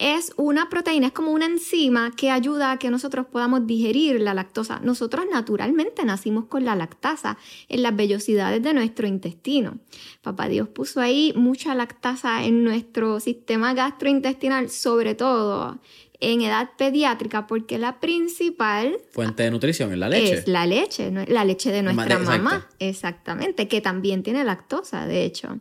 es 0.00 0.32
una 0.36 0.70
proteína, 0.70 1.08
es 1.08 1.12
como 1.12 1.30
una 1.30 1.44
enzima 1.44 2.10
que 2.16 2.30
ayuda 2.30 2.72
a 2.72 2.78
que 2.78 2.90
nosotros 2.90 3.26
podamos 3.26 3.66
digerir 3.66 4.18
la 4.22 4.32
lactosa. 4.32 4.80
Nosotros 4.80 5.26
naturalmente 5.30 6.06
nacimos 6.06 6.46
con 6.46 6.64
la 6.64 6.74
lactasa 6.74 7.36
en 7.68 7.82
las 7.82 7.94
vellosidades 7.94 8.62
de 8.62 8.72
nuestro 8.72 9.06
intestino. 9.06 9.78
Papá 10.22 10.48
Dios 10.48 10.68
puso 10.68 11.02
ahí 11.02 11.34
mucha 11.36 11.74
lactasa 11.74 12.44
en 12.44 12.64
nuestro 12.64 13.20
sistema 13.20 13.74
gastrointestinal, 13.74 14.70
sobre 14.70 15.14
todo 15.14 15.78
en 16.18 16.40
edad 16.40 16.70
pediátrica, 16.78 17.46
porque 17.46 17.78
la 17.78 18.00
principal 18.00 18.96
fuente 19.10 19.42
de 19.42 19.50
nutrición 19.50 19.92
es 19.92 19.98
la 19.98 20.08
leche. 20.08 20.32
Es 20.32 20.48
la 20.48 20.64
leche, 20.64 21.10
la 21.28 21.44
leche 21.44 21.72
de 21.72 21.82
nuestra 21.82 22.18
mamá, 22.18 22.66
exactamente, 22.78 23.68
que 23.68 23.82
también 23.82 24.22
tiene 24.22 24.44
lactosa, 24.44 25.06
de 25.06 25.24
hecho. 25.24 25.58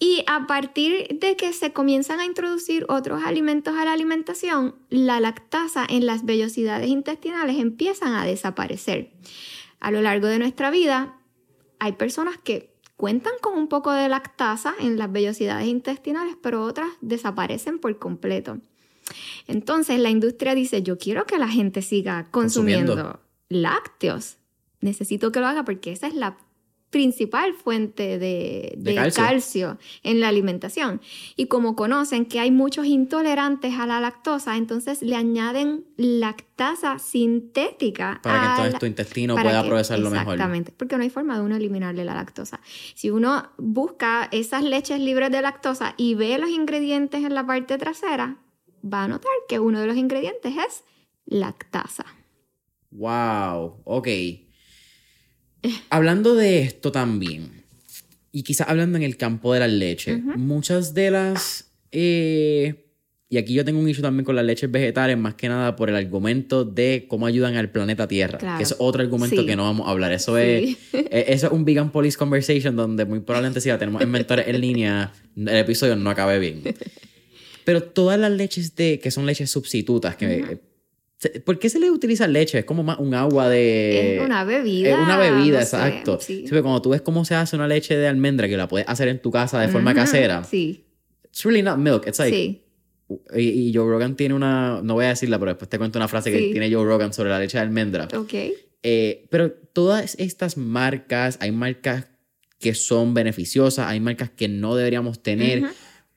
Y 0.00 0.22
a 0.28 0.46
partir 0.46 1.18
de 1.18 1.36
que 1.36 1.52
se 1.52 1.72
comienzan 1.72 2.20
a 2.20 2.24
introducir 2.24 2.86
otros 2.88 3.24
alimentos 3.24 3.76
a 3.76 3.84
la 3.84 3.92
alimentación, 3.92 4.76
la 4.90 5.18
lactasa 5.18 5.84
en 5.88 6.06
las 6.06 6.24
vellosidades 6.24 6.88
intestinales 6.88 7.58
empiezan 7.58 8.14
a 8.14 8.24
desaparecer. 8.24 9.10
A 9.80 9.90
lo 9.90 10.00
largo 10.00 10.28
de 10.28 10.38
nuestra 10.38 10.70
vida, 10.70 11.18
hay 11.80 11.92
personas 11.92 12.38
que 12.38 12.74
cuentan 12.96 13.32
con 13.40 13.58
un 13.58 13.68
poco 13.68 13.92
de 13.92 14.08
lactasa 14.08 14.74
en 14.80 14.98
las 14.98 15.10
vellosidades 15.10 15.66
intestinales, 15.66 16.36
pero 16.40 16.64
otras 16.64 16.88
desaparecen 17.00 17.78
por 17.78 17.98
completo. 17.98 18.58
Entonces 19.46 19.98
la 19.98 20.10
industria 20.10 20.54
dice, 20.54 20.82
yo 20.82 20.98
quiero 20.98 21.24
que 21.24 21.38
la 21.38 21.48
gente 21.48 21.82
siga 21.82 22.28
consumiendo, 22.30 23.20
lácteos. 23.48 24.36
Necesito 24.80 25.32
que 25.32 25.40
lo 25.40 25.46
haga 25.46 25.64
porque 25.64 25.92
esa 25.92 26.06
es 26.06 26.14
la 26.14 26.36
principal 26.90 27.52
fuente 27.52 28.18
de, 28.18 29.12
calcio. 29.14 29.78
en 30.02 30.20
la 30.20 30.28
alimentación. 30.28 31.00
Y 31.36 31.46
como 31.46 31.76
conocen 31.76 32.26
que 32.26 32.40
hay 32.40 32.50
muchos 32.50 32.86
intolerantes 32.86 33.74
a 33.78 33.86
la 33.86 34.00
lactosa, 34.00 34.56
entonces 34.56 35.02
le 35.02 35.14
añaden 35.14 35.84
lactasa 35.96 36.98
sintética. 36.98 38.20
Para 38.22 38.40
que 38.40 38.46
entonces 38.46 38.80
tu 38.80 38.86
intestino 38.86 39.34
pueda 39.36 39.64
procesarlo 39.64 40.10
mejor. 40.10 40.34
Exactamente, 40.34 40.72
porque 40.76 40.96
no 40.96 41.02
hay 41.02 41.10
forma 41.10 41.36
de 41.36 41.44
uno 41.44 41.56
eliminarle 41.56 42.04
la 42.04 42.14
lactosa. 42.14 42.60
Si 42.94 43.10
uno 43.10 43.50
busca 43.58 44.28
esas 44.32 44.62
leches 44.62 45.00
libres 45.00 45.30
de 45.30 45.42
lactosa 45.42 45.94
y 45.96 46.14
ve 46.14 46.38
los 46.38 46.50
ingredientes 46.50 47.24
en 47.24 47.34
la 47.34 47.46
parte 47.46 47.76
trasera, 47.76 48.38
va 48.82 49.04
a 49.04 49.08
notar 49.08 49.32
que 49.48 49.58
uno 49.58 49.80
de 49.80 49.86
los 49.86 49.96
ingredientes 49.96 50.54
es 50.56 50.84
lactasa. 51.26 52.06
Wow, 52.90 53.82
ok. 53.84 54.08
Hablando 55.90 56.34
de 56.34 56.62
esto 56.62 56.92
también, 56.92 57.64
y 58.32 58.42
quizás 58.42 58.68
hablando 58.68 58.96
en 58.96 59.04
el 59.04 59.16
campo 59.16 59.52
de 59.54 59.60
la 59.60 59.68
leche, 59.68 60.16
muchas 60.16 60.94
de 60.94 61.10
las... 61.10 61.72
Eh, 61.90 62.84
y 63.30 63.36
aquí 63.36 63.52
yo 63.52 63.62
tengo 63.64 63.78
un 63.78 63.88
issue 63.88 64.00
también 64.00 64.24
con 64.24 64.36
las 64.36 64.44
leches 64.44 64.70
vegetales, 64.70 65.18
más 65.18 65.34
que 65.34 65.48
nada 65.48 65.76
por 65.76 65.90
el 65.90 65.96
argumento 65.96 66.64
de 66.64 67.04
cómo 67.08 67.26
ayudan 67.26 67.56
al 67.56 67.70
planeta 67.70 68.08
Tierra, 68.08 68.56
que 68.56 68.62
es 68.62 68.74
otro 68.78 69.02
argumento 69.02 69.44
que 69.44 69.54
no 69.54 69.64
vamos 69.64 69.86
a 69.86 69.90
hablar. 69.90 70.12
Eso, 70.12 70.38
es, 70.38 70.78
e, 70.92 71.24
eso 71.28 71.46
es 71.48 71.52
un 71.52 71.66
vegan 71.66 71.92
police 71.92 72.16
conversation 72.16 72.74
donde 72.74 73.04
muy 73.04 73.20
probablemente 73.20 73.60
si 73.60 73.68
la 73.68 73.78
tenemos 73.78 74.00
en 74.00 74.10
mentores 74.10 74.48
en 74.48 74.60
línea, 74.60 75.12
el 75.36 75.48
episodio 75.48 75.94
no 75.94 76.08
acabe 76.08 76.38
bien. 76.38 76.62
Pero 77.64 77.82
todas 77.82 78.18
las 78.18 78.30
leches 78.30 78.74
de, 78.76 78.98
que 78.98 79.10
son 79.10 79.26
leches 79.26 79.50
sustitutas, 79.50 80.16
que 80.16 80.58
¿Por 81.44 81.58
qué 81.58 81.68
se 81.68 81.80
le 81.80 81.90
utiliza 81.90 82.28
leche? 82.28 82.60
Es 82.60 82.64
como 82.64 82.84
más 82.84 82.98
un 83.00 83.12
agua 83.12 83.48
de... 83.48 84.16
Es 84.18 84.24
una 84.24 84.44
bebida. 84.44 84.90
Es 84.90 84.98
una 84.98 85.16
bebida, 85.16 85.60
exacto. 85.60 86.18
sí. 86.20 86.44
pero 86.48 86.62
cuando 86.62 86.80
tú 86.80 86.90
ves 86.90 87.00
cómo 87.00 87.24
se 87.24 87.34
hace 87.34 87.56
una 87.56 87.66
leche 87.66 87.96
de 87.96 88.06
almendra 88.06 88.46
que 88.46 88.56
la 88.56 88.68
puedes 88.68 88.88
hacer 88.88 89.08
en 89.08 89.20
tu 89.20 89.32
casa 89.32 89.60
de 89.60 89.68
forma 89.68 89.94
casera. 89.94 90.44
Sí. 90.44 90.84
It's 91.24 91.44
really 91.44 91.62
not 91.62 91.78
milk. 91.78 92.06
It's 92.06 92.18
like... 92.18 92.36
Sí. 92.36 92.64
Y, 93.34 93.72
Joe 93.74 93.90
Rogan 93.90 94.16
tiene 94.16 94.34
una... 94.34 94.80
No 94.82 94.94
voy 94.94 95.06
a 95.06 95.08
decirla, 95.08 95.38
pero 95.38 95.52
después 95.52 95.68
te 95.68 95.78
cuento 95.78 95.98
una 95.98 96.06
frase 96.06 96.30
que 96.30 96.38
tiene 96.52 96.72
Joe 96.72 96.84
Rogan 96.84 97.12
sobre 97.12 97.30
la 97.30 97.40
leche 97.40 97.58
de 97.58 97.62
almendra. 97.62 98.06
Ok. 98.14 98.34
Eh, 98.84 99.26
pero 99.28 99.50
todas 99.50 100.14
estas 100.20 100.56
marcas, 100.56 101.38
hay 101.40 101.50
marcas 101.50 102.06
que 102.60 102.74
son 102.74 103.14
beneficiosas, 103.14 103.88
hay 103.88 103.98
marcas 103.98 104.30
que 104.30 104.46
no 104.46 104.76
deberíamos 104.76 105.20
tener. 105.22 105.64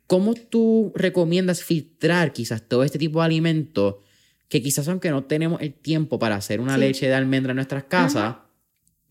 ¿Cómo 0.06 0.36
tú 0.36 0.92
recomiendas 0.94 1.64
filtrar 1.64 2.34
quizás 2.34 2.68
todo 2.68 2.84
este 2.84 3.00
tipo 3.00 3.20
de 3.20 3.26
alimentos 3.26 3.96
que 4.52 4.62
quizás 4.62 4.90
aunque 4.90 5.12
no 5.12 5.24
tenemos 5.24 5.62
el 5.62 5.74
tiempo 5.74 6.20
para 6.20 6.36
hacer 6.36 6.60
una 6.60 6.78
leche 6.78 7.08
de 7.08 7.14
almendra 7.14 7.54
en 7.54 7.56
nuestras 7.56 7.86
casas, 7.86 8.36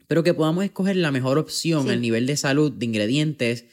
pero 0.06 0.22
que 0.22 0.34
podamos 0.34 0.64
escoger 0.64 0.96
la 0.96 1.12
mejor 1.12 1.38
opción, 1.38 1.88
el 1.88 2.02
nivel 2.02 2.26
de 2.26 2.36
salud, 2.36 2.70
de 2.70 2.84
ingredientes, 2.84 3.64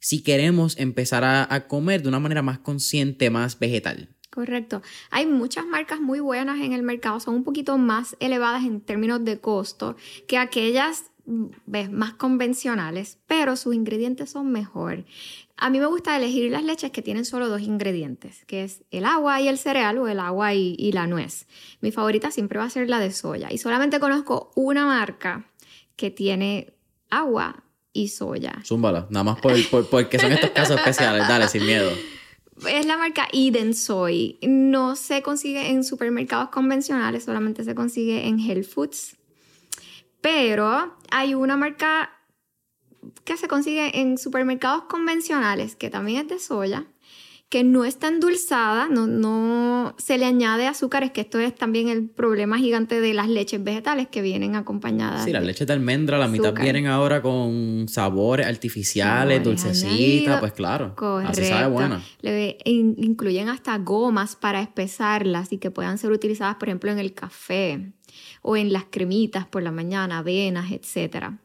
si 0.00 0.24
queremos 0.24 0.76
empezar 0.80 1.22
a, 1.22 1.68
comer 1.68 2.02
de 2.02 2.08
una 2.08 2.18
manera 2.18 2.42
más 2.42 2.58
consciente, 2.58 3.30
más 3.30 3.60
vegetal. 3.60 4.08
Correcto. 4.30 4.82
Hay 5.10 5.26
muchas 5.26 5.64
marcas 5.64 6.00
muy 6.00 6.18
buenas 6.18 6.60
en 6.60 6.72
el 6.72 6.82
mercado, 6.82 7.20
son 7.20 7.36
un 7.36 7.44
poquito 7.44 7.78
más 7.78 8.16
elevadas 8.18 8.64
en 8.64 8.80
términos 8.80 9.24
de 9.24 9.38
costo 9.38 9.94
que 10.26 10.38
aquellas 10.38 11.04
más 11.24 12.14
convencionales, 12.14 13.18
pero 13.28 13.54
sus 13.54 13.76
ingredientes 13.76 14.30
son 14.30 14.50
mejor. 14.50 15.04
A 15.56 15.70
mí 15.70 15.78
me 15.78 15.86
gusta 15.86 16.16
elegir 16.16 16.50
las 16.50 16.64
leches 16.64 16.90
que 16.90 17.02
tienen 17.02 17.24
solo 17.24 17.48
dos 17.48 17.60
ingredientes, 17.60 18.44
que 18.46 18.64
es 18.64 18.82
el 18.90 19.04
agua 19.04 19.40
y 19.40 19.48
el 19.48 19.58
cereal 19.58 19.98
o 19.98 20.08
el 20.08 20.18
agua 20.18 20.54
y, 20.54 20.92
la 20.92 21.06
nuez. 21.06 21.46
Mi 21.80 21.92
favorita 21.92 22.30
siempre 22.30 22.58
va 22.58 22.64
a 22.64 22.70
ser 22.70 22.88
la 22.88 22.98
de 22.98 23.12
soya 23.12 23.48
y 23.50 23.58
solamente 23.58 24.00
conozco 24.00 24.50
una 24.56 24.86
marca 24.86 25.46
que 25.96 26.10
tiene 26.10 26.72
agua 27.10 27.64
y 27.92 28.08
soya. 28.08 28.60
Zúmbala, 28.64 29.06
nada 29.10 29.24
más 29.24 29.40
por, 29.40 29.54
porque 29.88 30.18
son 30.18 30.32
estos 30.32 30.50
casos 30.50 30.78
especiales, 30.78 31.28
dale, 31.28 31.48
sin 31.48 31.64
miedo. 31.64 31.90
Es 32.68 32.86
la 32.86 32.96
marca 32.96 33.28
Eden 33.32 33.74
Soy. 33.74 34.38
No 34.42 34.96
se 34.96 35.22
consigue 35.22 35.70
en 35.70 35.84
supermercados 35.84 36.50
convencionales, 36.50 37.24
solamente 37.24 37.64
se 37.64 37.74
consigue 37.74 38.26
en 38.26 38.40
Health 38.40 38.66
Foods. 38.66 39.16
Pero 40.20 40.96
hay 41.10 41.34
una 41.34 41.56
marca 41.56 42.10
que 43.24 43.36
se 43.36 43.48
consigue 43.48 44.00
en 44.00 44.18
supermercados 44.18 44.84
convencionales, 44.84 45.76
que 45.76 45.90
también 45.90 46.22
es 46.22 46.28
de 46.28 46.38
soya, 46.38 46.86
que 47.52 47.64
no 47.64 47.84
está 47.84 48.08
endulzada, 48.08 48.88
no, 48.88 49.06
no 49.06 49.94
se 49.98 50.16
le 50.16 50.24
añade 50.24 50.66
azúcares, 50.66 51.10
que 51.10 51.20
esto 51.20 51.38
es 51.38 51.54
también 51.54 51.88
el 51.88 52.08
problema 52.08 52.56
gigante 52.56 52.98
de 52.98 53.12
las 53.12 53.28
leches 53.28 53.62
vegetales 53.62 54.08
que 54.08 54.22
vienen 54.22 54.56
acompañadas. 54.56 55.26
Sí, 55.26 55.32
las 55.32 55.44
leches 55.44 55.66
de 55.66 55.74
almendra, 55.74 56.16
la 56.16 56.28
mitad 56.28 56.54
vienen 56.54 56.86
ahora 56.86 57.20
con 57.20 57.88
sabores 57.90 58.46
artificiales, 58.46 59.44
dulcecitas, 59.44 60.40
pues 60.40 60.52
claro. 60.52 60.94
Correcto. 60.96 61.30
Así 61.30 61.44
sabe 61.44 61.68
buena. 61.68 62.02
Le 62.22 62.56
incluyen 62.64 63.50
hasta 63.50 63.76
gomas 63.76 64.34
para 64.34 64.62
espesarlas 64.62 65.52
y 65.52 65.58
que 65.58 65.70
puedan 65.70 65.98
ser 65.98 66.10
utilizadas, 66.10 66.56
por 66.56 66.70
ejemplo, 66.70 66.90
en 66.90 66.98
el 66.98 67.12
café 67.12 67.92
o 68.40 68.56
en 68.56 68.72
las 68.72 68.84
cremitas 68.84 69.44
por 69.44 69.62
la 69.62 69.72
mañana, 69.72 70.20
avenas, 70.20 70.72
etcétera. 70.72 71.38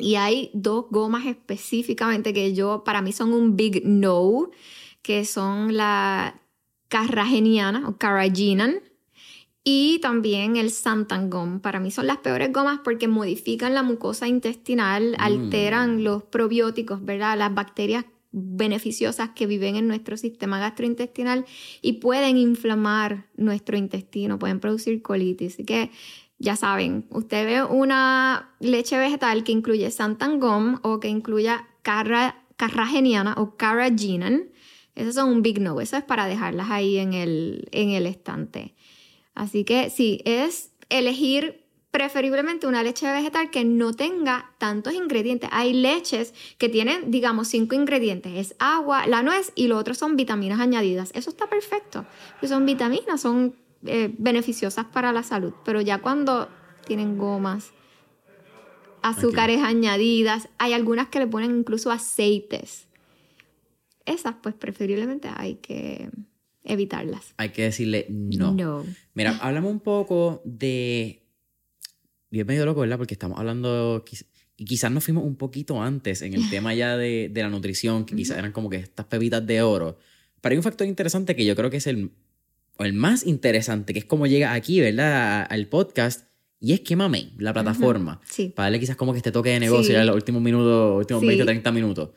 Y 0.00 0.16
hay 0.16 0.50
dos 0.54 0.86
gomas 0.90 1.26
específicamente 1.26 2.32
que 2.32 2.54
yo, 2.54 2.82
para 2.84 3.02
mí 3.02 3.12
son 3.12 3.32
un 3.32 3.56
big 3.56 3.82
no, 3.84 4.50
que 5.02 5.24
son 5.24 5.76
la 5.76 6.40
carrageniana 6.88 7.88
o 7.88 7.96
carraginan 7.96 8.80
y 9.62 9.98
también 10.00 10.56
el 10.56 10.70
santangom. 10.70 11.60
Para 11.60 11.80
mí 11.80 11.90
son 11.90 12.06
las 12.06 12.18
peores 12.18 12.52
gomas 12.52 12.80
porque 12.82 13.08
modifican 13.08 13.74
la 13.74 13.82
mucosa 13.82 14.26
intestinal, 14.26 15.12
mm. 15.12 15.22
alteran 15.22 16.04
los 16.04 16.22
probióticos, 16.24 17.04
¿verdad? 17.04 17.38
Las 17.38 17.54
bacterias 17.54 18.04
beneficiosas 18.32 19.30
que 19.30 19.46
viven 19.46 19.76
en 19.76 19.88
nuestro 19.88 20.16
sistema 20.16 20.60
gastrointestinal 20.60 21.44
y 21.82 21.94
pueden 21.94 22.36
inflamar 22.36 23.26
nuestro 23.36 23.76
intestino, 23.76 24.38
pueden 24.38 24.60
producir 24.60 25.02
colitis. 25.02 25.54
Así 25.54 25.64
que 25.64 25.90
ya 26.40 26.56
saben, 26.56 27.06
usted 27.10 27.44
ve 27.44 27.62
una 27.62 28.54
leche 28.60 28.96
vegetal 28.98 29.44
que 29.44 29.52
incluye 29.52 29.90
santangom 29.90 30.80
o 30.82 30.98
que 30.98 31.08
incluya 31.08 31.68
carra, 31.82 32.44
carrageniana 32.56 33.34
o 33.36 33.56
carrageenan. 33.56 34.48
Esos 34.94 35.14
son 35.14 35.28
un 35.28 35.42
big 35.42 35.60
no, 35.60 35.80
eso 35.82 35.98
es 35.98 36.02
para 36.02 36.26
dejarlas 36.26 36.70
ahí 36.70 36.96
en 36.96 37.12
el, 37.12 37.68
en 37.72 37.90
el 37.90 38.06
estante. 38.06 38.74
Así 39.34 39.64
que 39.64 39.90
sí, 39.90 40.22
es 40.24 40.72
elegir 40.88 41.60
preferiblemente 41.90 42.66
una 42.66 42.82
leche 42.82 43.12
vegetal 43.12 43.50
que 43.50 43.64
no 43.66 43.92
tenga 43.92 44.54
tantos 44.56 44.94
ingredientes. 44.94 45.50
Hay 45.52 45.74
leches 45.74 46.32
que 46.56 46.70
tienen, 46.70 47.10
digamos, 47.10 47.48
cinco 47.48 47.74
ingredientes. 47.74 48.32
Es 48.34 48.56
agua, 48.58 49.06
la 49.06 49.22
nuez 49.22 49.52
y 49.54 49.66
lo 49.66 49.76
otro 49.76 49.92
son 49.92 50.16
vitaminas 50.16 50.58
añadidas. 50.58 51.10
Eso 51.14 51.28
está 51.28 51.50
perfecto. 51.50 52.06
Son 52.42 52.64
vitaminas, 52.64 53.20
son 53.20 53.56
eh, 53.86 54.14
beneficiosas 54.18 54.86
para 54.86 55.12
la 55.12 55.22
salud, 55.22 55.52
pero 55.64 55.80
ya 55.80 55.98
cuando 55.98 56.48
tienen 56.86 57.16
gomas, 57.16 57.72
azúcares 59.02 59.62
añadidas, 59.62 60.48
hay 60.58 60.72
algunas 60.72 61.08
que 61.08 61.18
le 61.18 61.26
ponen 61.26 61.56
incluso 61.56 61.90
aceites. 61.90 62.86
Esas, 64.04 64.34
pues 64.42 64.54
preferiblemente 64.54 65.28
hay 65.34 65.56
que 65.56 66.10
evitarlas. 66.64 67.34
Hay 67.36 67.50
que 67.50 67.62
decirle 67.62 68.06
no. 68.08 68.52
No. 68.52 68.84
Mira, 69.14 69.38
hablamos 69.40 69.70
un 69.70 69.80
poco 69.80 70.42
de. 70.44 71.22
Bien 72.30 72.46
medio 72.46 72.64
loco, 72.64 72.80
¿verdad? 72.80 72.98
Porque 72.98 73.14
estamos 73.14 73.38
hablando. 73.38 74.04
Y 74.56 74.64
quizás 74.64 74.92
nos 74.92 75.04
fuimos 75.04 75.24
un 75.24 75.36
poquito 75.36 75.82
antes 75.82 76.22
en 76.22 76.34
el 76.34 76.48
tema 76.50 76.74
ya 76.74 76.96
de, 76.96 77.30
de 77.32 77.42
la 77.42 77.48
nutrición, 77.48 78.04
que 78.04 78.14
quizás 78.14 78.38
eran 78.38 78.52
como 78.52 78.68
que 78.68 78.76
estas 78.76 79.06
pepitas 79.06 79.46
de 79.46 79.62
oro. 79.62 79.98
Pero 80.40 80.52
hay 80.52 80.56
un 80.56 80.62
factor 80.62 80.86
interesante 80.86 81.36
que 81.36 81.44
yo 81.44 81.54
creo 81.56 81.70
que 81.70 81.78
es 81.78 81.86
el 81.86 82.10
o 82.80 82.84
el 82.84 82.94
más 82.94 83.26
interesante, 83.26 83.92
que 83.92 83.98
es 83.98 84.06
como 84.06 84.26
llega 84.26 84.54
aquí, 84.54 84.80
¿verdad? 84.80 85.46
Al 85.50 85.66
podcast. 85.66 86.24
Y 86.60 86.72
es 86.72 86.80
que 86.80 86.96
mame, 86.96 87.32
la 87.36 87.52
plataforma. 87.52 88.22
Sí. 88.24 88.54
Para 88.56 88.66
darle 88.66 88.80
quizás 88.80 88.96
como 88.96 89.12
que 89.12 89.18
este 89.18 89.32
toque 89.32 89.50
de 89.50 89.60
negocio 89.60 89.92
ya 89.92 90.00
en 90.00 90.06
los 90.06 90.16
últimos 90.16 90.40
minutos, 90.40 90.96
últimos 90.96 91.22
20, 91.22 91.44
30 91.44 91.72
minutos. 91.72 92.10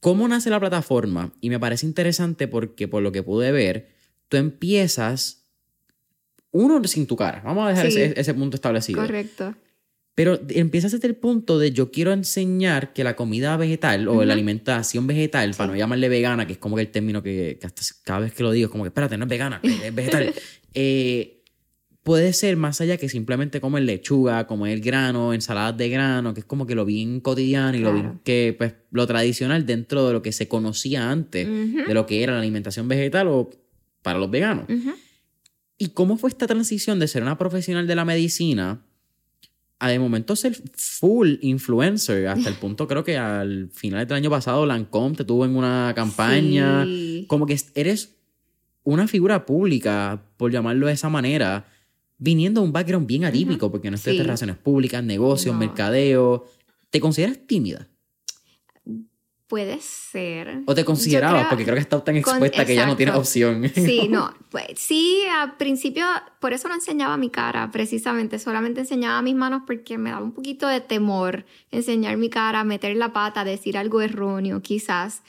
¿Cómo 0.00 0.28
nace 0.28 0.50
la 0.50 0.60
plataforma? 0.60 1.32
Y 1.40 1.48
me 1.48 1.58
parece 1.58 1.86
interesante 1.86 2.48
porque 2.48 2.86
por 2.86 3.02
lo 3.02 3.12
que 3.12 3.22
pude 3.22 3.50
ver, 3.50 3.88
tú 4.28 4.36
empiezas 4.36 5.46
uno 6.50 6.84
sin 6.84 7.06
tu 7.06 7.16
cara. 7.16 7.40
Vamos 7.42 7.64
a 7.64 7.70
dejar 7.70 7.86
ese, 7.86 8.12
ese, 8.20 8.34
punto 8.34 8.56
establecido. 8.56 9.00
Correcto. 9.00 9.54
Pero 10.14 10.40
empiezas 10.50 10.92
desde 10.92 11.08
el 11.08 11.16
punto 11.16 11.58
de 11.58 11.72
yo 11.72 11.90
quiero 11.90 12.12
enseñar 12.12 12.92
que 12.92 13.02
la 13.02 13.16
comida 13.16 13.56
vegetal 13.56 14.06
o 14.06 14.24
la 14.24 14.32
alimentación 14.32 15.08
vegetal, 15.08 15.54
para 15.56 15.72
no 15.72 15.76
llamarle 15.76 16.08
vegana, 16.08 16.46
que 16.46 16.52
es 16.52 16.58
como 16.58 16.76
que 16.76 16.82
el 16.82 16.88
término 16.88 17.20
que, 17.20 17.58
hasta 17.64 17.82
cada 18.04 18.20
vez 18.20 18.32
que 18.32 18.44
lo 18.44 18.52
digo 18.52 18.66
es 18.66 18.70
como 18.70 18.84
que 18.84 18.88
espérate, 18.88 19.16
no 19.18 19.24
es 19.24 19.28
vegana, 19.28 19.60
es 19.62 19.92
vegetal. 19.94 20.32
Eh, 20.72 21.42
puede 22.04 22.32
ser 22.32 22.56
más 22.56 22.80
allá 22.80 22.96
que 22.96 23.08
simplemente 23.08 23.60
comer 23.60 23.82
lechuga, 23.82 24.46
comer 24.46 24.78
grano, 24.78 25.34
ensaladas 25.34 25.76
de 25.76 25.88
grano, 25.88 26.32
que 26.32 26.40
es 26.40 26.46
como 26.46 26.64
que 26.64 26.76
lo 26.76 26.84
bien 26.84 27.18
cotidiano 27.18 27.76
y 27.76 27.80
lo 27.80 27.92
bien 27.92 28.20
que, 28.22 28.54
pues, 28.56 28.74
lo 28.92 29.08
tradicional 29.08 29.66
dentro 29.66 30.06
de 30.06 30.12
lo 30.12 30.22
que 30.22 30.30
se 30.30 30.46
conocía 30.46 31.10
antes, 31.10 31.48
de 31.48 31.92
lo 31.92 32.06
que 32.06 32.22
era 32.22 32.34
la 32.34 32.38
alimentación 32.38 32.86
vegetal 32.86 33.26
o 33.26 33.50
para 34.02 34.20
los 34.20 34.30
veganos. 34.30 34.66
¿Y 35.76 35.88
cómo 35.88 36.16
fue 36.18 36.30
esta 36.30 36.46
transición 36.46 37.00
de 37.00 37.08
ser 37.08 37.22
una 37.22 37.36
profesional 37.36 37.88
de 37.88 37.96
la 37.96 38.04
medicina 38.04 38.84
de 39.80 39.98
momento 39.98 40.34
ser 40.36 40.56
full 40.74 41.34
influencer? 41.42 42.28
Hasta 42.28 42.48
el 42.48 42.54
punto, 42.54 42.88
creo 42.88 43.04
que 43.04 43.18
al 43.18 43.70
final 43.72 44.06
del 44.06 44.16
año 44.16 44.30
pasado, 44.30 44.64
Lancome 44.66 45.16
te 45.16 45.24
tuvo 45.24 45.44
en 45.44 45.56
una 45.56 45.92
campaña. 45.94 46.86
Como 47.26 47.46
que 47.46 47.58
eres 47.74 48.16
una 48.82 49.08
figura 49.08 49.46
pública, 49.46 50.22
por 50.36 50.52
llamarlo 50.52 50.86
de 50.86 50.92
esa 50.92 51.08
manera, 51.08 51.66
viniendo 52.18 52.60
de 52.60 52.66
un 52.66 52.72
background 52.72 53.06
bien 53.06 53.24
atípico, 53.24 53.70
porque 53.70 53.90
no 53.90 53.96
estudiaste 53.96 54.22
relaciones 54.22 54.56
públicas, 54.56 55.02
negocios, 55.02 55.56
mercadeo. 55.56 56.46
¿Te 56.90 57.00
consideras 57.00 57.38
tímida? 57.46 57.88
Puede 59.54 59.80
ser. 59.80 60.62
¿O 60.66 60.74
te 60.74 60.84
considerabas? 60.84 61.46
porque 61.46 61.62
creo 61.62 61.76
que 61.76 61.82
estás 61.82 62.04
tan 62.04 62.16
expuesta 62.16 62.66
que 62.66 62.74
ya 62.74 62.86
no 62.86 62.96
tienes 62.96 63.14
opción. 63.14 63.70
Sí, 63.72 64.08
no. 64.10 64.34
Pues, 64.50 64.80
sí, 64.80 65.22
al 65.32 65.56
principio, 65.56 66.04
por 66.40 66.52
eso 66.52 66.66
no 66.66 66.74
enseñaba 66.74 67.16
mi 67.16 67.30
cara, 67.30 67.70
precisamente. 67.70 68.40
Solamente 68.40 68.80
enseñaba 68.80 69.22
mis 69.22 69.36
manos 69.36 69.62
porque 69.64 69.96
me 69.96 70.10
daba 70.10 70.24
un 70.24 70.32
poquito 70.32 70.66
de 70.66 70.80
temor 70.80 71.44
enseñar 71.70 72.16
mi 72.16 72.30
cara, 72.30 72.64
meter 72.64 72.96
la 72.96 73.12
pata, 73.12 73.44
decir 73.44 73.78
algo 73.78 74.00
erróneo, 74.00 74.60
quizás. 74.60 75.22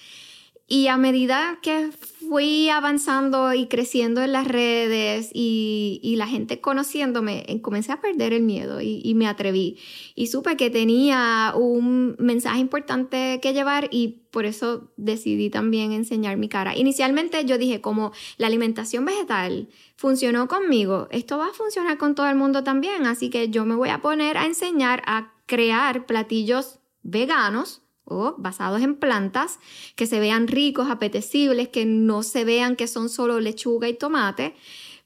Y 0.67 0.87
a 0.87 0.97
medida 0.97 1.59
que 1.61 1.91
fui 1.91 2.69
avanzando 2.69 3.53
y 3.53 3.67
creciendo 3.67 4.23
en 4.23 4.31
las 4.31 4.47
redes 4.47 5.29
y, 5.31 6.15
la 6.17 6.27
gente 6.27 6.59
conociéndome, 6.59 7.43
eh, 7.47 7.61
comencé 7.61 7.91
a 7.91 8.01
perder 8.01 8.33
el 8.33 8.41
miedo 8.41 8.81
y, 8.81 9.13
me 9.13 9.27
atreví. 9.27 9.77
Y 10.15 10.27
supe 10.27 10.57
que 10.57 10.71
tenía 10.71 11.53
un 11.55 12.15
mensaje 12.17 12.59
importante 12.59 13.39
que 13.43 13.53
llevar 13.53 13.89
y 13.91 14.23
por 14.31 14.45
eso 14.45 14.91
decidí 14.97 15.51
también 15.51 15.91
enseñar 15.91 16.37
mi 16.37 16.49
cara. 16.49 16.75
Inicialmente 16.75 17.45
yo 17.45 17.59
dije, 17.59 17.79
como 17.79 18.11
la 18.37 18.47
alimentación 18.47 19.05
vegetal 19.05 19.69
funcionó 19.97 20.47
conmigo, 20.47 21.07
esto 21.11 21.37
va 21.37 21.47
a 21.47 21.53
funcionar 21.53 21.99
con 21.99 22.15
todo 22.15 22.27
el 22.27 22.35
mundo 22.35 22.63
también. 22.63 23.05
Así 23.05 23.29
que 23.29 23.49
yo 23.49 23.65
me 23.65 23.75
voy 23.75 23.89
a 23.89 24.01
poner 24.01 24.37
a 24.37 24.47
enseñar 24.47 25.03
a 25.05 25.33
crear 25.45 26.07
platillos 26.07 26.79
veganos 27.03 27.84
o 28.05 28.35
basados 28.37 28.81
en 28.81 28.95
plantas, 28.95 29.59
que 29.95 30.05
se 30.05 30.19
vean 30.19 30.47
ricos, 30.47 30.89
apetecibles, 30.89 31.69
que 31.69 31.85
no 31.85 32.23
se 32.23 32.45
vean 32.45 32.75
que 32.75 32.87
son 32.87 33.09
solo 33.09 33.39
lechuga 33.39 33.89
y 33.89 33.93
tomate, 33.93 34.55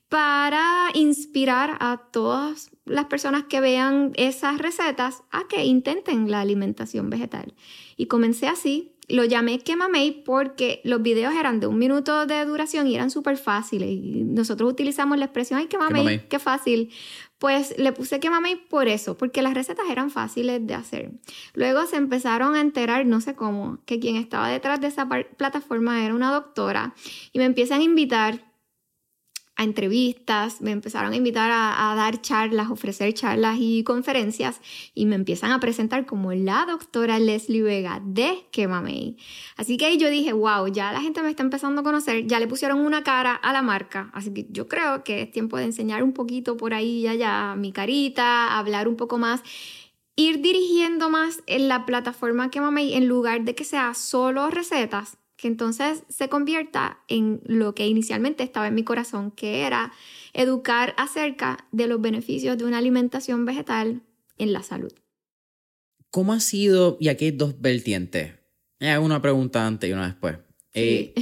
para 0.09 0.89
inspirar 0.95 1.77
a 1.79 2.01
todas 2.11 2.71
las 2.85 3.05
personas 3.05 3.43
que 3.43 3.61
vean 3.61 4.11
esas 4.15 4.57
recetas 4.57 5.21
a 5.31 5.47
que 5.47 5.65
intenten 5.65 6.31
la 6.31 6.41
alimentación 6.41 7.09
vegetal. 7.11 7.53
Y 7.95 8.07
comencé 8.07 8.47
así, 8.47 8.95
lo 9.07 9.23
llamé 9.25 9.59
Quemamey 9.59 10.23
porque 10.23 10.81
los 10.83 11.01
videos 11.01 11.33
eran 11.35 11.59
de 11.59 11.67
un 11.67 11.77
minuto 11.77 12.25
de 12.25 12.43
duración 12.45 12.87
y 12.87 12.95
eran 12.95 13.11
súper 13.11 13.37
fáciles. 13.37 13.89
Y 13.89 14.23
nosotros 14.23 14.71
utilizamos 14.71 15.17
la 15.17 15.25
expresión, 15.25 15.59
ay, 15.59 15.67
Quemamey, 15.67 16.27
qué 16.27 16.39
fácil, 16.39 16.91
pues 17.39 17.73
le 17.77 17.93
puse 17.93 18.19
que 18.19 18.29
mami 18.29 18.57
por 18.57 18.87
eso, 18.87 19.17
porque 19.17 19.41
las 19.41 19.53
recetas 19.53 19.85
eran 19.89 20.11
fáciles 20.11 20.65
de 20.67 20.73
hacer. 20.73 21.11
Luego 21.53 21.85
se 21.85 21.95
empezaron 21.95 22.53
a 22.55 22.61
enterar, 22.61 23.05
no 23.05 23.21
sé 23.21 23.33
cómo, 23.33 23.79
que 23.85 23.99
quien 23.99 24.17
estaba 24.17 24.49
detrás 24.49 24.81
de 24.81 24.87
esa 24.87 25.07
plataforma 25.07 26.05
era 26.05 26.13
una 26.13 26.31
doctora 26.31 26.93
y 27.31 27.39
me 27.39 27.45
empiezan 27.45 27.79
a 27.79 27.83
invitar 27.83 28.48
a 29.59 29.63
entrevistas, 29.63 30.61
me 30.61 30.71
empezaron 30.71 31.11
a 31.11 31.17
invitar 31.17 31.51
a, 31.51 31.93
dar 31.93 32.21
charlas, 32.21 32.69
ofrecer 32.69 33.13
charlas 33.13 33.57
y 33.59 33.83
conferencias 33.83 34.61
y 34.95 35.05
me 35.05 35.15
empiezan 35.15 35.51
a 35.51 35.59
presentar 35.59 36.05
como 36.05 36.31
la 36.31 36.65
doctora 36.65 37.19
Leslie 37.19 37.61
Vega 37.61 38.01
de 38.01 38.45
Quemamey. 38.51 39.17
Así 39.57 39.75
que 39.75 39.87
ahí 39.87 39.97
yo 39.97 40.09
dije, 40.09 40.31
wow, 40.31 40.67
ya 40.67 40.93
la 40.93 41.01
gente 41.01 41.21
me 41.21 41.29
está 41.29 41.43
empezando 41.43 41.81
a 41.81 41.83
conocer, 41.83 42.25
ya 42.25 42.39
le 42.39 42.47
pusieron 42.47 42.79
una 42.79 43.03
cara 43.03 43.33
a 43.35 43.51
la 43.51 43.61
marca, 43.61 44.09
así 44.13 44.33
que 44.33 44.47
yo 44.49 44.69
creo 44.69 45.03
que 45.03 45.23
es 45.23 45.31
tiempo 45.31 45.57
de 45.57 45.65
enseñar 45.65 46.03
un 46.03 46.13
poquito 46.13 46.55
por 46.55 46.73
ahí 46.73 46.99
y 46.99 47.07
allá 47.07 47.53
mi 47.57 47.73
carita, 47.73 48.57
hablar 48.57 48.87
un 48.87 48.95
poco 48.95 49.17
más 49.17 49.43
ir 50.15 50.41
dirigiendo 50.41 51.09
más 51.09 51.43
en 51.47 51.67
la 51.67 51.85
plataforma 51.85 52.49
Quemamey 52.49 52.93
en 52.93 53.09
lugar 53.09 53.43
de 53.43 53.55
que 53.55 53.65
sea 53.65 53.93
solo 53.93 54.49
recetas, 54.49 55.17
que 55.39 55.47
entonces 55.47 56.03
se 56.09 56.27
convierta 56.27 56.99
en 57.07 57.41
lo 57.45 57.73
que 57.73 57.87
inicialmente 57.87 58.43
estaba 58.43 58.67
en 58.67 58.75
mi 58.75 58.83
corazón, 58.83 59.31
que 59.31 59.61
era 59.61 59.93
educar 60.33 60.93
acerca 60.97 61.65
de 61.71 61.87
los 61.87 62.01
beneficios 62.01 62.57
de 62.57 62.65
una 62.65 62.79
alimentación 62.79 63.45
vegetal 63.45 64.03
en 64.37 64.51
la 64.51 64.63
salud. 64.63 64.91
¿Cómo 66.11 66.33
ha 66.33 66.39
sido, 66.39 66.97
y 66.99 67.07
aquí 67.07 67.25
hay 67.25 67.31
dos 67.31 67.61
vertientes, 67.61 68.33
una 68.79 69.21
pregunta 69.21 69.65
antes 69.65 69.89
y 69.89 69.93
una 69.93 70.07
después. 70.07 70.37
Eh, 70.73 71.13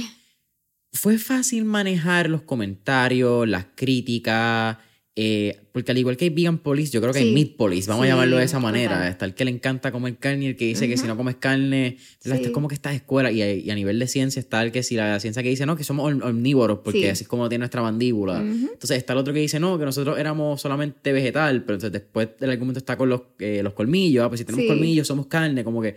¿Fue 0.92 1.18
fácil 1.18 1.64
manejar 1.64 2.28
los 2.28 2.42
comentarios, 2.42 3.46
las 3.46 3.66
críticas? 3.76 4.78
Eh, 5.20 5.58
porque 5.72 5.90
al 5.90 5.98
igual 5.98 6.16
que 6.16 6.26
hay 6.26 6.30
vegan 6.30 6.58
police, 6.58 6.92
yo 6.92 7.00
creo 7.00 7.12
que 7.12 7.18
hay 7.18 7.32
meat 7.32 7.56
police, 7.56 7.90
vamos 7.90 8.04
a 8.04 8.08
llamarlo 8.08 8.36
de 8.36 8.44
esa 8.44 8.60
manera. 8.60 9.08
Está 9.08 9.24
el 9.24 9.34
que 9.34 9.44
le 9.44 9.50
encanta 9.50 9.90
comer 9.90 10.16
carne 10.16 10.44
y 10.44 10.46
el 10.48 10.56
que 10.56 10.66
dice 10.66 10.86
que 10.86 10.96
si 10.96 11.08
no 11.08 11.16
comes 11.16 11.34
carne, 11.34 11.96
es 12.22 12.50
como 12.50 12.68
que 12.68 12.76
estás 12.76 12.94
escuela. 12.94 13.32
Y, 13.32 13.42
y, 13.42 13.68
a 13.68 13.74
nivel 13.74 13.98
de 13.98 14.06
ciencia 14.06 14.38
está 14.38 14.62
el 14.62 14.70
que 14.70 14.84
si 14.84 14.94
la 14.94 15.18
ciencia 15.18 15.42
que 15.42 15.48
dice 15.48 15.66
no, 15.66 15.74
que 15.74 15.82
somos 15.82 16.12
omnívoros, 16.22 16.78
porque 16.84 17.10
así 17.10 17.24
es 17.24 17.28
como 17.28 17.48
tiene 17.48 17.62
nuestra 17.62 17.82
mandíbula. 17.82 18.38
Entonces 18.40 18.96
está 18.96 19.14
el 19.14 19.18
otro 19.18 19.34
que 19.34 19.40
dice 19.40 19.58
no, 19.58 19.76
que 19.76 19.84
nosotros 19.84 20.20
éramos 20.20 20.60
solamente 20.60 21.12
vegetal, 21.12 21.64
pero 21.64 21.74
entonces 21.74 21.92
después 21.92 22.28
el 22.38 22.50
argumento 22.50 22.78
está 22.78 22.96
con 22.96 23.08
los, 23.08 23.22
eh, 23.40 23.60
los 23.64 23.72
colmillos, 23.72 24.24
ah, 24.24 24.28
pues 24.28 24.38
si 24.38 24.44
tenemos 24.44 24.68
colmillos 24.68 25.08
somos 25.08 25.26
carne, 25.26 25.64
como 25.64 25.82
que 25.82 25.96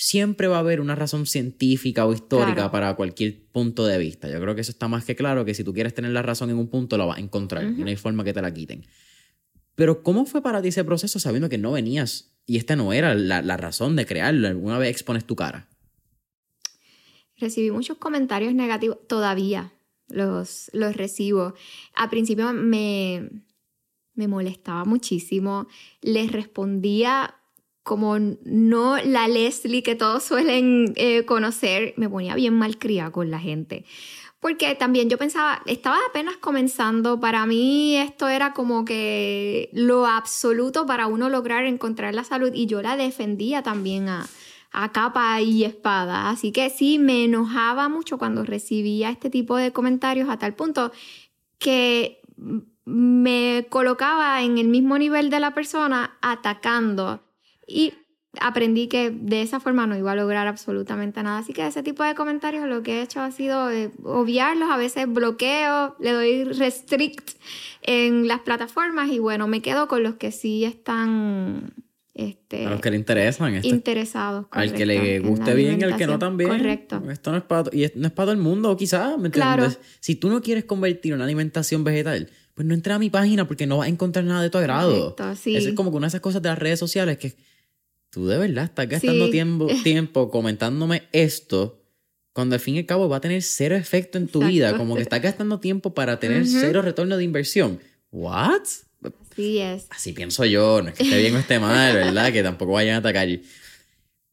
siempre 0.00 0.46
va 0.46 0.58
a 0.58 0.60
haber 0.60 0.80
una 0.80 0.94
razón 0.94 1.26
científica 1.26 2.06
o 2.06 2.12
histórica 2.12 2.70
para 2.70 2.94
cualquier 2.94 3.42
punto 3.50 3.84
de 3.84 3.98
vista. 3.98 4.30
Yo 4.30 4.40
creo 4.40 4.54
que 4.54 4.60
eso 4.60 4.70
está 4.70 4.86
más 4.86 5.04
que 5.04 5.16
claro, 5.16 5.44
que 5.44 5.54
si 5.54 5.64
tú 5.64 5.74
quieres 5.74 5.92
tener 5.92 6.12
la 6.12 6.22
razón 6.22 6.50
en 6.50 6.56
un 6.56 6.68
punto, 6.68 6.96
la 6.96 7.04
vas 7.04 7.18
a 7.18 7.20
encontrar 7.20 7.64
y 7.64 7.82
no 7.82 7.88
hay 7.88 7.96
forma 7.96 8.22
que 8.22 8.32
te 8.32 8.40
la 8.40 8.54
quiten. 8.54 8.86
Pero 9.74 10.04
¿cómo 10.04 10.24
fue 10.24 10.40
para 10.40 10.62
ti 10.62 10.68
ese 10.68 10.84
proceso 10.84 11.18
sabiendo 11.18 11.48
que 11.48 11.58
no 11.58 11.72
venías 11.72 12.32
y 12.46 12.58
esta 12.58 12.76
no 12.76 12.92
era 12.92 13.12
la, 13.16 13.56
razón 13.56 13.96
de 13.96 14.06
crearlo? 14.06 14.46
Alguna 14.46 14.78
vez 14.78 14.90
expones 14.90 15.24
tu 15.24 15.34
cara. 15.34 15.68
Recibí 17.36 17.72
muchos 17.72 17.98
comentarios 17.98 18.54
negativos, 18.54 18.98
todavía 19.08 19.72
los, 20.08 20.70
los 20.74 20.96
recibo. 20.96 21.54
A 21.96 22.08
principio 22.08 22.52
me, 22.52 23.28
me 24.14 24.28
molestaba 24.28 24.84
muchísimo, 24.84 25.66
les 26.02 26.30
respondía 26.30 27.34
como 27.88 28.18
no 28.18 28.98
la 28.98 29.28
Leslie 29.28 29.82
que 29.82 29.94
todos 29.94 30.22
suelen 30.22 30.92
eh, 30.96 31.24
conocer, 31.24 31.94
me 31.96 32.06
ponía 32.10 32.34
bien 32.34 32.52
malcriada 32.52 33.10
con 33.10 33.30
la 33.30 33.40
gente. 33.40 33.86
Porque 34.40 34.74
también 34.74 35.08
yo 35.08 35.16
pensaba, 35.16 35.62
estaba 35.64 35.96
apenas 36.06 36.36
comenzando, 36.36 37.18
para 37.18 37.46
mí 37.46 37.96
esto 37.96 38.28
era 38.28 38.52
como 38.52 38.84
que 38.84 39.70
lo 39.72 40.06
absoluto 40.06 40.84
para 40.84 41.06
uno 41.06 41.30
lograr 41.30 41.64
encontrar 41.64 42.14
la 42.14 42.24
salud 42.24 42.52
y 42.52 42.66
yo 42.66 42.82
la 42.82 42.98
defendía 42.98 43.62
también 43.62 44.10
a, 44.10 44.26
a 44.70 44.92
capa 44.92 45.40
y 45.40 45.64
espada. 45.64 46.28
Así 46.28 46.52
que 46.52 46.68
sí, 46.68 46.98
me 46.98 47.24
enojaba 47.24 47.88
mucho 47.88 48.18
cuando 48.18 48.44
recibía 48.44 49.08
este 49.08 49.30
tipo 49.30 49.56
de 49.56 49.72
comentarios 49.72 50.28
a 50.28 50.38
tal 50.38 50.54
punto 50.54 50.92
que 51.58 52.20
me 52.84 53.66
colocaba 53.70 54.42
en 54.42 54.58
el 54.58 54.68
mismo 54.68 54.98
nivel 54.98 55.30
de 55.30 55.40
la 55.40 55.54
persona 55.54 56.18
atacando 56.20 57.22
y 57.68 57.92
aprendí 58.40 58.88
que 58.88 59.10
de 59.10 59.42
esa 59.42 59.60
forma 59.60 59.86
no 59.86 59.96
iba 59.96 60.12
a 60.12 60.16
lograr 60.16 60.46
absolutamente 60.46 61.22
nada. 61.22 61.38
Así 61.38 61.52
que 61.52 61.66
ese 61.66 61.82
tipo 61.82 62.02
de 62.04 62.14
comentarios 62.14 62.66
lo 62.66 62.82
que 62.82 62.98
he 62.98 63.02
hecho 63.02 63.20
ha 63.20 63.30
sido 63.30 63.70
eh, 63.70 63.90
obviarlos, 64.02 64.70
a 64.70 64.76
veces 64.76 65.06
bloqueo, 65.08 65.96
le 66.00 66.12
doy 66.12 66.44
restrict 66.44 67.30
en 67.82 68.28
las 68.28 68.40
plataformas 68.40 69.10
y 69.10 69.18
bueno, 69.18 69.48
me 69.48 69.62
quedo 69.62 69.88
con 69.88 70.02
los 70.02 70.14
que 70.14 70.32
sí 70.32 70.64
están... 70.64 71.72
Este, 72.14 72.66
a 72.66 72.70
los 72.70 72.80
que 72.80 72.90
le 72.90 72.96
interesan. 72.96 73.54
Este, 73.54 73.68
interesados. 73.68 74.46
Al 74.50 74.72
que 74.72 74.84
le 74.84 75.20
guste 75.20 75.54
bien 75.54 75.80
y 75.80 75.84
al 75.84 75.96
que 75.96 76.08
no 76.08 76.18
también. 76.18 76.50
Correcto. 76.50 77.00
Esto 77.08 77.30
no 77.30 77.38
es 77.38 77.44
para, 77.44 77.70
y 77.72 77.88
no 77.94 78.08
es 78.08 78.12
para 78.12 78.26
todo 78.26 78.32
el 78.32 78.38
mundo, 78.38 78.76
quizás, 78.76 79.16
¿me 79.18 79.26
entiendes? 79.26 79.78
Si 80.00 80.16
tú 80.16 80.28
no 80.28 80.42
quieres 80.42 80.64
convertir 80.64 81.14
una 81.14 81.22
alimentación 81.22 81.84
vegetal, 81.84 82.28
pues 82.54 82.66
no 82.66 82.74
entra 82.74 82.96
a 82.96 82.98
mi 82.98 83.08
página 83.08 83.46
porque 83.46 83.68
no 83.68 83.78
vas 83.78 83.86
a 83.86 83.88
encontrar 83.88 84.24
nada 84.24 84.42
de 84.42 84.50
tu 84.50 84.58
agrado. 84.58 85.14
Eso 85.16 85.68
es 85.68 85.74
como 85.74 85.92
que 85.92 85.96
una 85.96 86.06
de 86.06 86.08
esas 86.08 86.20
cosas 86.20 86.42
de 86.42 86.48
las 86.48 86.58
redes 86.58 86.80
sociales 86.80 87.18
que 87.18 87.36
tú 88.18 88.26
de 88.26 88.36
verdad 88.36 88.64
estás 88.64 88.88
gastando 88.88 89.30
tiempo, 89.30 89.68
tiempo 89.84 90.28
comentándome 90.28 91.04
esto 91.12 91.84
cuando 92.32 92.56
al 92.56 92.60
fin 92.60 92.74
y 92.74 92.78
al 92.78 92.86
cabo 92.86 93.08
va 93.08 93.18
a 93.18 93.20
tener 93.20 93.42
cero 93.42 93.76
efecto 93.76 94.18
en 94.18 94.26
tu 94.26 94.44
vida, 94.44 94.76
como 94.76 94.96
que 94.96 95.02
estás 95.02 95.22
gastando 95.22 95.60
tiempo 95.60 95.94
para 95.94 96.18
tener 96.18 96.44
cero 96.46 96.82
retorno 96.82 97.16
de 97.16 97.22
inversión. 97.22 97.80
¿What? 98.10 98.62
Así 99.30 99.58
es. 99.58 99.86
Así 99.90 100.12
pienso 100.12 100.44
yo, 100.44 100.82
no 100.82 100.88
es 100.88 100.94
que 100.94 101.04
esté 101.04 101.18
bien 101.18 101.36
o 101.36 101.38
esté 101.38 101.60
mal, 101.60 101.94
¿verdad? 101.94 102.32
que 102.32 102.42
tampoco 102.42 102.72
vayan 102.72 102.96
a 102.96 102.98
atacar. 102.98 103.28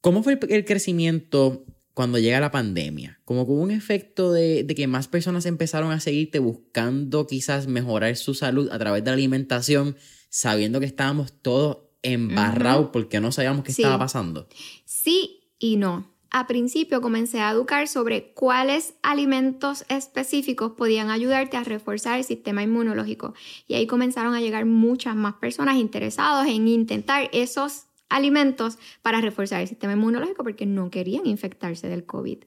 ¿Cómo 0.01 0.23
fue 0.23 0.39
el 0.49 0.65
crecimiento 0.65 1.63
cuando 1.93 2.17
llega 2.17 2.39
la 2.39 2.51
pandemia, 2.51 3.21
como 3.23 3.45
que 3.45 3.51
hubo 3.51 3.61
un 3.61 3.71
efecto 3.71 4.33
de, 4.33 4.63
de, 4.63 4.75
que 4.75 4.87
más 4.87 5.07
personas 5.07 5.45
empezaron 5.45 5.91
a 5.91 5.99
seguirte 5.99 6.39
buscando 6.39 7.25
quizás 7.25 7.67
mejorar 7.67 8.15
su 8.17 8.33
salud 8.33 8.67
a 8.71 8.79
través 8.79 9.03
de 9.03 9.11
la 9.11 9.13
alimentación, 9.13 9.95
sabiendo 10.29 10.79
que 10.79 10.87
estábamos 10.87 11.41
todos 11.41 11.84
embarrados 12.05 12.89
porque 12.91 13.19
no 13.19 13.31
sabíamos 13.31 13.63
qué 13.63 13.71
estaba 13.71 13.99
pasando. 13.99 14.47
Sí 14.85 15.49
y 15.59 15.77
no. 15.77 16.15
A 16.31 16.47
principio 16.47 16.99
comencé 16.99 17.39
a 17.39 17.51
educar 17.51 17.87
sobre 17.87 18.33
cuáles 18.33 18.95
alimentos 19.03 19.85
específicos 19.87 20.73
podían 20.73 21.09
ayudarte 21.09 21.55
a 21.55 21.63
reforzar 21.63 22.17
el 22.17 22.25
sistema 22.25 22.61
inmunológico. 22.61 23.33
Y 23.67 23.75
ahí 23.75 23.87
comenzaron 23.87 24.33
a 24.33 24.41
llegar 24.41 24.65
muchas 24.65 25.15
más 25.15 25.35
personas 25.35 25.77
interesadas 25.77 26.47
en 26.47 26.67
intentar 26.67 27.29
esos 27.31 27.85
alimentos 28.09 28.77
para 29.01 29.21
reforzar 29.21 29.61
el 29.61 29.67
sistema 29.67 29.93
inmunológico 29.93 30.43
porque 30.43 30.65
no 30.65 30.89
querían 30.89 31.25
infectarse 31.25 31.87
del 31.87 32.05
COVID. 32.05 32.39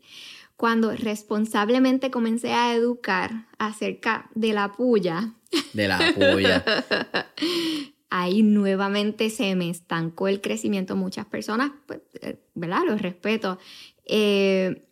Cuando 0.57 0.93
responsablemente 0.95 2.11
comencé 2.11 2.53
a 2.53 2.75
educar 2.75 3.47
acerca 3.59 4.29
de 4.35 4.53
la 4.53 4.73
puya. 4.73 5.35
De 5.73 5.89
la 5.89 5.99
puya. 6.15 6.65
ahí 8.11 8.43
nuevamente 8.43 9.31
se 9.31 9.55
me 9.55 9.71
estancó 9.71 10.29
el 10.29 10.41
crecimiento. 10.41 10.97
Muchas 10.97 11.27
personas, 11.27 11.73
pues, 11.87 12.01
eh, 12.21 12.39
¿verdad? 12.55 12.83
Los 12.87 13.03
respeto. 13.03 13.59
Eh, 14.05 14.85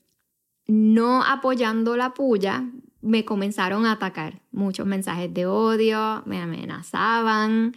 no 0.67 1.23
apoyando 1.23 1.97
la 1.97 2.13
puya, 2.13 2.69
me 3.01 3.25
comenzaron 3.25 3.87
a 3.87 3.93
atacar. 3.93 4.43
Muchos 4.51 4.87
mensajes 4.87 5.33
de 5.33 5.47
odio, 5.47 6.23
me 6.27 6.39
amenazaban, 6.39 7.75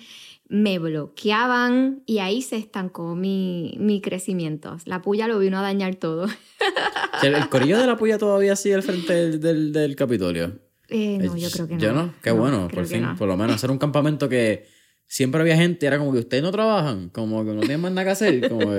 me 0.48 0.80
bloqueaban 0.80 2.02
y 2.08 2.20
ahí 2.20 2.42
se 2.42 2.58
estancó 2.58 3.16
mi, 3.16 3.76
mi 3.80 4.02
crecimiento. 4.02 4.78
La 4.86 5.02
puya 5.02 5.28
lo 5.28 5.38
vino 5.40 5.60
a 5.60 5.62
dañar 5.62 5.96
todo. 5.96 6.28
¿El, 7.24 7.50
corillo 7.50 7.78
de 7.78 7.86
la 7.86 7.98
puya 7.98 8.18
todavía 8.18 8.56
sigue 8.56 8.76
al 8.76 8.84
frente 8.84 9.38
del, 9.38 9.72
del, 9.72 9.96
Capitolio? 9.96 10.60
Eh, 10.88 11.20
no, 11.20 11.38
yo 11.38 11.52
creo 11.52 11.68
que 11.68 11.76
no. 11.76 11.80
¿Yo 11.80 11.94
no? 11.94 12.14
Qué 12.24 12.32
bueno, 12.32 12.68
por 12.68 12.86
fin, 12.88 13.06
por 13.16 13.28
lo 13.28 13.38
menos 13.38 13.58
hacer 13.58 13.70
un 13.70 13.78
campamento 13.78 14.28
que 14.28 14.66
siempre 15.10 15.42
había 15.42 15.58
gente, 15.58 15.86
era 15.86 15.98
como 15.98 16.14
que 16.14 16.20
ustedes 16.20 16.44
no 16.44 16.52
trabajan, 16.52 17.10
como 17.10 17.44
que 17.44 17.52
no 17.52 17.60
tienen 17.60 17.82
más 17.82 17.92
nada 17.92 18.06
que 18.06 18.12
hacer, 18.12 18.48
como 18.48 18.72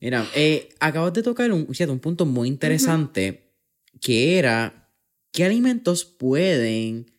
Mira, 0.00 0.28
eh, 0.34 0.68
acabas 0.80 1.12
de 1.12 1.22
tocar 1.22 1.52
un, 1.52 1.68
un 1.68 1.98
punto 2.00 2.26
muy 2.26 2.48
interesante 2.48 3.52
que 4.00 4.36
era 4.36 4.90
qué 5.30 5.44
alimentos 5.44 6.04
pueden 6.04 7.12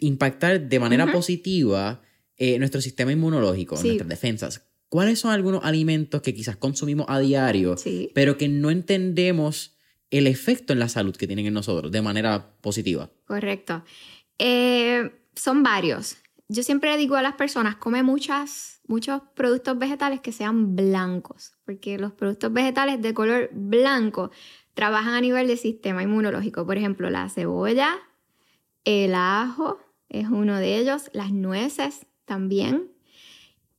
impactar 0.00 0.68
de 0.68 0.80
manera 0.80 1.12
positiva 1.12 2.00
eh, 2.38 2.58
nuestro 2.58 2.80
sistema 2.80 3.12
inmunológico, 3.12 3.80
nuestras 3.80 4.08
defensas. 4.08 4.66
¿Cuáles 4.88 5.18
son 5.18 5.32
algunos 5.32 5.64
alimentos 5.64 6.22
que 6.22 6.34
quizás 6.34 6.56
consumimos 6.56 7.06
a 7.10 7.18
diario, 7.18 7.76
pero 8.14 8.38
que 8.38 8.48
no 8.48 8.70
entendemos 8.70 9.76
el 10.10 10.26
efecto 10.26 10.72
en 10.72 10.78
la 10.78 10.88
salud 10.88 11.14
que 11.14 11.26
tienen 11.26 11.44
en 11.44 11.54
nosotros 11.54 11.92
de 11.92 12.00
manera 12.00 12.54
positiva? 12.62 13.10
Correcto. 13.26 13.84
Eh, 14.38 15.10
son 15.34 15.62
varios. 15.62 16.16
Yo 16.52 16.62
siempre 16.62 16.94
digo 16.98 17.16
a 17.16 17.22
las 17.22 17.36
personas, 17.36 17.76
come 17.76 18.02
muchos 18.02 18.78
productos 19.34 19.78
vegetales 19.78 20.20
que 20.20 20.32
sean 20.32 20.76
blancos, 20.76 21.54
porque 21.64 21.96
los 21.96 22.12
productos 22.12 22.52
vegetales 22.52 23.00
de 23.00 23.14
color 23.14 23.48
blanco 23.54 24.30
trabajan 24.74 25.14
a 25.14 25.22
nivel 25.22 25.46
del 25.46 25.56
sistema 25.56 26.02
inmunológico. 26.02 26.66
Por 26.66 26.76
ejemplo, 26.76 27.08
la 27.08 27.30
cebolla, 27.30 27.96
el 28.84 29.14
ajo 29.14 29.78
es 30.10 30.28
uno 30.28 30.58
de 30.58 30.76
ellos, 30.76 31.08
las 31.14 31.32
nueces, 31.32 32.04
también. 32.26 32.92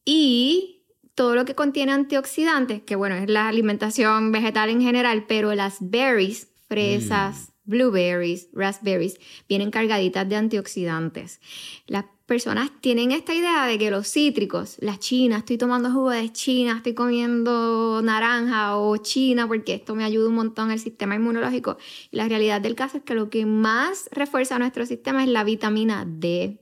Y 0.03 0.84
todo 1.13 1.36
lo 1.36 1.45
que 1.45 1.53
contiene 1.53 1.91
antioxidantes, 1.91 2.82
que 2.82 2.95
bueno, 2.95 3.13
es 3.13 3.30
la 3.30 3.49
alimentación 3.49 4.32
vegetal 4.32 4.71
en 4.71 4.82
general, 4.82 5.26
pero 5.28 5.53
las 5.53 5.78
berries, 5.80 6.51
fresas, 6.67 7.49
mm. 7.49 7.53
Blueberries, 7.66 8.49
raspberries, 8.53 9.20
vienen 9.47 9.72
cargaditas 9.72 10.28
de 10.28 10.36
antioxidantes. 10.36 11.39
Las 11.88 12.05
personas 12.26 12.72
tienen 12.82 13.11
esta 13.11 13.34
idea 13.34 13.66
de 13.66 13.78
que 13.78 13.91
los 13.91 14.07
cítricos, 14.07 14.78
la 14.80 14.97
china, 14.97 15.38
estoy 15.38 15.57
tomando 15.57 15.91
jugo 15.91 16.09
de 16.09 16.32
china, 16.32 16.78
estoy 16.78 16.93
comiendo 16.93 18.01
naranja 18.03 18.78
o 18.78 18.97
china 18.97 19.47
porque 19.47 19.76
esto 19.76 19.95
me 19.95 20.03
ayuda 20.03 20.30
un 20.30 20.36
montón 20.36 20.72
al 20.72 20.80
sistema 20.80 21.16
inmunológico. 21.16 21.78
Y 22.11 22.18
la 22.18 22.28
realidad 22.28 22.61
del 22.61 22.76
caso 22.76 22.97
es 22.97 23.03
que 23.03 23.16
lo 23.16 23.30
que 23.30 23.45
más 23.45 24.09
refuerza 24.11 24.59
nuestro 24.59 24.86
sistema 24.86 25.24
es 25.24 25.30
la 25.30 25.43
vitamina 25.43 26.05
D. 26.07 26.59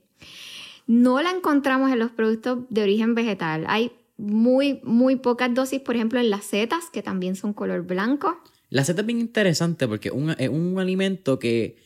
No 0.86 1.22
la 1.22 1.30
encontramos 1.30 1.92
en 1.92 1.98
los 1.98 2.10
productos 2.10 2.58
de 2.68 2.82
origen 2.82 3.14
vegetal. 3.14 3.64
Hay 3.68 3.92
muy, 4.16 4.80
muy 4.84 5.16
pocas 5.16 5.54
dosis, 5.54 5.80
por 5.80 5.96
ejemplo, 5.96 6.20
en 6.20 6.30
las 6.30 6.44
setas, 6.44 6.90
que 6.90 7.02
también 7.02 7.36
son 7.36 7.52
color 7.52 7.82
blanco. 7.82 8.42
La 8.72 8.84
seta 8.84 9.02
es 9.02 9.06
bien 9.06 9.20
interesante 9.20 9.86
porque 9.86 10.08
es 10.08 10.48
un 10.48 10.78
alimento 10.78 11.38
que 11.38 11.76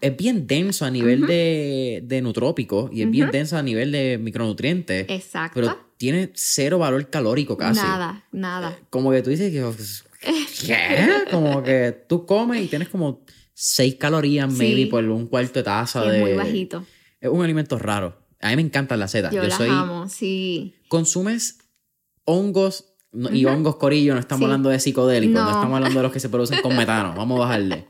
es, 0.00 0.16
bien 0.16 0.46
denso 0.46 0.84
a 0.84 0.90
nivel 0.90 1.26
de, 1.26 2.02
de 2.04 2.22
nutrópico 2.22 2.88
y 2.92 3.02
es 3.02 3.10
bien 3.10 3.30
denso 3.30 3.56
a 3.56 3.62
nivel 3.62 3.92
de 3.92 4.18
micronutrientes. 4.18 5.06
Exacto. 5.08 5.60
Pero 5.60 5.76
tiene 5.96 6.30
cero 6.34 6.78
valor 6.78 7.10
calórico 7.10 7.56
casi. 7.56 7.80
Nada, 7.80 8.24
nada. 8.32 8.70
Eh, 8.70 8.84
como 8.90 9.10
que 9.10 9.22
tú 9.22 9.30
dices 9.30 9.52
que... 9.52 10.66
¿Qué? 10.66 11.24
como 11.30 11.62
que 11.62 12.04
tú 12.08 12.24
comes 12.24 12.62
y 12.62 12.68
tienes 12.68 12.88
como 12.88 13.24
6 13.52 13.96
calorías, 13.96 14.50
maybe, 14.52 14.86
por 14.86 15.04
un 15.04 15.26
cuarto 15.26 15.58
de 15.58 15.62
taza 15.64 16.02
de... 16.02 16.16
Es 16.16 16.22
muy 16.22 16.32
bajito 16.32 16.84
es 17.24 17.30
un 17.30 17.42
alimento 17.42 17.78
raro. 17.78 18.18
A 18.40 18.50
mí 18.50 18.56
me 18.56 18.62
encantan 18.62 19.00
las 19.00 19.12
setas. 19.12 19.32
Yo, 19.32 19.42
las 19.42 19.58
amo, 19.58 20.08
sí. 20.10 20.74
¿Consumes 20.88 21.58
hongos? 22.24 22.93
Y 23.32 23.44
hongos 23.44 23.76
corillo, 23.76 24.14
no 24.14 24.20
estamos 24.20 24.44
hablando 24.44 24.70
de 24.70 24.80
psicodélicos, 24.80 25.34
no. 25.34 25.48
estamos 25.48 25.76
hablando 25.76 26.00
de 26.00 26.02
los 26.02 26.12
que 26.12 26.20
se 26.20 26.28
producen 26.28 26.60
con 26.62 26.76
metano. 26.76 27.14
Vamos 27.16 27.36
a 27.36 27.40
bajarle. 27.40 27.86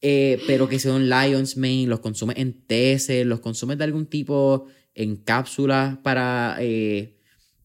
Eh, 0.00 0.40
pero 0.46 0.68
que 0.68 0.78
son 0.78 1.08
Lion's 1.08 1.56
Mane, 1.56 1.86
los 1.86 2.00
consumes 2.00 2.36
en 2.38 2.52
teces, 2.66 3.26
los 3.26 3.40
consumes 3.40 3.78
de 3.78 3.84
algún 3.84 4.06
tipo 4.06 4.66
en 4.94 5.16
cápsulas 5.16 5.98
para 5.98 6.56
eh, 6.60 7.15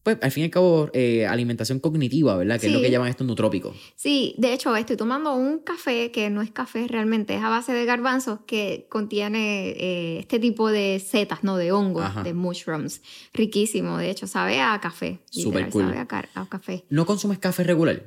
pues 0.02 0.18
al 0.20 0.30
fin 0.32 0.42
y 0.42 0.44
al 0.44 0.50
cabo, 0.50 0.90
eh, 0.92 1.26
alimentación 1.26 1.78
cognitiva, 1.78 2.36
¿verdad? 2.36 2.60
Que 2.60 2.66
es 2.66 2.72
lo 2.72 2.80
que 2.80 2.90
llaman 2.90 3.08
esto 3.08 3.24
nutrópico. 3.24 3.72
Sí, 3.94 4.34
de 4.38 4.52
hecho, 4.52 4.74
estoy 4.74 4.96
tomando 4.96 5.34
un 5.34 5.60
café 5.60 6.10
que 6.10 6.28
no 6.28 6.42
es 6.42 6.50
café 6.50 6.88
realmente, 6.88 7.34
es 7.34 7.42
a 7.42 7.48
base 7.48 7.72
de 7.72 7.84
garbanzos 7.84 8.40
que 8.46 8.86
contiene 8.88 9.70
eh, 9.70 10.18
este 10.18 10.40
tipo 10.40 10.70
de 10.70 10.98
setas, 10.98 11.44
¿no? 11.44 11.56
De 11.56 11.70
hongos, 11.70 12.24
de 12.24 12.34
mushrooms. 12.34 13.00
Riquísimo, 13.32 13.98
de 13.98 14.10
hecho, 14.10 14.26
sabe 14.26 14.60
a 14.60 14.80
café. 14.80 15.20
Súper 15.30 15.68
cool. 15.70 15.84
Sabe 15.84 15.98
a, 15.98 16.06
café. 16.48 16.84
¿No 16.90 17.06
consumes 17.06 17.38
café 17.38 17.62
regular? 17.62 18.02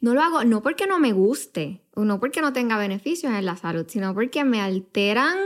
No 0.00 0.14
lo 0.14 0.22
hago, 0.22 0.44
no 0.44 0.62
porque 0.62 0.86
no 0.86 1.00
me 1.00 1.12
guste, 1.12 1.80
o 1.94 2.04
no 2.04 2.20
porque 2.20 2.40
no 2.40 2.52
tenga 2.52 2.78
beneficios 2.78 3.32
en 3.32 3.44
la 3.46 3.56
salud, 3.56 3.86
sino 3.88 4.14
porque 4.14 4.44
me 4.44 4.60
alteran 4.60 5.38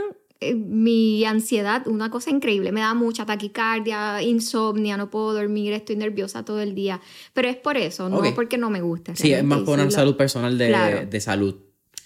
eh, 0.49 0.55
mi 0.55 1.23
ansiedad, 1.25 1.87
una 1.87 2.09
cosa 2.09 2.29
increíble, 2.29 2.71
me 2.71 2.81
da 2.81 2.93
mucha 2.93 3.25
taquicardia, 3.25 4.21
insomnia, 4.21 4.97
no 4.97 5.09
puedo 5.09 5.33
dormir, 5.33 5.73
estoy 5.73 5.95
nerviosa 5.95 6.45
todo 6.45 6.61
el 6.61 6.75
día. 6.75 7.01
Pero 7.33 7.49
es 7.49 7.57
por 7.57 7.77
eso, 7.77 8.09
no 8.09 8.21
porque 8.35 8.57
no 8.57 8.69
me 8.69 8.81
gusta. 8.81 9.15
Sí, 9.15 9.33
es 9.33 9.43
más 9.43 9.61
por 9.61 9.79
una 9.79 9.91
salud 9.91 10.15
personal 10.15 10.57
de, 10.57 11.07
de 11.09 11.21
salud. 11.21 11.55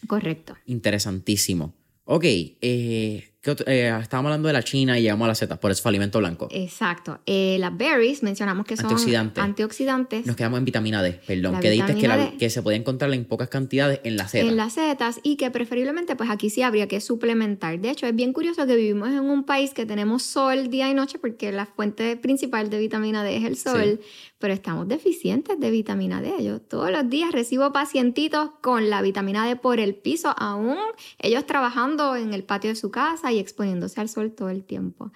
Correcto. 0.08 0.56
Interesantísimo. 0.66 1.74
Ok, 2.06 2.24
eh, 2.26 3.34
eh, 3.44 3.98
estábamos 4.02 4.30
hablando 4.30 4.48
de 4.48 4.54
la 4.54 4.64
China 4.64 4.98
y 5.00 5.04
llegamos 5.04 5.26
a 5.26 5.30
las 5.30 5.38
setas, 5.38 5.58
por 5.60 5.72
eso 5.72 5.82
fue 5.82 5.90
alimento 5.90 6.20
blanco. 6.20 6.48
Exacto. 6.52 7.20
Eh, 7.26 7.58
las 7.60 7.76
berries 7.78 8.24
mencionamos 8.24 8.66
que 8.66 8.76
son 8.76 8.92
antioxidantes. 9.36 10.26
Nos 10.26 10.36
quedamos 10.36 10.60
en 10.60 10.66
vitamina 10.66 11.02
D, 11.02 11.20
perdón, 11.26 11.60
que 11.60 11.70
dijiste 11.70 11.96
que, 11.96 12.38
que, 12.38 12.50
se 12.50 12.62
podía 12.62 12.78
encontrar 12.78 13.14
en 13.14 13.26
pocas 13.26 13.50
cantidades 13.50 14.02
en 14.04 14.18
las 14.18 14.32
setas. 14.32 14.50
En 14.50 14.58
las 14.58 14.74
setas 14.74 15.20
y 15.24 15.38
que 15.38 15.52
preferiblemente 15.52 16.16
pues 16.16 16.30
aquí 16.30 16.50
sí 16.50 16.62
habría 16.62 16.88
que 16.88 17.00
suplementar. 17.00 17.80
De 17.80 17.90
hecho, 17.90 18.06
es 18.06 18.16
bien 18.16 18.34
curioso 18.34 18.66
que 18.66 18.76
vivimos 18.76 19.10
en 19.10 19.30
un 19.30 19.44
país 19.44 19.74
que 19.74 19.86
tenemos 19.86 20.24
sol 20.24 20.70
día 20.70 20.90
y 20.90 20.94
noche 20.94 21.20
porque 21.20 21.52
la 21.52 21.66
fuente 21.66 22.18
principal 22.18 22.70
de 22.70 22.80
vitamina 22.80 23.24
D 23.24 23.38
es 23.38 23.44
el 23.46 23.58
sol, 23.58 24.02
pero 24.40 24.54
estamos 24.54 24.88
deficientes 24.88 25.60
de 25.60 25.72
vitamina 25.72 26.22
D. 26.22 26.44
Yo 26.44 26.60
todos 26.60 26.92
los 26.92 27.10
días 27.10 27.32
recibo 27.32 27.72
pacientitos 27.72 28.50
con 28.62 28.90
la 28.90 29.02
vitamina 29.02 29.46
D 29.48 29.56
por 29.56 29.80
el 29.80 29.96
piso, 29.96 30.34
aún 30.38 30.78
ellos 31.20 31.46
trabajando 31.46 32.16
en 32.16 32.34
el 32.34 32.44
patio 32.44 32.70
de 32.70 32.76
su 32.76 32.92
casa 32.92 33.27
y 33.32 33.40
exponiéndose 33.40 34.00
al 34.02 34.10
sol 34.10 34.32
todo 34.32 34.50
el 34.50 34.64
tiempo. 34.64 35.12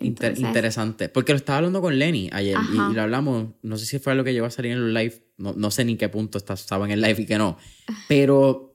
interesante, 0.00 1.08
porque 1.08 1.32
lo 1.32 1.36
estaba 1.36 1.58
hablando 1.58 1.80
con 1.80 1.98
Lenny 1.98 2.28
ayer 2.32 2.56
y, 2.72 2.94
lo 2.94 3.02
hablamos, 3.02 3.50
no 3.62 3.76
sé 3.76 3.86
si 3.86 3.98
fue 3.98 4.14
lo 4.14 4.24
que 4.24 4.32
llegó 4.32 4.46
a 4.46 4.50
salir 4.50 4.72
en 4.72 4.78
el 4.78 4.94
live, 4.94 5.22
no, 5.38 5.70
sé 5.70 5.84
ni 5.84 5.96
qué 5.96 6.08
punto 6.08 6.38
estaba 6.38 6.84
en 6.86 6.92
el 6.92 7.00
live 7.00 7.22
y 7.22 7.26
que 7.26 7.38
no, 7.38 7.56
pero 8.08 8.74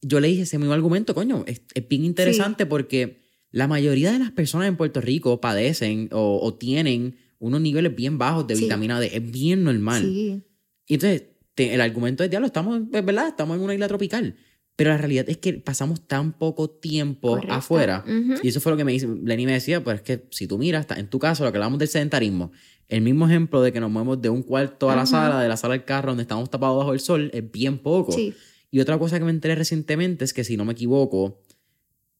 yo 0.00 0.20
le 0.20 0.28
dije 0.28 0.42
ese 0.42 0.58
mismo 0.58 0.74
argumento, 0.74 1.14
coño, 1.14 1.44
es, 1.46 1.62
bien 1.88 2.04
interesante 2.04 2.66
porque 2.66 3.20
la 3.50 3.66
mayoría 3.66 4.12
de 4.12 4.18
las 4.18 4.30
personas 4.30 4.68
en 4.68 4.76
Puerto 4.76 5.00
Rico 5.00 5.40
padecen 5.40 6.08
o 6.12 6.54
tienen 6.54 7.16
unos 7.38 7.60
niveles 7.60 7.94
bien 7.94 8.18
bajos 8.18 8.46
de 8.46 8.54
vitamina 8.54 9.00
D. 9.00 9.10
Es 9.14 9.30
bien 9.30 9.64
normal. 9.64 10.02
Sí. 10.02 10.42
Y 10.86 10.94
entonces, 10.94 11.24
el 11.56 11.80
argumento 11.80 12.24
es, 12.24 12.30
diablo, 12.30 12.46
estamos, 12.46 12.82
es 12.92 13.04
verdad, 13.04 13.28
estamos 13.28 13.56
en 13.56 13.62
una 13.62 13.74
isla 13.74 13.88
tropical. 13.88 14.36
Pero 14.78 14.90
la 14.90 14.96
realidad 14.96 15.28
es 15.28 15.38
que 15.38 15.54
pasamos 15.54 16.06
tan 16.06 16.32
poco 16.32 16.70
tiempo 16.70 17.40
afuera. 17.48 18.04
Y 18.44 18.46
eso 18.46 18.60
fue 18.60 18.70
lo 18.70 18.78
que 18.78 18.84
me 18.84 18.92
dice, 18.92 19.08
Lenny 19.08 19.44
me 19.44 19.52
decía, 19.52 19.82
pues 19.82 19.96
es 19.96 20.02
que 20.02 20.28
si 20.30 20.46
tú 20.46 20.56
miras, 20.56 20.86
en 20.96 21.08
tu 21.08 21.18
caso, 21.18 21.42
lo 21.42 21.50
que 21.50 21.58
hablamos 21.58 21.80
del 21.80 21.88
sedentarismo, 21.88 22.52
el 22.86 23.00
mismo 23.00 23.26
ejemplo 23.26 23.60
de 23.60 23.72
que 23.72 23.80
nos 23.80 23.90
movemos 23.90 24.22
de 24.22 24.28
un 24.30 24.44
cuarto 24.44 24.88
a 24.88 24.94
la 24.94 25.04
sala, 25.04 25.42
de 25.42 25.48
la 25.48 25.56
sala 25.56 25.74
al 25.74 25.84
carro, 25.84 26.10
donde 26.10 26.22
estamos 26.22 26.48
tapados 26.48 26.78
bajo 26.78 26.92
el 26.92 27.00
sol, 27.00 27.28
es 27.34 27.50
bien 27.50 27.78
poco. 27.78 28.12
Sí. 28.12 28.32
Y 28.70 28.78
otra 28.78 29.00
cosa 29.00 29.18
que 29.18 29.24
me 29.24 29.32
enteré 29.32 29.56
recientemente 29.56 30.24
es 30.24 30.32
que, 30.32 30.44
si 30.44 30.56
no 30.56 30.64
me 30.64 30.74
equivoco, 30.74 31.42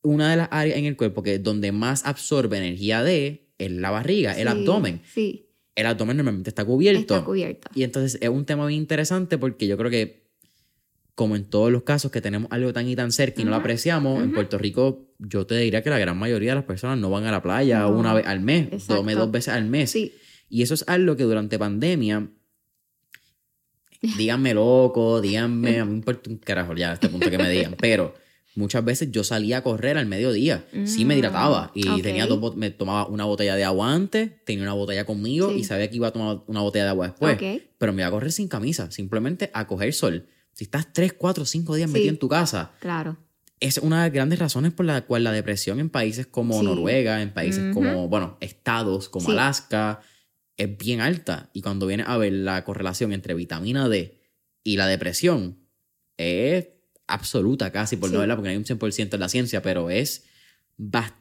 una 0.02 0.28
de 0.28 0.38
las 0.38 0.48
áreas 0.50 0.78
en 0.78 0.86
el 0.86 0.96
cuerpo 0.96 1.22
que 1.22 1.38
donde 1.38 1.70
más 1.70 2.04
absorbe 2.06 2.58
energía 2.58 3.04
de 3.04 3.52
es 3.58 3.70
la 3.70 3.92
barriga, 3.92 4.36
el 4.36 4.48
abdomen. 4.48 5.00
Sí, 5.14 5.46
El 5.76 5.86
abdomen 5.86 6.16
normalmente 6.16 6.50
está 6.50 6.64
cubierto. 6.64 7.14
está 7.14 7.24
cubierto. 7.24 7.70
Y 7.72 7.84
entonces 7.84 8.18
es 8.20 8.28
un 8.28 8.44
tema 8.44 8.66
bien 8.66 8.80
interesante 8.80 9.38
porque 9.38 9.68
yo 9.68 9.76
creo 9.76 9.92
que, 9.92 10.27
como 11.18 11.34
en 11.34 11.46
todos 11.50 11.72
los 11.72 11.82
casos 11.82 12.12
que 12.12 12.20
tenemos 12.20 12.48
algo 12.52 12.72
tan 12.72 12.86
y 12.88 12.94
tan 12.94 13.10
cerca 13.10 13.42
y 13.42 13.44
no 13.44 13.50
lo 13.50 13.56
apreciamos, 13.56 14.18
en 14.22 14.26
ujú. 14.26 14.34
Puerto 14.34 14.56
Rico 14.56 15.08
yo 15.18 15.46
te 15.46 15.56
diría 15.56 15.82
que 15.82 15.90
la 15.90 15.98
gran 15.98 16.16
mayoría 16.16 16.52
de 16.52 16.54
las 16.54 16.64
personas 16.64 16.96
no 16.96 17.10
van 17.10 17.24
a 17.24 17.32
la 17.32 17.42
playa 17.42 17.80
No, 17.80 17.88
una 17.90 18.14
vez 18.14 18.24
al 18.24 18.38
mes, 18.38 18.70
dos, 18.86 19.04
dos 19.04 19.30
veces 19.32 19.52
al 19.52 19.64
mes. 19.64 19.90
Sí, 19.90 20.14
Y 20.48 20.62
eso 20.62 20.74
es 20.74 20.84
algo 20.86 21.16
que 21.16 21.24
durante 21.24 21.58
pandemia, 21.58 22.28
díganme 24.16 24.54
loco, 24.54 25.20
díganme, 25.20 25.80
a 25.80 25.84
mí 25.84 25.90
me 25.90 25.96
importa 25.96 26.30
un 26.30 26.36
carajo 26.38 26.74
ya 26.76 26.90
a 26.90 26.94
este 26.94 27.08
punto 27.08 27.28
que 27.30 27.38
me 27.38 27.50
digan, 27.50 27.74
pero 27.80 28.14
muchas 28.54 28.84
veces 28.84 29.10
yo 29.10 29.24
salía 29.24 29.58
a 29.58 29.62
correr 29.64 29.98
al 29.98 30.06
mediodía, 30.06 30.64
sí 30.84 31.04
me 31.04 31.16
Mm, 31.16 31.18
hidrataba 31.18 31.72
y 31.74 31.88
ok. 31.88 32.00
tenía 32.02 32.26
dos, 32.28 32.54
me 32.56 32.70
tomaba 32.70 33.08
una 33.08 33.24
botella 33.24 33.56
de 33.56 33.64
agua 33.64 33.92
antes, 33.92 34.30
tenía 34.44 34.62
una 34.62 34.74
botella 34.74 35.04
conmigo 35.04 35.50
Sí. 35.52 35.60
y 35.60 35.64
sabía 35.64 35.90
que 35.90 35.96
iba 35.96 36.06
a 36.06 36.12
tomar 36.12 36.42
una 36.46 36.60
botella 36.60 36.84
de 36.84 36.90
agua 36.90 37.08
después, 37.08 37.34
Ok. 37.34 37.62
pero 37.76 37.92
me 37.92 38.02
iba 38.02 38.06
a 38.08 38.12
correr 38.12 38.30
sin 38.30 38.46
camisa, 38.46 38.88
simplemente 38.92 39.50
a 39.52 39.66
coger 39.66 39.92
sol. 39.92 40.26
Si 40.58 40.64
estás 40.64 40.92
3, 40.92 41.12
4, 41.12 41.44
5 41.44 41.76
días 41.76 41.88
Sí. 41.88 41.92
metido 41.94 42.10
en 42.10 42.18
tu 42.18 42.28
casa, 42.28 42.72
claro. 42.80 43.16
es 43.60 43.78
una 43.78 43.98
de 44.02 44.08
las 44.08 44.12
grandes 44.12 44.38
razones 44.40 44.72
por 44.72 44.86
la 44.86 45.02
cual 45.02 45.22
la 45.22 45.30
depresión 45.30 45.78
en 45.78 45.88
países 45.88 46.26
como 46.26 46.58
Sí. 46.58 46.64
Noruega, 46.66 47.22
en 47.22 47.32
países 47.32 47.72
como, 47.72 48.08
bueno, 48.08 48.36
estados 48.40 49.08
como 49.08 49.26
Sí. 49.26 49.32
Alaska, 49.32 50.00
es 50.56 50.76
bien 50.76 51.00
alta. 51.00 51.48
Y 51.52 51.62
cuando 51.62 51.86
viene 51.86 52.02
a 52.04 52.16
ver 52.16 52.32
la 52.32 52.64
correlación 52.64 53.12
entre 53.12 53.34
vitamina 53.34 53.88
D 53.88 54.20
y 54.64 54.76
la 54.76 54.88
depresión, 54.88 55.60
es 56.16 56.66
absoluta 57.06 57.70
casi, 57.70 57.96
por 57.96 58.10
no 58.10 58.18
verla, 58.18 58.34
porque 58.34 58.48
no 58.48 58.50
hay 58.50 58.56
un 58.56 58.64
100% 58.64 59.14
en 59.16 59.20
la 59.20 59.28
ciencia, 59.28 59.62
pero 59.62 59.90
es 59.90 60.24
bastante 60.76 61.17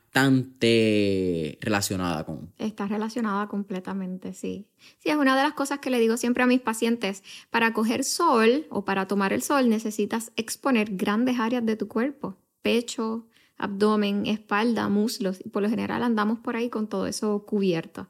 relacionada 1.61 2.25
con... 2.25 2.51
Está 2.57 2.87
relacionada 2.87 3.47
completamente, 3.47 4.33
sí. 4.33 4.67
Sí, 4.99 5.09
es 5.09 5.15
una 5.15 5.35
de 5.35 5.43
las 5.43 5.53
cosas 5.53 5.79
que 5.79 5.89
le 5.89 5.99
digo 5.99 6.17
siempre 6.17 6.43
a 6.43 6.47
mis 6.47 6.61
pacientes. 6.61 7.23
Para 7.49 7.73
coger 7.73 8.03
sol 8.03 8.65
o 8.69 8.85
para 8.85 9.07
tomar 9.07 9.33
el 9.33 9.41
sol 9.41 9.69
necesitas 9.69 10.31
exponer 10.35 10.95
grandes 10.95 11.39
áreas 11.39 11.65
de 11.65 11.75
tu 11.75 11.87
cuerpo. 11.87 12.35
Pecho, 12.61 13.27
abdomen, 13.57 14.25
espalda, 14.25 14.89
muslos. 14.89 15.39
Y 15.43 15.49
por 15.49 15.61
lo 15.63 15.69
general 15.69 16.03
andamos 16.03 16.39
por 16.39 16.55
ahí 16.55 16.69
con 16.69 16.87
todo 16.87 17.07
eso 17.07 17.43
cubierto. 17.45 18.07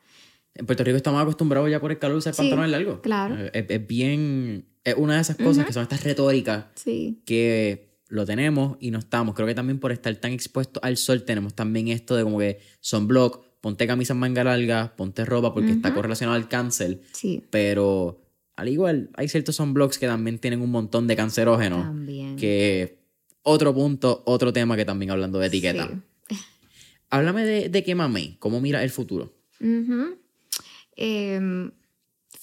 En 0.54 0.66
Puerto 0.66 0.84
Rico 0.84 0.98
estamos 0.98 1.22
acostumbrados 1.22 1.70
ya 1.70 1.80
por 1.80 1.92
el 1.92 2.00
calor 2.00 2.16
a 2.16 2.18
usar 2.20 2.34
Sí, 2.34 2.42
pantalones 2.42 2.72
largos. 2.72 3.00
claro. 3.02 3.36
Eh, 3.38 3.52
Es, 3.54 3.66
es 3.70 3.88
bien... 3.88 4.66
Es 4.84 4.96
una 4.96 5.16
de 5.16 5.22
esas 5.22 5.36
cosas 5.36 5.66
que 5.66 5.74
son 5.74 5.84
estas 5.84 6.02
retóricas 6.06 6.68
Sí, 6.76 7.22
que 7.26 7.87
lo 8.10 8.26
tenemos 8.26 8.78
y 8.80 8.92
no 8.92 9.00
estamos. 9.00 9.36
Creo 9.36 9.48
que 9.48 9.56
también 9.56 9.80
por 9.80 9.92
estar 9.92 10.16
tan 10.16 10.32
expuestos 10.32 10.82
al 10.84 10.98
sol 10.98 11.24
tenemos 11.24 11.54
también 11.54 11.88
esto 11.90 12.16
de 12.16 12.24
como 12.24 12.40
que 12.40 12.60
sunblock, 12.80 13.46
ponte 13.62 13.86
camisas 13.88 14.16
manga 14.16 14.44
largas, 14.44 14.90
ponte 14.92 15.26
ropa 15.26 15.54
porque 15.54 15.72
está 15.72 15.94
correlacionado 15.94 16.36
al 16.38 16.48
cáncer, 16.48 17.02
sí. 17.12 17.44
pero 17.50 18.22
al 18.56 18.70
igual 18.70 19.10
hay 19.16 19.28
ciertos 19.28 19.56
sunblocks 19.58 19.98
que 20.00 20.08
también 20.08 20.40
tienen 20.40 20.62
un 20.62 20.72
montón 20.72 21.08
de 21.08 21.16
cancerógenos, 21.16 21.84
También. 21.84 22.36
que 22.38 23.00
otro 23.44 23.74
punto, 23.74 24.24
otro 24.26 24.52
tema 24.54 24.76
que 24.76 24.86
también 24.86 25.12
hablando 25.12 25.40
de 25.40 25.48
etiqueta. 25.48 25.90
Sí. 26.30 26.36
Háblame 27.10 27.46
de, 27.46 27.70
de 27.70 27.84
qué 27.84 27.96
mame, 27.96 28.36
cómo 28.40 28.60
mira 28.60 28.84
el 28.84 28.90
futuro. 28.90 29.34
Ujú. 29.62 30.18
Em, 30.96 31.72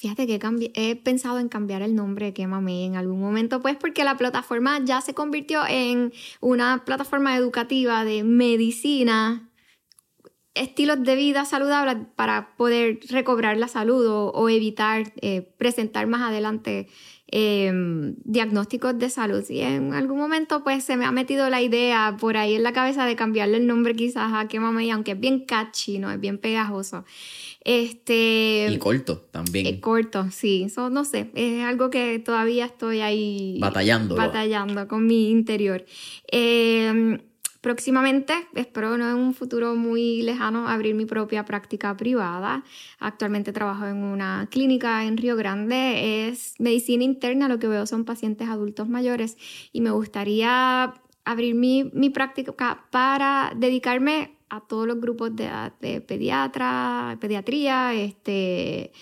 fíjate 0.05 0.27
que 0.27 0.71
he 0.75 0.97
pensado 0.97 1.39
en 1.39 1.49
cambiar 1.49 1.81
el 1.81 1.95
nombre 1.95 2.27
de 2.27 2.35
Quémame 2.35 2.85
en 2.85 2.97
algún 2.97 3.21
momento, 3.21 3.63
pues 3.63 3.75
porque 3.77 4.05
la 4.05 4.19
plataforma 4.19 4.79
ya 4.85 5.01
se 5.01 5.15
convirtió 5.15 5.63
en 5.67 6.13
una 6.43 6.85
plataforma 6.85 7.35
educativa 7.39 8.05
de 8.05 8.23
medicina, 8.23 9.49
estilos 10.53 11.03
de 11.03 11.17
vida 11.17 11.47
saludables 11.47 11.97
para 12.17 12.55
poder 12.57 13.01
recobrar 13.09 13.57
la 13.57 13.67
salud 13.67 14.07
o, 14.07 14.29
o 14.29 14.51
evitar 14.51 15.11
eh, 15.23 15.41
presentar 15.57 16.07
más 16.07 16.21
adelante 16.21 16.87
em, 17.29 18.15
diagnósticos 18.25 18.99
de 18.99 19.09
salud. 19.09 19.43
Y 19.49 19.63
en 19.63 19.95
algún 19.95 20.19
momento 20.19 20.63
pues 20.63 20.85
se 20.85 20.99
me 20.99 21.07
ha 21.07 21.13
metido 21.13 21.49
la 21.49 21.63
idea 21.63 22.15
por 22.21 22.37
ahí 22.37 22.57
en 22.57 22.63
la 22.63 22.75
cabeza 22.75 23.07
de 23.07 23.17
cambiarle 23.17 23.57
el 23.57 23.67
nombre 23.67 23.95
quizás 23.95 24.35
a 24.35 24.49
Quémame, 24.49 24.93
aunque 24.93 25.13
es 25.13 25.21
bien 25.21 25.47
catchy, 25.47 25.99
¿no? 25.99 26.11
Es 26.11 26.21
bien 26.21 26.37
pegajoso. 26.37 27.07
Este... 27.65 28.69
y 28.71 28.79
corto 28.79 29.21
también, 29.31 29.67
eh, 29.67 29.81
corto, 29.81 30.31
sí. 30.31 30.65
Eso 30.67 30.91
no 30.91 31.05
sé. 31.05 31.31
Es 31.35 31.65
algo 31.65 31.91
que 31.91 32.19
todavía 32.19 32.67
estoy 32.67 33.01
ahí 33.01 33.59
Batallándolo. 33.61 34.21
batallando 34.21 34.87
con 34.87 35.07
mi 35.07 35.31
interior. 35.31 35.85
Eh, 36.31 37.19
próximamente, 37.63 38.35
espero 38.55 38.99
no 38.99 39.09
en 39.09 39.17
un 39.17 39.33
futuro 39.33 39.75
muy 39.75 40.21
lejano, 40.21 40.69
abrir 40.69 40.95
mi 40.95 41.07
propia 41.07 41.47
práctica 41.47 41.97
privada. 41.97 42.63
Actualmente 42.99 43.55
trabajo 43.55 43.87
en 43.87 43.97
una 43.97 44.47
clínica 44.51 45.07
en 45.07 45.17
Río 45.17 45.35
Grande. 45.35 46.29
Es 46.29 46.57
medicina 46.59 47.05
interna, 47.05 47.49
lo 47.49 47.59
que 47.59 47.67
veo 47.67 47.87
son 47.87 48.05
pacientes 48.05 48.49
adultos 48.49 48.87
mayores 48.91 49.39
y 49.73 49.81
me 49.81 49.91
gustaría 49.91 50.93
abrir 51.25 51.55
mi, 51.55 51.91
mi 51.95 52.11
práctica 52.11 52.85
para 52.91 53.53
dedicarme 53.57 54.34
a 54.51 54.61
todos 54.67 54.87
los 54.87 55.01
grupos 55.01 55.35
de, 55.37 55.49
de 55.81 56.01
pediatra, 56.01 57.17
pediatría, 57.21 57.95
este, 57.95 58.93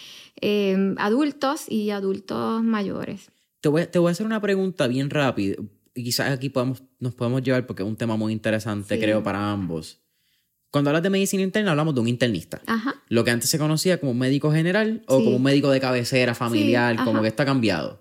eh, 0.40 0.94
adultos 0.98 1.64
y 1.68 1.90
adultos 1.90 2.62
mayores. 2.62 3.30
Te 3.60 3.68
voy, 3.68 3.86
te 3.86 3.98
voy 3.98 4.08
a 4.08 4.12
hacer 4.12 4.26
una 4.26 4.40
pregunta 4.40 4.86
bien 4.86 5.10
rápida. 5.10 5.56
Y 5.94 6.04
quizás 6.04 6.30
aquí 6.30 6.48
podemos, 6.48 6.82
nos 7.00 7.14
podemos 7.14 7.42
llevar 7.42 7.66
porque 7.66 7.82
es 7.82 7.88
un 7.88 7.96
tema 7.96 8.16
muy 8.16 8.32
interesante, 8.32 8.94
Sí. 8.96 9.00
creo, 9.00 9.22
para 9.22 9.50
ambos. 9.52 10.00
Cuando 10.70 10.88
hablas 10.88 11.02
de 11.02 11.10
medicina 11.10 11.42
interna, 11.42 11.72
hablamos 11.72 11.94
de 11.94 12.00
un 12.00 12.08
internista. 12.08 12.62
Ajá. 12.66 12.94
Lo 13.08 13.24
que 13.24 13.30
antes 13.30 13.50
se 13.50 13.58
conocía 13.58 14.00
como 14.00 14.12
un 14.12 14.18
médico 14.18 14.50
general 14.50 15.02
o 15.06 15.18
Sí. 15.18 15.24
como 15.24 15.36
un 15.36 15.42
médico 15.42 15.70
de 15.70 15.80
cabecera 15.80 16.34
familiar, 16.34 16.96
Sí, 16.96 17.04
como 17.04 17.20
que 17.20 17.28
está 17.28 17.44
cambiado. 17.44 18.00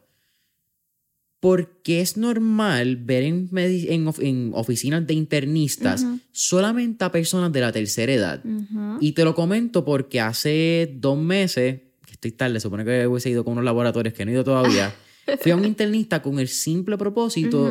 Porque 1.41 1.99
es 2.01 2.15
normal 2.17 2.95
ver 2.97 3.23
en, 3.23 3.49
medi- 3.49 3.87
en 3.89 4.07
of- 4.07 4.19
en 4.21 4.51
oficinas 4.53 5.05
de 5.07 5.13
internistas 5.15 6.05
solamente 6.31 7.03
a 7.03 7.11
personas 7.11 7.51
de 7.51 7.59
la 7.59 7.71
tercera 7.73 8.13
edad. 8.13 8.41
Y 9.01 9.11
te 9.13 9.25
lo 9.25 9.33
comento 9.35 9.83
porque 9.83 10.21
hace 10.21 10.95
dos 10.97 11.17
meses, 11.17 11.81
que 12.05 12.11
estoy 12.13 12.31
tarde, 12.31 12.59
supone 12.59 12.85
que 12.85 13.05
hubiese 13.07 13.29
ido 13.31 13.43
con 13.43 13.53
unos 13.53 13.65
laboratorios 13.65 14.13
que 14.13 14.23
no 14.23 14.31
he 14.31 14.35
ido 14.35 14.43
todavía, 14.43 14.93
fui 15.41 15.51
a 15.51 15.55
un 15.55 15.65
internista 15.65 16.21
con 16.21 16.39
el 16.39 16.47
simple 16.47 16.95
propósito 16.97 17.67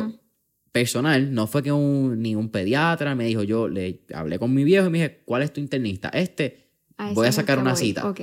personal, 0.71 1.33
no 1.33 1.47
fue 1.47 1.63
que 1.63 1.71
un, 1.71 2.21
ni 2.21 2.35
un 2.35 2.49
pediatra 2.49 3.15
me 3.15 3.25
dijo, 3.25 3.43
yo 3.43 3.67
le 3.67 4.01
hablé 4.13 4.37
con 4.39 4.53
mi 4.53 4.63
viejo 4.63 4.87
y 4.87 4.89
me 4.89 4.97
dije, 4.99 5.21
¿cuál 5.25 5.43
es 5.43 5.51
tu 5.53 5.59
internista? 5.61 6.09
Este, 6.09 6.69
voy 7.15 7.27
a 7.27 7.31
sacar 7.31 7.57
una 7.59 7.71
voy. 7.71 7.79
cita. 7.87 8.09
Ok. 8.09 8.21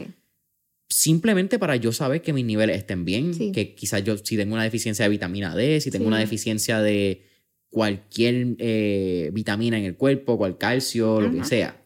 Simplemente 0.88 1.58
para 1.58 1.76
yo 1.76 1.92
saber 1.92 2.22
que 2.22 2.32
mis 2.32 2.44
niveles 2.44 2.78
estén 2.78 3.04
bien, 3.04 3.34
Sí. 3.34 3.52
que 3.52 3.74
quizás 3.74 4.02
yo 4.04 4.16
si 4.18 4.36
tengo 4.36 4.54
una 4.54 4.64
deficiencia 4.64 5.04
de 5.04 5.10
vitamina 5.10 5.54
D, 5.54 5.80
si 5.80 5.90
tengo 5.90 6.04
Sí. 6.04 6.08
una 6.08 6.18
deficiencia 6.18 6.80
de 6.80 7.22
cualquier 7.70 8.56
eh, 8.58 9.30
vitamina 9.34 9.78
en 9.78 9.84
el 9.84 9.96
cuerpo, 9.96 10.38
cual 10.38 10.56
calcio, 10.56 11.20
lo 11.20 11.30
que 11.32 11.44
sea. 11.44 11.82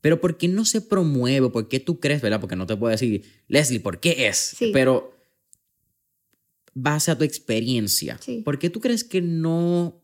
Pero 0.00 0.20
¿por 0.20 0.38
qué 0.38 0.46
no 0.46 0.64
se 0.64 0.80
promueve? 0.80 1.50
¿Por 1.50 1.68
qué 1.68 1.80
tú 1.80 1.98
crees, 1.98 2.22
verdad? 2.22 2.40
Porque 2.40 2.54
no 2.54 2.66
te 2.66 2.76
puedo 2.76 2.92
decir, 2.92 3.24
Leslie, 3.48 3.80
¿por 3.80 3.98
qué 3.98 4.28
es? 4.28 4.36
Sí. 4.56 4.70
Pero 4.72 5.16
base 6.74 7.10
a 7.10 7.18
tu 7.18 7.24
experiencia. 7.24 8.20
¿por 8.44 8.60
qué 8.60 8.70
tú 8.70 8.78
crees 8.80 9.02
que 9.02 9.20
no 9.20 10.00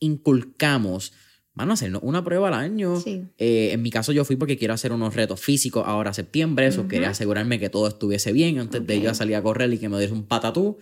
inculcamos, 0.00 1.12
van 1.56 1.70
a 1.70 1.72
hacernos 1.74 2.02
una 2.04 2.22
prueba 2.22 2.48
al 2.48 2.54
año? 2.54 3.00
Sí. 3.00 3.24
Eh, 3.38 3.70
en 3.72 3.82
mi 3.82 3.90
caso 3.90 4.12
yo 4.12 4.24
fui 4.24 4.36
porque 4.36 4.56
quiero 4.56 4.74
hacer 4.74 4.92
unos 4.92 5.14
retos 5.16 5.40
físicos 5.40 5.82
ahora 5.86 6.12
septiembre, 6.12 6.66
eso 6.68 6.82
Ujú. 6.82 6.88
quería 6.90 7.10
asegurarme 7.10 7.58
que 7.58 7.68
todo 7.70 7.88
estuviese 7.88 8.32
bien 8.32 8.58
antes 8.58 8.86
de 8.86 8.98
Ok. 8.98 9.02
yo 9.04 9.14
salir 9.14 9.34
a 9.36 9.42
correr 9.42 9.72
y 9.72 9.78
que 9.78 9.88
me 9.88 9.98
diese 9.98 10.12
un 10.12 10.22
patatú, 10.26 10.76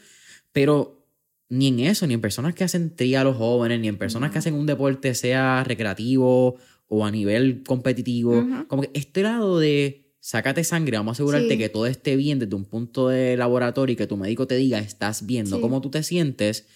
pero 0.53 1.01
ni 1.49 1.69
en 1.69 1.81
eso, 1.81 2.07
ni 2.07 2.15
en 2.15 2.21
personas 2.21 2.55
que 2.55 2.65
hacen 2.65 2.95
tría 2.97 3.21
a 3.21 3.25
los 3.25 3.37
jóvenes, 3.37 3.79
ni 3.81 3.89
en 3.89 3.97
personas 3.99 4.31
que 4.33 4.39
hacen 4.39 4.55
un 4.55 4.67
deporte 4.67 5.15
sea 5.15 5.63
recreativo 5.65 6.57
o 6.89 7.05
a 7.07 7.11
nivel 7.11 7.63
competitivo, 7.65 8.45
como 8.69 8.83
que 8.83 8.91
este 8.95 9.23
lado 9.23 9.59
de 9.59 10.13
sácate 10.21 10.65
sangre, 10.65 10.97
vamos 10.97 11.13
a 11.13 11.17
asegurarte 11.17 11.51
Sí. 11.51 11.59
que 11.59 11.69
todo 11.69 11.87
esté 11.87 12.17
bien 12.17 12.39
desde 12.39 12.55
un 12.57 12.65
punto 12.65 13.09
de 13.09 13.37
laboratorio 13.37 13.93
y 13.93 13.97
que 13.97 14.07
tu 14.07 14.17
médico 14.17 14.47
te 14.47 14.57
diga 14.57 14.79
estás 14.81 15.27
bien, 15.27 15.49
no 15.51 15.57
Sí. 15.57 15.63
cómo 15.63 15.81
tú 15.83 15.91
te 15.91 16.03
sientes, 16.03 16.67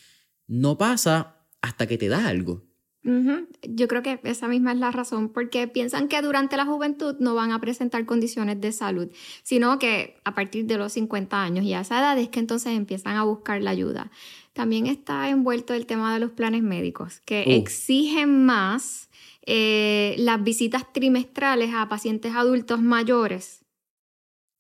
no 0.47 0.77
pasa 0.79 1.37
hasta 1.63 1.87
que 1.87 1.99
te 1.99 2.09
da 2.09 2.29
algo. 2.29 2.63
Yo 3.03 3.89
creo 3.89 4.03
que 4.03 4.21
esa 4.25 4.49
misma 4.49 4.73
es 4.73 4.79
la 4.79 4.91
razón, 4.91 5.31
porque 5.31 5.67
piensan 5.67 6.09
que 6.09 6.21
durante 6.21 6.57
la 6.57 6.67
juventud 6.67 7.17
no 7.21 7.35
van 7.35 7.53
a 7.53 7.61
presentar 7.61 8.05
condiciones 8.05 8.61
de 8.61 8.73
salud, 8.73 9.09
sino 9.43 9.79
que 9.79 10.17
a 10.25 10.35
partir 10.35 10.67
de 10.67 10.77
los 10.77 10.93
50 10.93 11.43
años 11.43 11.65
y 11.65 11.73
a 11.73 11.81
esa 11.81 12.01
edad 12.01 12.19
es 12.19 12.29
que 12.29 12.41
entonces 12.41 12.73
empiezan 12.73 13.17
a 13.17 13.23
buscar 13.25 13.63
la 13.63 13.71
ayuda. 13.71 14.11
También 14.53 14.87
está 14.87 15.31
envuelto 15.31 15.73
el 15.73 15.87
tema 15.87 16.13
de 16.13 16.21
los 16.21 16.33
planes 16.33 16.63
médicos, 16.63 17.23
que 17.25 17.45
Uh. 17.47 17.53
exigen 17.53 18.45
más 18.45 19.09
eh, 19.47 20.15
las 20.19 20.43
visitas 20.43 20.93
trimestrales 20.93 21.71
a 21.73 21.89
pacientes 21.89 22.35
adultos 22.35 22.83
mayores 22.83 23.65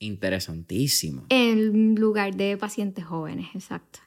Interesantísimo. 0.01 1.27
En 1.29 1.97
lugar 1.97 2.37
de 2.37 2.57
pacientes 2.57 3.05
jóvenes, 3.05 3.49
exacto. 3.55 3.99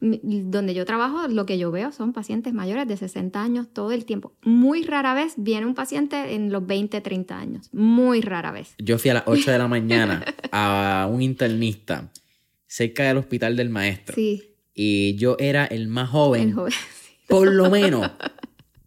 Donde 0.00 0.72
yo 0.72 0.86
trabajo, 0.86 1.28
lo 1.28 1.44
que 1.44 1.58
yo 1.58 1.70
veo 1.70 1.92
son 1.92 2.12
pacientes 2.12 2.54
mayores 2.54 2.88
de 2.88 2.96
60 2.96 3.42
años 3.42 3.66
todo 3.72 3.92
el 3.92 4.06
tiempo. 4.06 4.32
Muy 4.42 4.82
rara 4.82 5.12
vez 5.12 5.34
viene 5.36 5.66
un 5.66 5.74
paciente 5.74 6.34
en 6.34 6.50
los 6.50 6.66
20, 6.66 7.00
30 7.00 7.38
años. 7.38 7.68
Muy 7.72 8.22
rara 8.22 8.50
vez. 8.50 8.74
Yo 8.78 8.98
fui 8.98 9.10
a 9.10 9.14
las 9.14 9.24
8 9.26 9.50
de 9.50 9.58
la 9.58 9.68
mañana 9.68 10.24
a 10.52 11.08
un 11.10 11.20
internista 11.20 12.10
cerca 12.66 13.04
del 13.04 13.18
hospital 13.18 13.56
del 13.56 13.68
maestro. 13.68 14.14
Sí. 14.14 14.54
Y 14.74 15.16
yo 15.16 15.36
era 15.38 15.66
el 15.66 15.88
más 15.88 16.08
joven. 16.08 16.48
El 16.48 16.54
joven. 16.54 16.72
Por 17.28 17.52
lo 17.52 17.70
menos 17.70 18.10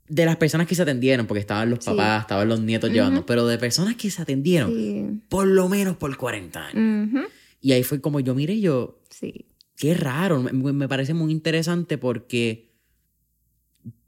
de 0.08 0.26
las 0.26 0.38
personas 0.38 0.68
que 0.68 0.76
se 0.76 0.82
atendieron, 0.82 1.26
porque 1.26 1.40
estaban 1.40 1.70
los 1.70 1.84
papás, 1.84 2.22
estaban 2.22 2.48
los 2.48 2.60
nietos 2.60 2.92
llevando, 2.92 3.26
pero 3.26 3.48
de 3.48 3.58
personas 3.58 3.96
que 3.96 4.12
se 4.12 4.22
atendieron, 4.22 5.24
por 5.30 5.48
lo 5.48 5.70
menos 5.70 5.98
por 5.98 6.16
40 6.16 6.68
años. 6.68 7.28
Y 7.62 7.72
ahí 7.72 7.84
fue 7.84 8.02
como 8.02 8.20
yo 8.20 8.36
miré 8.36 8.60
yo, 8.60 9.00
sí. 9.10 9.46
Qué 9.84 9.94
raro, 9.96 10.42
me, 10.42 10.88
parece 10.88 11.14
muy 11.14 11.34
interesante 11.34 11.98
porque, 11.98 12.72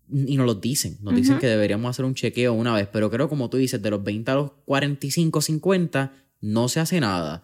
y 0.09 0.37
nos 0.37 0.45
lo 0.45 0.55
dicen, 0.55 0.97
nos 1.01 1.13
dicen 1.13 1.37
que 1.37 1.47
deberíamos 1.47 1.89
hacer 1.89 2.05
un 2.05 2.15
chequeo 2.15 2.53
una 2.53 2.73
vez, 2.73 2.87
pero 2.87 3.11
creo 3.11 3.27
como 3.27 3.49
tú 3.49 3.57
dices, 3.57 3.81
de 3.81 3.89
los 3.89 4.01
20 4.01 4.31
a 4.31 4.35
los 4.35 4.51
45, 4.63 5.41
50, 5.41 6.13
no 6.39 6.69
se 6.69 6.79
hace 6.79 7.01
nada. 7.01 7.43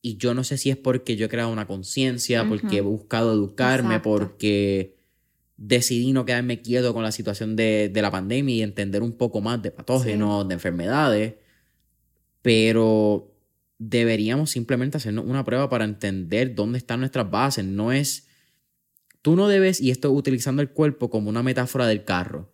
Y 0.00 0.16
yo 0.16 0.32
no 0.32 0.42
sé 0.42 0.56
si 0.56 0.70
es 0.70 0.78
porque 0.78 1.16
yo 1.16 1.26
he 1.26 1.28
creado 1.28 1.52
una 1.52 1.66
conciencia, 1.66 2.48
porque 2.48 2.78
he 2.78 2.80
buscado 2.80 3.34
educarme, 3.34 4.00
porque 4.00 4.96
decidí 5.58 6.14
no 6.14 6.24
quedarme 6.24 6.62
quieto 6.62 6.94
con 6.94 7.02
la 7.02 7.12
situación 7.12 7.56
de, 7.56 7.92
la 7.94 8.10
pandemia 8.10 8.54
y 8.54 8.62
entender 8.62 9.02
un 9.02 9.12
poco 9.12 9.42
más 9.42 9.60
de 9.60 9.70
patógenos, 9.70 10.48
de 10.48 10.54
enfermedades, 10.54 11.34
pero 12.40 13.29
deberíamos 13.80 14.50
simplemente 14.50 14.98
hacernos 14.98 15.24
una 15.26 15.42
prueba 15.42 15.70
para 15.70 15.86
entender 15.86 16.54
dónde 16.54 16.78
están 16.78 17.00
nuestras 17.00 17.28
bases. 17.30 17.64
No 17.64 17.92
es, 17.92 18.28
tú 19.22 19.34
no 19.36 19.48
debes, 19.48 19.80
y 19.80 19.90
esto 19.90 20.12
utilizando 20.12 20.60
el 20.60 20.68
cuerpo 20.68 21.08
como 21.08 21.30
una 21.30 21.42
metáfora 21.42 21.86
del 21.86 22.04
carro, 22.04 22.52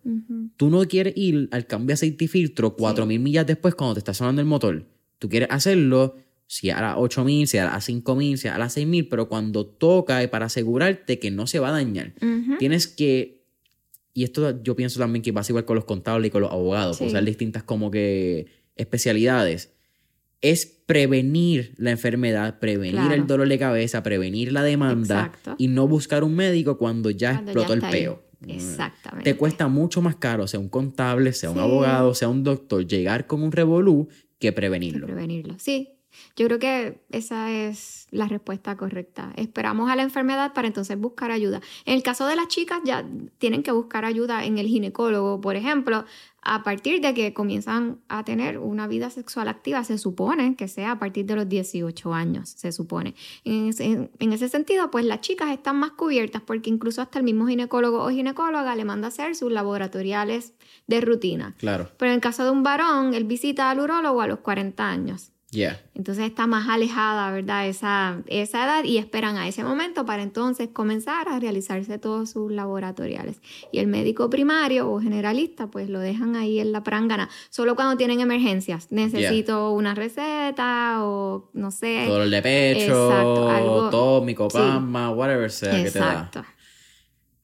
tú 0.55 0.69
no 0.69 0.87
quieres 0.87 1.13
ir 1.17 1.49
al 1.51 1.67
cambio 1.67 1.87
de 1.87 1.93
aceite 1.93 2.25
y 2.25 2.27
filtro 2.29 2.77
4.000 2.77 3.19
millas 3.19 3.45
después 3.45 3.75
cuando 3.75 3.95
te 3.95 3.99
está 3.99 4.13
sonando 4.13 4.41
el 4.41 4.47
motor. 4.47 4.87
Tú 5.19 5.27
quieres 5.27 5.49
hacerlo 5.51 6.15
si 6.47 6.69
a 6.69 6.79
las 6.79 6.95
8000, 6.97 7.47
si 7.47 7.57
a 7.57 7.65
las 7.65 7.83
5000, 7.83 8.37
si 8.37 8.47
a 8.47 8.57
las 8.57 8.73
6000, 8.73 9.09
pero 9.09 9.27
cuando 9.27 9.65
toca 9.65 10.23
y 10.23 10.27
para 10.27 10.45
asegurarte 10.45 11.19
que 11.19 11.29
no 11.29 11.45
se 11.45 11.59
va 11.59 11.69
a 11.69 11.71
dañar, 11.73 12.13
tienes 12.57 12.87
que. 12.87 13.43
Y 14.13 14.23
esto 14.23 14.63
yo 14.63 14.75
pienso 14.77 14.97
también 14.97 15.21
que 15.21 15.33
pasa 15.33 15.51
igual 15.51 15.65
con 15.65 15.75
los 15.75 15.83
contables 15.83 16.29
y 16.29 16.31
con 16.31 16.41
los 16.41 16.51
abogados, 16.51 16.97
sí. 16.97 17.05
usar 17.05 17.23
distintas 17.25 17.63
como 17.63 17.91
que 17.91 18.47
especialidades. 18.77 19.76
Es 20.41 20.65
prevenir 20.65 21.73
la 21.77 21.91
enfermedad, 21.91 22.59
prevenir 22.59 23.11
el 23.11 23.27
dolor 23.27 23.47
de 23.47 23.57
cabeza, 23.57 24.03
prevenir 24.03 24.51
la 24.51 24.63
demanda 24.63 25.31
y 25.57 25.67
no 25.67 25.87
buscar 25.87 26.23
un 26.23 26.35
médico 26.35 26.77
cuando 26.77 27.09
ya 27.09 27.33
explotó 27.33 27.73
el 27.73 27.81
peo. 27.81 28.23
Exactamente. 28.47 29.31
Te 29.31 29.37
cuesta 29.37 29.67
mucho 29.67 30.01
más 30.01 30.15
caro, 30.15 30.47
sea 30.47 30.59
un 30.59 30.69
contable, 30.69 31.33
sea 31.33 31.49
un 31.49 31.59
abogado, 31.59 32.13
sea 32.13 32.29
un 32.29 32.43
doctor, 32.43 32.85
llegar 32.85 33.25
con 33.25 33.41
un 33.41 33.51
revolú 33.51 34.09
que 34.39 34.51
prevenirlo. 34.51 35.07
Que 35.07 35.13
prevenirlo, 35.13 35.55
sí. 35.57 35.93
Yo 36.35 36.47
creo 36.47 36.59
que 36.59 37.01
esa 37.11 37.51
es 37.51 38.07
la 38.11 38.27
respuesta 38.27 38.75
correcta. 38.75 39.33
Esperamos 39.35 39.91
a 39.91 39.95
la 39.95 40.03
enfermedad 40.03 40.53
para 40.53 40.67
entonces 40.67 40.97
buscar 40.97 41.31
ayuda. 41.31 41.61
En 41.85 41.93
el 41.95 42.03
caso 42.03 42.25
de 42.27 42.35
las 42.35 42.47
chicas 42.47 42.79
ya 42.85 43.05
tienen 43.37 43.63
que 43.63 43.71
buscar 43.71 44.05
ayuda 44.05 44.45
en 44.45 44.57
el 44.57 44.67
ginecólogo, 44.67 45.41
por 45.41 45.55
ejemplo, 45.55 46.05
a 46.49 46.63
partir 46.63 47.01
de 47.01 47.13
que 47.13 47.33
comienzan 47.33 47.99
a 48.07 48.23
tener 48.23 48.57
una 48.57 48.87
vida 48.87 49.09
sexual 49.09 49.49
activa, 49.49 49.83
se 49.83 49.97
supone 49.97 50.55
que 50.55 50.69
sea 50.69 50.91
a 50.91 50.99
partir 50.99 51.25
de 51.25 51.35
los 51.35 51.49
18 51.49 52.13
años, 52.13 52.51
se 52.51 52.71
supone. 52.71 53.15
En 53.43 53.67
ese, 54.31 54.47
sentido, 54.47 54.89
pues 54.89 55.03
las 55.03 55.19
chicas 55.19 55.51
están 55.51 55.75
más 55.75 55.91
cubiertas 55.91 56.41
porque 56.41 56.69
incluso 56.69 57.01
hasta 57.01 57.19
el 57.19 57.25
mismo 57.25 57.47
ginecólogo 57.47 58.01
o 58.01 58.09
ginecóloga 58.09 58.77
le 58.77 58.85
manda 58.85 59.07
a 59.07 59.09
hacer 59.09 59.35
sus 59.35 59.51
laboratoriales 59.51 60.53
de 60.87 61.01
rutina. 61.01 61.53
Claro. 61.57 61.89
Pero 61.97 62.11
en 62.11 62.15
el 62.15 62.21
caso 62.21 62.45
de 62.45 62.51
un 62.51 62.63
varón, 62.63 63.13
él 63.13 63.25
visita 63.25 63.69
al 63.69 63.81
urólogo 63.81 64.21
a 64.21 64.27
los 64.27 64.39
40 64.39 64.89
años. 64.89 65.33
Entonces 65.95 66.25
está 66.25 66.45
más 66.45 66.67
alejada, 66.67 67.31
¿verdad? 67.31 67.67
Esa, 67.67 68.21
esa 68.27 68.65
edad 68.65 68.83
y 68.83 68.97
esperan 68.97 69.37
a 69.37 69.47
ese 69.47 69.63
momento 69.63 70.05
para 70.05 70.21
entonces 70.21 70.69
comenzar 70.71 71.29
a 71.29 71.39
realizarse 71.39 71.97
todos 71.97 72.31
sus 72.31 72.51
laboratoriales. 72.51 73.37
Y 73.71 73.79
el 73.79 73.87
médico 73.87 74.29
primario 74.29 74.91
o 74.91 74.99
generalista, 74.99 75.67
pues 75.67 75.89
lo 75.89 75.99
dejan 75.99 76.35
ahí 76.35 76.59
en 76.59 76.73
la 76.73 76.83
prangana, 76.83 77.29
solo 77.49 77.75
cuando 77.75 77.95
tienen 77.95 78.19
emergencias. 78.19 78.91
Necesito 78.91 79.71
una 79.71 79.95
receta 79.95 81.05
o 81.05 81.49
no 81.53 81.71
sé. 81.71 82.05
Dolor 82.07 82.29
de 82.29 82.41
pecho, 82.41 83.09
Exacto, 83.09 83.89
tómico, 83.89 84.47
whatever 84.47 85.49
sea 85.49 85.83
que 85.83 85.91
te 85.91 85.99
da. 85.99 86.29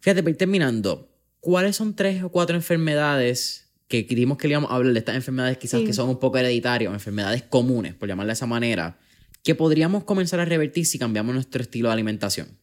Fíjate, 0.01 0.21
para 0.21 0.31
ir 0.31 0.37
terminando, 0.37 1.09
¿cuáles 1.39 1.77
son 1.77 1.95
tres 1.95 2.21
o 2.21 2.29
cuatro 2.29 2.57
enfermedades? 2.57 3.62
Que 3.93 4.07
creímos 4.07 4.39
que 4.39 4.47
le 4.47 4.53
íbamos 4.53 4.71
a 4.71 4.75
hablar 4.75 4.91
de 4.91 4.97
estas 4.97 5.15
enfermedades 5.15 5.59
quizás 5.59 5.83
que 5.83 5.93
son 5.93 6.09
un 6.09 6.17
poco 6.17 6.39
hereditarias 6.39 6.89
o 6.89 6.95
enfermedades 6.95 7.43
comunes, 7.43 7.93
por 7.93 8.09
llamarla 8.09 8.31
de 8.31 8.33
esa 8.33 8.47
manera, 8.47 8.97
que 9.43 9.53
podríamos 9.53 10.03
comenzar 10.03 10.39
a 10.39 10.45
revertir 10.45 10.87
si 10.87 10.97
cambiamos 10.97 11.35
nuestro 11.35 11.61
estilo 11.61 11.89
de 11.89 11.93
alimentación. 11.93 12.57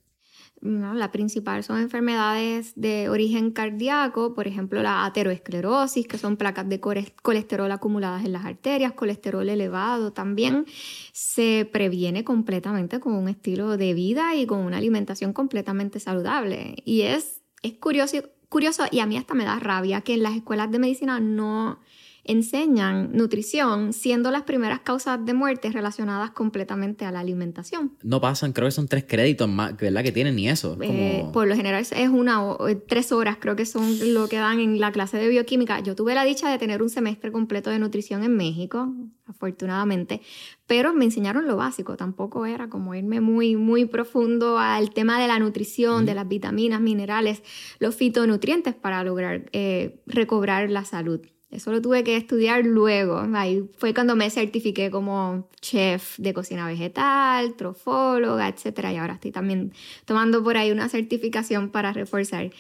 No, 0.60 0.92
la 0.92 1.12
principal 1.12 1.62
son 1.62 1.78
enfermedades 1.78 2.72
de 2.74 3.08
origen 3.08 3.52
cardíaco, 3.52 4.34
por 4.34 4.48
ejemplo 4.48 4.82
la 4.82 5.04
ateroesclerosis, 5.06 6.08
que 6.08 6.18
son 6.18 6.36
placas 6.36 6.68
de 6.68 6.80
colesterol 6.80 7.70
acumuladas 7.70 8.24
en 8.24 8.32
las 8.32 8.44
arterias, 8.44 8.94
colesterol 8.94 9.48
elevado 9.48 10.12
también. 10.12 10.66
Se 11.12 11.64
previene 11.72 12.24
completamente 12.24 12.98
con 12.98 13.12
un 13.12 13.28
estilo 13.28 13.76
de 13.76 13.94
vida 13.94 14.34
y 14.34 14.46
con 14.46 14.58
una 14.58 14.78
alimentación 14.78 15.32
completamente 15.32 16.00
saludable. 16.00 16.74
Y 16.84 17.02
es, 17.02 17.40
es 17.62 17.74
curioso, 17.74 18.20
curioso 18.50 18.84
y 18.90 18.98
a 18.98 19.06
mí 19.06 19.16
hasta 19.16 19.32
me 19.32 19.44
da 19.44 19.58
rabia 19.58 20.02
que 20.02 20.12
en 20.12 20.22
las 20.22 20.34
escuelas 20.34 20.70
de 20.70 20.78
medicina 20.78 21.20
no 21.20 21.78
enseñan 22.24 23.10
nutrición 23.12 23.92
siendo 23.92 24.30
las 24.30 24.42
primeras 24.42 24.80
causas 24.80 25.24
de 25.24 25.34
muerte 25.34 25.70
relacionadas 25.70 26.30
completamente 26.30 27.04
a 27.04 27.12
la 27.12 27.20
alimentación. 27.20 27.92
No 28.02 28.20
pasan, 28.20 28.52
creo 28.52 28.68
que 28.68 28.72
son 28.72 28.88
tres 28.88 29.04
créditos 29.06 29.48
más, 29.48 29.76
¿verdad? 29.76 30.02
Que 30.02 30.12
tienen 30.12 30.36
ni 30.36 30.48
eso. 30.48 30.76
Eh, 30.80 31.26
por 31.32 31.46
lo 31.46 31.54
general 31.54 31.84
es 31.90 32.08
una 32.08 32.42
o 32.42 32.68
eh, 32.68 32.76
tres 32.76 33.12
horas, 33.12 33.38
creo 33.40 33.56
que 33.56 33.66
son 33.66 34.14
lo 34.14 34.28
que 34.28 34.36
dan 34.36 34.60
en 34.60 34.80
la 34.80 34.92
clase 34.92 35.16
de 35.16 35.28
bioquímica. 35.28 35.80
Yo 35.80 35.94
tuve 35.94 36.14
la 36.14 36.24
dicha 36.24 36.50
de 36.50 36.58
tener 36.58 36.82
un 36.82 36.90
semestre 36.90 37.32
completo 37.32 37.70
de 37.70 37.78
nutrición 37.78 38.22
en 38.24 38.36
México, 38.36 38.92
afortunadamente, 39.26 40.20
pero 40.66 40.92
me 40.92 41.04
enseñaron 41.04 41.46
lo 41.46 41.56
básico, 41.56 41.96
tampoco 41.96 42.46
era 42.46 42.68
como 42.68 42.94
irme 42.94 43.20
muy, 43.20 43.56
muy 43.56 43.86
profundo 43.86 44.58
al 44.58 44.90
tema 44.90 45.20
de 45.20 45.28
la 45.28 45.38
nutrición, 45.38 46.06
de 46.06 46.14
las 46.14 46.28
vitaminas, 46.28 46.80
minerales, 46.80 47.42
los 47.78 47.94
fitonutrientes 47.94 48.74
para 48.74 49.02
lograr 49.04 49.48
eh, 49.52 50.02
recobrar 50.06 50.70
la 50.70 50.84
salud. 50.84 51.20
Eso 51.50 51.72
lo 51.72 51.82
tuve 51.82 52.04
que 52.04 52.16
estudiar 52.16 52.64
luego. 52.64 53.26
Ahí 53.34 53.68
fue 53.76 53.92
cuando 53.92 54.14
me 54.14 54.30
certifiqué 54.30 54.90
como 54.90 55.48
chef 55.60 56.16
de 56.18 56.32
cocina 56.32 56.66
vegetal, 56.66 57.54
trofóloga, 57.54 58.48
etc. 58.48 58.90
Y 58.92 58.96
ahora 58.96 59.14
estoy 59.14 59.32
también 59.32 59.72
tomando 60.04 60.44
por 60.44 60.56
ahí 60.56 60.70
una 60.70 60.88
certificación 60.88 61.70
para 61.70 61.92
reforzar. 61.92 62.50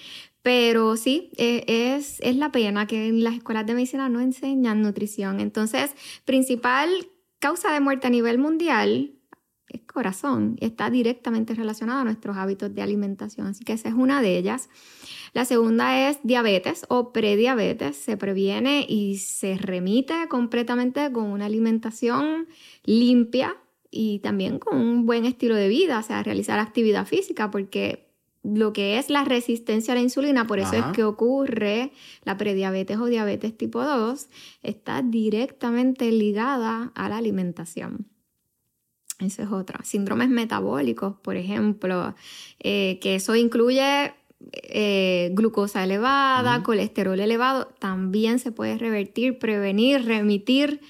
Pero 0.42 0.96
sí, 0.96 1.30
e, 1.36 1.64
es, 1.66 2.18
es 2.20 2.36
la 2.36 2.50
pena 2.50 2.86
que 2.86 3.06
en 3.08 3.22
las 3.22 3.34
escuelas 3.34 3.66
de 3.66 3.74
medicina 3.74 4.08
no 4.08 4.20
enseñan 4.20 4.82
nutrición. 4.82 5.38
Entonces, 5.38 5.94
principal 6.24 6.90
causa 7.38 7.72
de 7.72 7.80
muerte 7.80 8.08
a 8.08 8.10
nivel 8.10 8.38
mundial 8.38 9.12
es 9.72 9.82
corazón. 9.82 10.56
Está 10.60 10.90
directamente 10.90 11.54
relacionado 11.54 12.00
a 12.00 12.04
nuestros 12.04 12.36
hábitos 12.36 12.74
de 12.74 12.82
alimentación. 12.82 13.46
Así 13.46 13.64
que 13.64 13.72
esa 13.72 13.88
es 13.88 13.94
una 13.94 14.22
de 14.22 14.36
ellas. 14.36 14.68
La 15.32 15.44
segunda 15.44 16.08
es 16.08 16.18
diabetes 16.22 16.84
o 16.88 17.12
prediabetes. 17.12 17.96
Se 17.96 18.16
previene 18.16 18.84
y 18.88 19.18
se 19.18 19.56
remite 19.56 20.28
completamente 20.28 21.10
con 21.12 21.26
una 21.26 21.46
alimentación 21.46 22.48
limpia 22.84 23.56
y 23.90 24.20
también 24.20 24.58
con 24.58 24.78
un 24.78 25.06
buen 25.06 25.24
estilo 25.24 25.54
de 25.54 25.68
vida, 25.68 25.98
o 25.98 26.02
sea, 26.02 26.22
realizar 26.22 26.58
actividad 26.58 27.06
física, 27.06 27.50
porque 27.50 28.10
lo 28.42 28.72
que 28.72 28.98
es 28.98 29.10
la 29.10 29.24
resistencia 29.24 29.92
a 29.92 29.96
la 29.96 30.02
insulina, 30.02 30.46
por 30.46 30.60
eso 30.60 30.74
es 30.74 30.84
que 30.94 31.04
ocurre 31.04 31.92
la 32.24 32.36
prediabetes 32.36 32.98
o 32.98 33.06
diabetes 33.06 33.56
tipo 33.56 33.84
2, 33.84 34.28
está 34.62 35.02
directamente 35.02 36.10
ligada 36.10 36.92
a 36.94 37.08
la 37.08 37.18
alimentación. 37.18 38.06
Esa 39.20 39.42
es 39.42 39.50
otra. 39.50 39.84
Síndromes 39.84 40.28
metabólicos, 40.28 41.16
por 41.22 41.36
ejemplo, 41.36 42.14
eh, 42.58 42.98
que 43.00 43.16
eso 43.16 43.36
incluye 43.36 44.12
eh, 44.52 45.30
glucosa 45.34 45.84
elevada, 45.84 46.62
colesterol 46.62 47.20
elevado, 47.20 47.66
también 47.78 48.38
se 48.38 48.52
puede 48.52 48.78
revertir, 48.78 49.38
prevenir, 49.38 50.04
remitir 50.06 50.80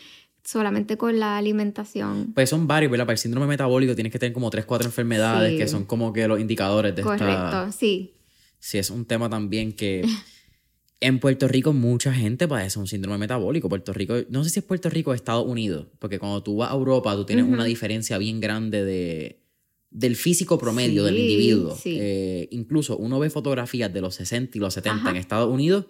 solamente 0.45 0.97
con 0.97 1.18
la 1.18 1.37
alimentación. 1.37 2.33
Pues 2.33 2.51
son 2.51 2.66
varios, 2.66 2.91
¿verdad? 2.91 3.07
Para 3.07 3.14
el 3.14 3.18
síndrome 3.18 3.47
metabólico 3.47 3.95
tienes 3.95 4.12
que 4.12 4.18
tener 4.18 4.33
como 4.33 4.51
tres, 4.51 4.64
cuatro 4.64 4.87
enfermedades 4.87 5.57
que 5.59 5.66
son 5.66 5.85
como 5.85 6.12
que 6.12 6.26
los 6.28 6.41
indicadores 6.41 6.95
de 6.95 7.03
Correcto, 7.03 7.72
sí. 7.72 8.14
Sí, 8.59 8.78
es 8.78 8.91
un 8.91 9.05
tema 9.05 9.28
también 9.28 9.72
que 9.72 10.05
En 11.01 11.18
Puerto 11.18 11.48
Rico 11.48 11.72
mucha 11.72 12.12
gente 12.12 12.46
padece 12.46 12.78
un 12.78 12.86
síndrome 12.86 13.16
metabólico. 13.16 13.68
Puerto 13.68 13.92
Rico, 13.92 14.16
no 14.28 14.44
sé 14.44 14.51
si 14.51 14.59
es 14.61 14.64
Puerto 14.64 14.90
Rico 14.90 15.11
o 15.11 15.14
Estados 15.14 15.46
Unidos, 15.46 15.86
porque 15.98 16.18
cuando 16.18 16.42
tú 16.42 16.57
vas 16.57 16.70
a 16.70 16.74
Europa 16.74 17.16
tú 17.16 17.24
tienes 17.24 17.46
una 17.46 17.64
diferencia 17.64 18.18
bien 18.18 18.38
grande 18.38 18.84
de, 18.84 19.40
del 19.90 20.14
físico 20.14 20.59
promedio 20.59 21.05
del 21.05 21.18
individuo. 21.18 21.74
sí. 21.74 21.96
Eh, 22.01 22.48
incluso 22.51 22.98
uno 22.98 23.18
ve 23.18 23.30
fotografías 23.30 23.92
de 23.92 24.01
los 24.01 24.14
60 24.16 24.59
y 24.59 24.61
los 24.61 24.74
70 24.74 25.11
en 25.11 25.16
Estados 25.16 25.51
Unidos 25.51 25.86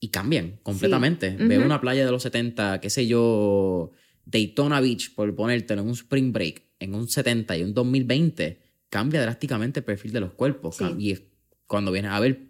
y 0.00 0.08
cambian 0.08 0.58
completamente. 0.62 1.36
Ve 1.38 1.58
una 1.58 1.80
playa 1.80 2.04
de 2.04 2.10
los 2.10 2.22
70, 2.22 2.80
qué 2.80 2.90
sé 2.90 3.06
yo, 3.06 3.92
Daytona 4.24 4.80
Beach, 4.80 5.14
por 5.14 5.34
ponértelo, 5.34 5.82
en 5.82 5.88
un 5.88 5.94
spring 5.94 6.32
break, 6.32 6.62
en 6.78 6.94
un 6.94 7.08
70 7.08 7.56
y 7.56 7.62
un 7.62 7.74
2020, 7.74 8.60
cambia 8.90 9.22
drásticamente 9.22 9.80
el 9.80 9.84
perfil 9.84 10.12
de 10.12 10.20
los 10.20 10.32
cuerpos. 10.32 10.78
Y 10.98 11.16
cuando 11.66 11.90
vienes 11.90 12.10
a 12.10 12.20
ver 12.20 12.47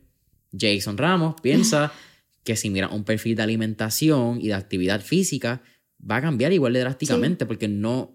Jason 0.56 0.98
Ramos, 0.98 1.40
piensa 1.40 1.92
que 2.44 2.56
si 2.56 2.70
mira 2.70 2.88
un 2.88 3.04
perfil 3.04 3.36
de 3.36 3.42
alimentación 3.42 4.40
y 4.40 4.48
de 4.48 4.54
actividad 4.54 5.00
física, 5.00 5.62
va 5.98 6.16
a 6.16 6.22
cambiar 6.22 6.52
igual 6.52 6.72
de 6.72 6.80
drásticamente 6.80 7.46
porque 7.46 7.68
no 7.68 8.14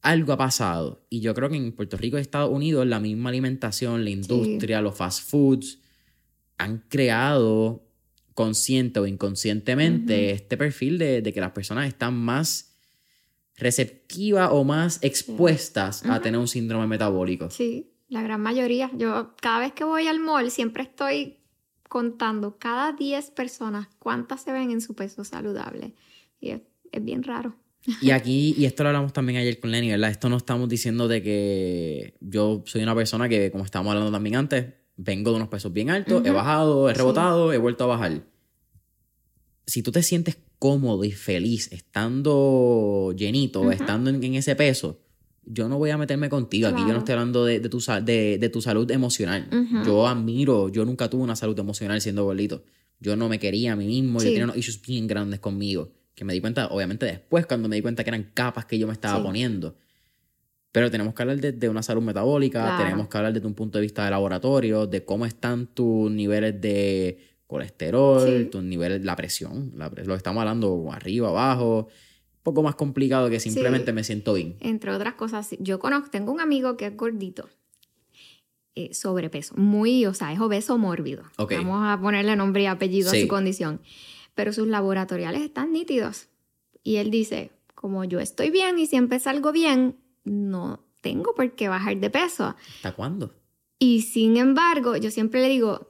algo 0.00 0.32
ha 0.32 0.36
pasado. 0.36 1.04
Y 1.10 1.20
yo 1.20 1.34
creo 1.34 1.50
que 1.50 1.56
en 1.56 1.72
Puerto 1.72 1.96
Rico 1.96 2.18
y 2.18 2.20
Estados 2.20 2.50
Unidos 2.50 2.86
la 2.86 3.00
misma 3.00 3.30
alimentación, 3.30 4.04
la 4.04 4.10
industria, 4.10 4.80
los 4.80 4.96
fast 4.96 5.28
foods 5.28 5.80
han 6.56 6.84
creado 6.88 7.84
consciente 8.34 9.00
o 9.00 9.06
inconscientemente 9.06 10.30
este 10.30 10.56
perfil 10.56 10.98
de, 10.98 11.22
de 11.22 11.32
que 11.32 11.40
las 11.40 11.50
personas 11.50 11.88
están 11.88 12.16
más 12.16 12.76
receptivas 13.56 14.50
o 14.52 14.64
más 14.64 15.00
expuestas 15.02 16.06
a 16.06 16.20
tener 16.20 16.38
un 16.38 16.46
síndrome 16.46 16.86
metabólico. 16.86 17.50
Sí, 17.50 17.90
la 18.08 18.22
gran 18.22 18.40
mayoría. 18.40 18.90
Yo 18.96 19.34
cada 19.40 19.58
vez 19.58 19.72
que 19.72 19.84
voy 19.84 20.06
al 20.06 20.20
mall 20.20 20.50
siempre 20.50 20.84
estoy 20.84 21.37
contando 21.88 22.58
cada 22.58 22.92
10 22.92 23.30
personas 23.32 23.88
cuántas 23.98 24.42
se 24.42 24.52
ven 24.52 24.70
en 24.70 24.80
su 24.80 24.94
peso 24.94 25.24
saludable. 25.24 25.94
Y 26.40 26.50
es, 26.50 26.60
es 26.92 27.04
bien 27.04 27.22
raro. 27.22 27.56
Y 28.02 28.10
aquí, 28.10 28.54
y 28.58 28.66
esto 28.66 28.82
lo 28.82 28.90
hablamos 28.90 29.12
también 29.12 29.38
ayer 29.38 29.58
con 29.60 29.70
Lenny, 29.70 29.90
¿verdad? 29.90 30.10
Esto 30.10 30.28
no 30.28 30.36
estamos 30.36 30.68
diciendo 30.68 31.08
de 31.08 31.22
que 31.22 32.16
yo 32.20 32.62
soy 32.66 32.82
una 32.82 32.94
persona 32.94 33.28
que, 33.28 33.50
como 33.50 33.64
estábamos 33.64 33.92
hablando 33.92 34.12
también 34.12 34.36
antes, 34.36 34.66
vengo 34.96 35.30
de 35.30 35.36
unos 35.36 35.48
pesos 35.48 35.72
bien 35.72 35.88
altos, 35.90 36.22
he 36.26 36.30
bajado, 36.30 36.90
he 36.90 36.92
Sí. 36.92 36.98
rebotado, 36.98 37.52
he 37.52 37.58
vuelto 37.58 37.84
a 37.84 37.86
bajar. 37.86 38.22
Si 39.66 39.82
tú 39.82 39.92
te 39.92 40.02
sientes 40.02 40.38
cómodo 40.58 41.04
y 41.04 41.12
feliz 41.12 41.70
estando 41.72 43.14
llenito, 43.16 43.70
estando 43.70 44.10
en, 44.10 44.22
en 44.24 44.34
ese 44.34 44.56
peso, 44.56 45.00
yo 45.50 45.68
no 45.68 45.78
voy 45.78 45.90
a 45.90 45.96
meterme 45.98 46.28
contigo. 46.28 46.68
Aquí 46.68 46.82
yo 46.82 46.92
no 46.92 46.98
estoy 46.98 47.14
hablando 47.14 47.44
de, 47.44 47.60
de 47.60 47.68
tu, 47.68 47.78
de, 48.04 48.38
de 48.38 48.48
tu 48.48 48.60
salud 48.60 48.90
emocional. 48.90 49.48
Yo 49.84 50.06
admiro, 50.06 50.68
yo 50.68 50.84
nunca 50.84 51.08
tuve 51.08 51.22
una 51.22 51.36
salud 51.36 51.58
emocional 51.58 52.00
siendo 52.00 52.24
gordito. 52.24 52.62
Yo 53.00 53.16
no 53.16 53.28
me 53.28 53.38
quería 53.38 53.72
a 53.72 53.76
mí 53.76 53.86
mismo, 53.86 54.20
yo 54.20 54.26
tenía 54.28 54.44
unos 54.44 54.56
issues 54.56 54.80
bien 54.82 55.06
grandes 55.06 55.40
conmigo. 55.40 55.92
Que 56.14 56.24
me 56.24 56.32
di 56.32 56.40
cuenta, 56.40 56.66
obviamente 56.68 57.06
después, 57.06 57.46
cuando 57.46 57.68
me 57.68 57.76
di 57.76 57.82
cuenta 57.82 58.02
que 58.04 58.10
eran 58.10 58.30
capas 58.34 58.66
que 58.66 58.78
yo 58.78 58.86
me 58.88 58.92
estaba 58.92 59.18
Sí. 59.18 59.24
poniendo. 59.24 59.76
Pero 60.72 60.90
tenemos 60.90 61.14
que 61.14 61.22
hablar 61.22 61.40
de, 61.40 61.52
de 61.52 61.68
una 61.68 61.82
salud 61.82 62.02
metabólica, 62.02 62.60
Claro. 62.62 62.84
tenemos 62.84 63.08
que 63.08 63.16
hablar 63.16 63.32
desde 63.32 63.46
un 63.46 63.54
punto 63.54 63.78
de 63.78 63.82
vista 63.82 64.04
de 64.04 64.10
laboratorio, 64.10 64.86
de 64.86 65.04
cómo 65.04 65.24
están 65.26 65.66
tus 65.68 66.10
niveles 66.10 66.60
de 66.60 67.18
colesterol, 67.46 68.26
Sí. 68.44 68.48
tus 68.50 68.62
niveles, 68.62 69.02
la 69.04 69.16
presión, 69.16 69.72
la 69.76 69.88
lo 69.88 69.94
que 69.94 70.14
estamos 70.14 70.40
hablando 70.42 70.88
arriba, 70.92 71.28
abajo, 71.28 71.88
poco 72.48 72.62
más 72.62 72.76
complicado 72.76 73.28
que 73.28 73.40
simplemente 73.40 73.90
Sí. 73.90 73.94
me 73.94 74.04
siento 74.04 74.32
bien. 74.34 74.56
Entre 74.60 74.90
otras 74.90 75.14
cosas, 75.14 75.54
yo 75.60 75.78
conozco, 75.78 76.08
tengo 76.10 76.32
un 76.32 76.40
amigo 76.40 76.76
que 76.78 76.86
es 76.86 76.96
gordito, 76.96 77.46
eh, 78.74 78.94
sobrepeso, 78.94 79.54
muy, 79.56 80.06
o 80.06 80.14
sea, 80.14 80.32
es 80.32 80.40
obeso 80.40 80.78
mórbido. 80.78 81.24
Vamos 81.36 81.82
a 81.84 82.00
ponerle 82.00 82.36
nombre 82.36 82.62
y 82.62 82.66
apellido 82.66 83.10
a 83.10 83.14
su 83.14 83.28
condición. 83.28 83.80
Pero 84.34 84.52
sus 84.52 84.68
laboratoriales 84.68 85.42
están 85.42 85.72
nítidos. 85.72 86.28
Y 86.84 86.96
él 86.96 87.10
dice, 87.10 87.50
como 87.74 88.04
yo 88.04 88.20
estoy 88.20 88.50
bien 88.50 88.78
y 88.78 88.86
siempre 88.86 89.18
salgo 89.18 89.50
bien, 89.52 89.96
no 90.24 90.84
tengo 91.00 91.34
por 91.34 91.52
qué 91.56 91.68
bajar 91.68 91.96
de 91.98 92.08
peso. 92.08 92.54
¿Hasta 92.76 92.92
cuándo? 92.92 93.34
Y 93.80 94.02
sin 94.02 94.36
embargo, 94.36 94.96
yo 94.96 95.10
siempre 95.10 95.40
le 95.42 95.48
digo, 95.48 95.87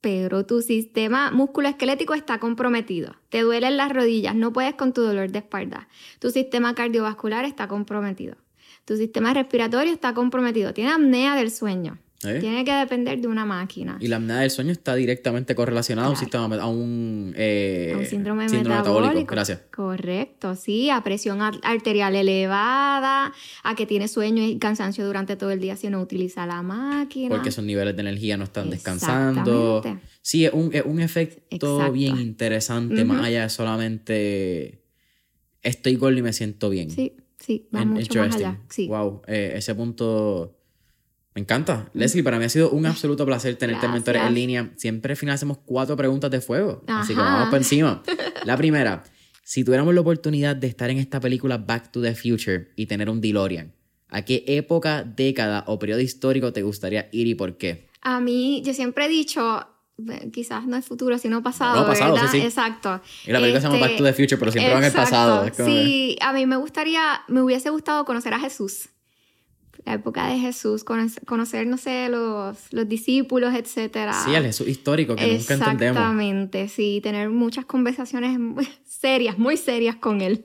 pero 0.00 0.46
tu 0.46 0.62
sistema 0.62 1.30
musculoesquelético 1.30 2.14
está 2.14 2.38
comprometido. 2.38 3.16
Te 3.30 3.42
duelen 3.42 3.76
las 3.76 3.92
rodillas, 3.92 4.34
no 4.34 4.52
puedes 4.52 4.74
con 4.74 4.92
tu 4.92 5.02
dolor 5.02 5.30
de 5.30 5.40
espalda. 5.40 5.88
Tu 6.20 6.30
sistema 6.30 6.74
cardiovascular 6.74 7.44
está 7.44 7.66
comprometido. 7.68 8.36
Tu 8.84 8.96
sistema 8.96 9.34
respiratorio 9.34 9.92
está 9.92 10.14
comprometido. 10.14 10.72
Tiene 10.72 10.92
apnea 10.92 11.36
del 11.36 11.50
sueño. 11.50 11.98
¿Eh? 12.24 12.38
Tiene 12.40 12.64
que 12.64 12.72
depender 12.72 13.20
de 13.20 13.28
una 13.28 13.44
máquina. 13.44 13.96
Y 14.00 14.08
la 14.08 14.16
apnea 14.16 14.38
del 14.38 14.50
sueño 14.50 14.72
está 14.72 14.96
directamente 14.96 15.54
correlacionada 15.54 16.08
a 16.08 16.10
un 16.10 16.16
sistema, 16.16 16.56
a 16.56 16.66
un, 16.66 17.32
eh, 17.36 17.92
A 17.94 17.98
un 17.98 18.04
síndrome, 18.06 18.48
metabólico. 18.48 18.76
metabólico. 18.76 19.30
Gracias. 19.30 19.60
Correcto, 19.72 20.56
sí, 20.56 20.90
a 20.90 21.00
presión 21.04 21.40
ar- 21.42 21.60
arterial 21.62 22.16
elevada, 22.16 23.32
a 23.62 23.74
que 23.76 23.86
tiene 23.86 24.08
sueño 24.08 24.42
y 24.42 24.58
cansancio 24.58 25.06
durante 25.06 25.36
todo 25.36 25.52
el 25.52 25.60
día 25.60 25.76
si 25.76 25.90
no 25.90 26.00
utiliza 26.00 26.44
la 26.44 26.60
máquina. 26.62 27.28
Porque 27.36 27.52
sus 27.52 27.62
niveles 27.62 27.94
de 27.94 28.00
energía 28.02 28.36
no 28.36 28.42
están 28.44 28.68
descansando. 28.68 29.82
Sí, 30.20 30.44
es 30.44 30.52
un, 30.52 30.70
es 30.74 30.82
un 30.84 30.98
efecto 31.00 31.46
Exacto. 31.76 31.92
bien 31.92 32.18
interesante, 32.18 33.04
más 33.04 33.18
Ujú. 33.18 33.26
allá 33.26 33.42
de 33.42 33.48
solamente 33.48 34.82
estoy 35.62 35.94
gordo 35.94 36.18
y 36.18 36.22
me 36.22 36.32
siento 36.32 36.68
bien. 36.68 36.90
Sí, 36.90 37.14
sí, 37.38 37.68
va 37.72 37.84
mucho 37.84 38.18
más 38.18 38.34
allá. 38.34 38.58
Sí. 38.68 38.88
Wow, 38.88 39.22
eh, 39.28 39.52
ese 39.54 39.74
punto 39.76 40.57
me 41.38 41.42
encanta. 41.42 41.88
Leslie, 41.94 42.24
para 42.24 42.36
mí 42.40 42.44
ha 42.46 42.48
sido 42.48 42.70
un 42.70 42.84
absoluto 42.84 43.24
placer 43.24 43.54
tenerte 43.54 43.86
en 43.86 43.92
mentores 43.92 44.22
en 44.22 44.34
línea. 44.34 44.70
Siempre 44.76 45.12
al 45.12 45.16
final 45.16 45.36
hacemos 45.36 45.58
cuatro 45.64 45.96
preguntas 45.96 46.32
de 46.32 46.40
fuego. 46.40 46.82
Así 46.88 47.14
que 47.14 47.20
Ajá. 47.20 47.32
vamos 47.34 47.48
por 47.50 47.58
encima. 47.58 48.02
La 48.44 48.56
primera, 48.56 49.04
si 49.44 49.62
tuviéramos 49.62 49.94
la 49.94 50.00
oportunidad 50.00 50.56
de 50.56 50.66
estar 50.66 50.90
en 50.90 50.98
esta 50.98 51.20
película 51.20 51.56
Back 51.58 51.92
to 51.92 52.02
the 52.02 52.14
Future 52.16 52.72
y 52.74 52.86
tener 52.86 53.08
un 53.08 53.20
DeLorean, 53.20 53.72
¿a 54.08 54.22
qué 54.22 54.42
época, 54.48 55.04
década 55.04 55.62
o 55.68 55.78
periodo 55.78 56.00
histórico 56.00 56.52
te 56.52 56.62
gustaría 56.62 57.08
ir 57.12 57.28
y 57.28 57.34
por 57.36 57.56
qué? 57.56 57.86
A 58.02 58.18
mí, 58.18 58.60
yo 58.64 58.74
siempre 58.74 59.06
he 59.06 59.08
dicho, 59.08 59.60
eh, 60.10 60.30
quizás 60.32 60.66
no 60.66 60.76
es 60.76 60.84
futuro, 60.84 61.18
sino 61.18 61.40
pasado, 61.42 61.82
No, 61.82 61.86
pasado, 61.86 62.14
¿verdad? 62.14 62.30
sí, 62.32 62.40
sí. 62.40 62.44
Exacto. 62.46 63.00
Y 63.26 63.30
la 63.32 63.38
película 63.38 63.60
se 63.60 63.66
llama 63.68 63.76
Este, 63.76 63.88
Back 63.88 63.98
to 63.98 64.04
the 64.04 64.12
Future, 64.12 64.36
pero 64.38 64.50
siempre 64.50 64.74
van 64.74 64.82
exacto. 64.84 65.04
pasado. 65.10 65.44
Es 65.44 65.52
como- 65.56 65.68
Sí, 65.68 66.16
a 66.20 66.32
mí 66.32 66.46
me 66.46 66.56
gustaría, 66.56 67.20
me 67.28 67.42
hubiese 67.42 67.70
gustado 67.70 68.04
conocer 68.04 68.34
a 68.34 68.40
Jesús. 68.40 68.88
La 69.88 69.94
época 69.94 70.26
de 70.28 70.38
Jesús, 70.38 70.84
conocer, 70.84 71.66
no 71.66 71.78
sé, 71.78 72.10
los, 72.10 72.58
los 72.72 72.86
discípulos, 72.86 73.54
etcétera. 73.54 74.12
Sí, 74.12 74.34
el 74.34 74.44
Jesús 74.44 74.68
histórico 74.68 75.16
que 75.16 75.22
nunca 75.22 75.54
entendemos. 75.54 75.96
Exactamente, 75.96 76.68
sí, 76.68 77.00
tener 77.02 77.30
muchas 77.30 77.64
conversaciones 77.64 78.38
serias, 78.84 79.38
muy 79.38 79.56
serias 79.56 79.96
con 79.96 80.20
él. 80.20 80.44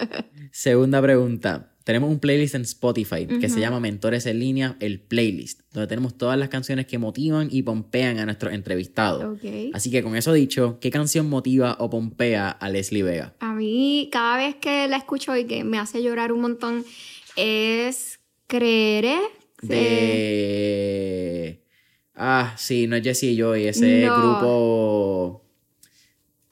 Segunda 0.50 1.00
pregunta. 1.00 1.70
Tenemos 1.84 2.10
un 2.10 2.18
playlist 2.18 2.54
en 2.54 2.62
Spotify 2.62 3.26
que 3.26 3.48
se 3.48 3.60
llama 3.60 3.80
Mentores 3.80 4.26
en 4.26 4.38
línea, 4.38 4.76
el 4.78 5.00
playlist, 5.00 5.62
donde 5.72 5.86
tenemos 5.86 6.18
todas 6.18 6.38
las 6.38 6.50
canciones 6.50 6.86
que 6.86 6.98
motivan 6.98 7.48
y 7.50 7.62
pompean 7.62 8.18
a 8.18 8.26
nuestros 8.26 8.52
entrevistados. 8.52 9.38
Así 9.72 9.90
que 9.90 10.02
con 10.02 10.16
eso 10.16 10.34
dicho, 10.34 10.78
¿qué 10.82 10.90
canción 10.90 11.30
motiva 11.30 11.78
o 11.80 11.88
pompea 11.88 12.50
a 12.50 12.68
Leslie 12.68 13.02
Vega? 13.02 13.34
A 13.40 13.54
mí, 13.54 14.10
cada 14.12 14.36
vez 14.36 14.54
que 14.56 14.86
la 14.86 14.98
escucho 14.98 15.34
y 15.34 15.46
que 15.46 15.64
me 15.64 15.78
hace 15.78 16.02
llorar 16.02 16.30
un 16.30 16.42
montón, 16.42 16.84
es 17.36 18.20
Creeré. 18.58 19.18
De... 19.62 21.62
Ah, 22.14 22.54
sí, 22.58 22.86
no 22.86 22.96
es 22.96 23.02
Jesse 23.02 23.24
y 23.24 23.36
Joy, 23.36 23.66
ese 23.66 24.06
No. 24.06 24.16
grupo... 24.16 25.38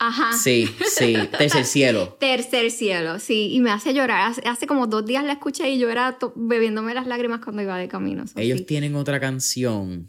Ajá. 0.03 0.33
Sí, 0.33 0.67
sí, 0.97 1.15
Tercer 1.37 1.67
Cielo. 1.67 2.17
Tercer 2.21 2.71
cielo, 2.71 3.19
sí, 3.19 3.51
y 3.53 3.61
me 3.61 3.71
hace 3.71 3.93
llorar. 3.93 4.31
Hace, 4.31 4.41
hace 4.49 4.67
como 4.67 4.87
dos 4.87 5.05
días 5.05 5.23
la 5.25 5.33
escuché 5.35 5.69
y 5.69 5.79
yo 5.79 5.91
era 5.91 6.17
bebiéndome 6.37 6.95
las 6.95 7.07
lágrimas 7.07 7.41
cuando 7.45 7.61
iba 7.61 7.77
de 7.77 7.87
camino. 7.87 8.27
so, 8.27 8.41
Ellos 8.41 8.61
sí. 8.61 8.65
tienen 8.65 8.95
otra 8.95 9.21
canción 9.21 10.09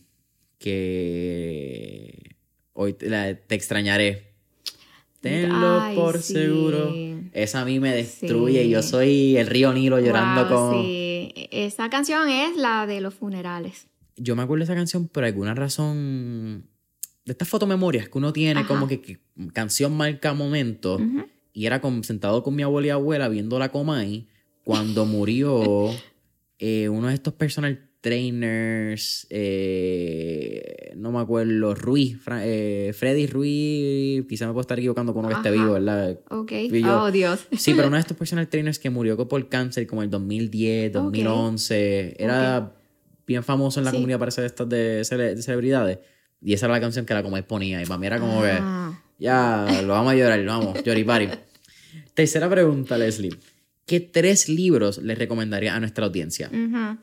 que 0.57 2.37
hoy 2.71 2.93
te, 2.93 3.09
la- 3.09 3.35
te 3.35 3.53
extrañaré. 3.55 4.31
Tenlo 5.19 5.81
Ay, 5.81 5.95
por 5.95 6.21
sí. 6.21 6.33
seguro. 6.35 6.95
Esa 7.33 7.59
a 7.61 7.65
mí 7.65 7.81
me 7.81 7.93
destruye. 7.93 8.63
Sí. 8.63 8.69
Yo 8.69 8.81
soy 8.81 9.35
el 9.35 9.47
río 9.47 9.73
Nilo 9.73 9.99
llorando 9.99 10.47
Wow, 10.47 10.49
con... 10.49 10.85
Esa 11.35 11.89
canción 11.89 12.29
es 12.29 12.55
la 12.57 12.85
de 12.87 13.01
los 13.01 13.13
funerales. 13.13 13.87
Yo 14.17 14.35
me 14.35 14.43
acuerdo 14.43 14.61
de 14.61 14.65
esa 14.65 14.75
canción 14.75 15.07
por 15.07 15.23
alguna 15.23 15.53
razón... 15.55 16.67
De 17.23 17.33
estas 17.33 17.47
fotomemorias 17.47 18.09
que 18.09 18.17
uno 18.17 18.33
tiene, 18.33 18.61
Ajá. 18.61 18.67
como 18.67 18.87
que, 18.87 18.99
que 18.99 19.19
canción 19.53 19.95
marca 19.95 20.33
momento. 20.33 20.99
Y 21.53 21.67
era 21.67 21.79
con- 21.79 22.03
sentado 22.03 22.41
con 22.41 22.55
mi 22.55 22.63
abuela 22.63 22.87
y 22.87 22.89
abuela 22.89 23.29
viendo 23.29 23.59
la 23.59 23.69
Comay 23.69 24.27
cuando 24.63 25.05
murió 25.05 25.91
eh, 26.57 26.89
uno 26.89 27.09
de 27.09 27.13
estos 27.13 27.33
personal 27.35 27.90
trainers, 28.01 29.27
eh, 29.29 30.93
no 30.95 31.11
me 31.11 31.19
acuerdo, 31.19 31.75
Ruiz, 31.75 32.19
Fra- 32.21 32.45
eh, 32.45 32.93
Freddy 32.93 33.27
Ruiz, 33.27 34.25
quizá 34.27 34.47
me 34.47 34.53
puedo 34.53 34.61
estar 34.61 34.77
equivocando 34.79 35.13
con 35.13 35.25
uno 35.25 35.29
que 35.29 35.35
esté 35.35 35.51
vivo, 35.51 35.73
¿verdad? 35.73 36.19
Ok. 36.29 36.51
Yo- 36.71 37.03
Oh, 37.03 37.11
Dios. 37.11 37.47
Sí, 37.57 37.73
pero 37.73 37.87
uno 37.87 37.95
de 37.97 38.01
estos 38.07 38.17
personal 38.17 38.47
trainers 38.47 38.79
que 38.79 38.89
murió 38.89 39.17
por 39.27 39.47
cáncer 39.49 39.87
como 39.87 40.03
el 40.03 40.09
2010, 40.09 40.91
2011, 40.91 42.15
era 42.17 42.73
bien 43.27 43.43
famoso 43.43 43.79
en 43.79 43.85
la 43.85 43.91
Sí. 43.91 43.97
comunidad 43.97 44.19
parece 44.19 44.41
de 44.41 44.47
estas 44.47 44.67
de, 44.67 45.01
cele- 45.03 45.35
de 45.35 45.41
celebridades. 45.41 45.99
Y 46.41 46.53
esa 46.53 46.65
era 46.65 46.73
la 46.75 46.81
canción 46.81 47.05
que 47.05 47.13
la 47.13 47.21
Comay 47.23 47.43
ponía. 47.43 47.81
Y 47.81 47.85
para 47.85 47.99
mí 47.99 48.07
era 48.07 48.19
como 48.19 48.41
que, 48.41 48.49
Ah. 48.51 48.99
ya, 49.19 49.81
lo 49.83 49.93
vamos 49.93 50.13
a 50.13 50.15
llorar, 50.15 50.43
vamos, 50.43 50.83
lloripari. 50.83 51.29
Tercera 52.15 52.49
pregunta, 52.49 52.97
Leslie. 52.97 53.35
¿Qué 53.85 53.99
tres 53.99 54.49
libros 54.49 54.97
le 54.99 55.15
recomendaría 55.15 55.75
a 55.75 55.79
nuestra 55.79 56.05
audiencia? 56.05 56.49
Ujú. 56.51 56.97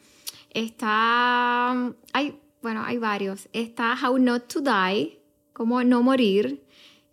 Está. 0.50 1.94
Hay, 2.12 2.38
bueno, 2.62 2.82
hay 2.84 2.98
varios. 2.98 3.48
Está 3.52 3.96
How 4.02 4.18
Not 4.18 4.52
to 4.52 4.60
Die, 4.60 5.18
Cómo 5.52 5.82
no 5.82 6.02
morir. 6.02 6.62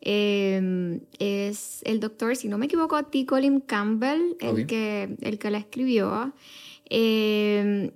Eh, 0.02 1.02
es 1.18 1.82
el 1.84 2.00
doctor, 2.00 2.36
si 2.36 2.48
no 2.48 2.60
me 2.60 2.68
equivoco, 2.68 3.02
T. 3.04 3.26
Colin 3.26 3.60
Campbell, 3.60 4.38
el, 4.40 4.68
que, 4.68 5.18
el 5.22 5.40
que 5.40 5.50
la 5.50 5.58
escribió. 5.58 6.34
Eh, 6.90 7.92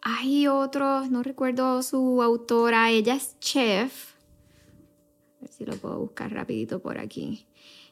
hay 0.00 0.46
otros, 0.46 1.10
no 1.10 1.22
recuerdo 1.22 1.82
su 1.82 2.22
autora, 2.22 2.90
ella 2.90 3.14
es 3.14 3.38
chef. 3.40 4.14
A 5.36 5.42
ver 5.42 5.50
si 5.50 5.66
lo 5.66 5.76
puedo 5.76 5.98
buscar 5.98 6.32
rapidito 6.32 6.80
por 6.80 6.98
aquí. 6.98 7.46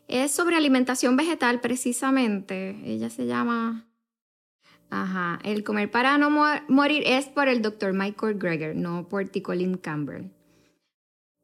Es 0.08 0.30
sobre 0.30 0.56
alimentación 0.56 1.16
vegetal 1.16 1.60
precisamente. 1.60 2.80
Ella 2.84 3.10
se 3.10 3.26
llama... 3.26 3.86
Ajá, 4.90 5.40
el 5.44 5.64
comer 5.64 5.90
para 5.90 6.16
no 6.16 6.30
mo- 6.30 6.44
morir 6.68 7.02
es 7.06 7.26
por 7.26 7.48
el 7.48 7.60
Dr. 7.60 7.92
Michael 7.92 8.38
Greger, 8.38 8.76
no 8.76 9.08
por 9.08 9.28
T. 9.28 9.42
Colin 9.42 9.76
Campbell. 9.76 10.30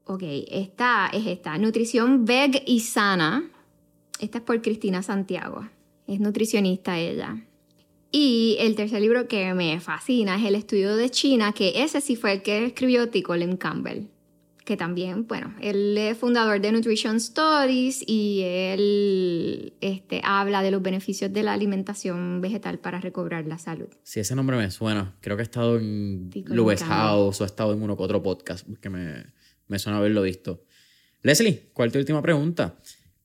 Ok, 0.05 0.23
esta 0.49 1.09
es 1.13 1.27
esta, 1.27 1.59
Nutrición 1.59 2.25
Veg 2.25 2.63
y 2.67 2.81
Sana. 2.81 3.51
Esta 4.21 4.39
es 4.39 4.45
por 4.45 4.61
Cristina 4.63 5.03
Santiago. 5.03 5.69
Es 6.07 6.21
nutricionista 6.21 6.99
ella. 6.99 7.45
Y 8.11 8.57
el 8.61 8.77
tercer 8.77 9.01
libro 9.01 9.27
que 9.27 9.55
me 9.55 9.81
fascina 9.81 10.37
es 10.37 10.45
El 10.45 10.55
estudio 10.55 10.97
de 10.97 11.11
China, 11.11 11.53
que 11.53 11.83
ese 11.83 12.01
sí 12.01 12.15
fue 12.15 12.33
el 12.33 12.43
que 12.43 12.67
escribió 12.67 13.09
T. 13.09 13.23
Colin 13.23 13.57
Campbell. 13.57 14.07
Que 14.65 14.77
también, 14.77 15.27
bueno, 15.27 15.55
él 15.61 15.97
es 15.99 16.17
fundador 16.17 16.61
de 16.61 16.71
Nutrition 16.71 17.19
Studies 17.21 18.05
y 18.07 18.43
él 18.45 19.73
este, 19.81 20.21
habla 20.25 20.63
de 20.63 20.71
los 20.71 20.83
beneficios 20.83 21.33
de 21.33 21.43
la 21.43 21.53
alimentación 21.53 22.41
vegetal 22.41 22.79
para 22.79 23.01
recobrar 23.01 23.47
la 23.47 23.59
salud. 23.59 23.89
Si 24.03 24.21
ese 24.21 24.37
nombre 24.37 24.57
me 24.57 24.71
suena, 24.71 25.17
creo 25.21 25.37
que 25.37 25.43
ha 25.43 25.45
estado 25.45 25.79
en 25.79 26.31
Campbell. 26.31 26.79
House 26.79 27.41
o 27.41 27.45
ha 27.45 27.47
estado 27.47 27.73
en 27.73 27.83
uno 27.83 27.97
que 27.97 28.03
otro 28.03 28.23
podcast, 28.23 28.67
que 28.81 28.89
me, 28.89 29.25
me 29.67 29.79
suena 29.79 29.99
haberlo 29.99 30.23
visto. 30.23 30.65
Leslie, 31.23 31.71
¿cuál 31.73 31.89
es 31.89 31.93
tu 31.93 31.99
última 31.99 32.23
pregunta? 32.23 32.79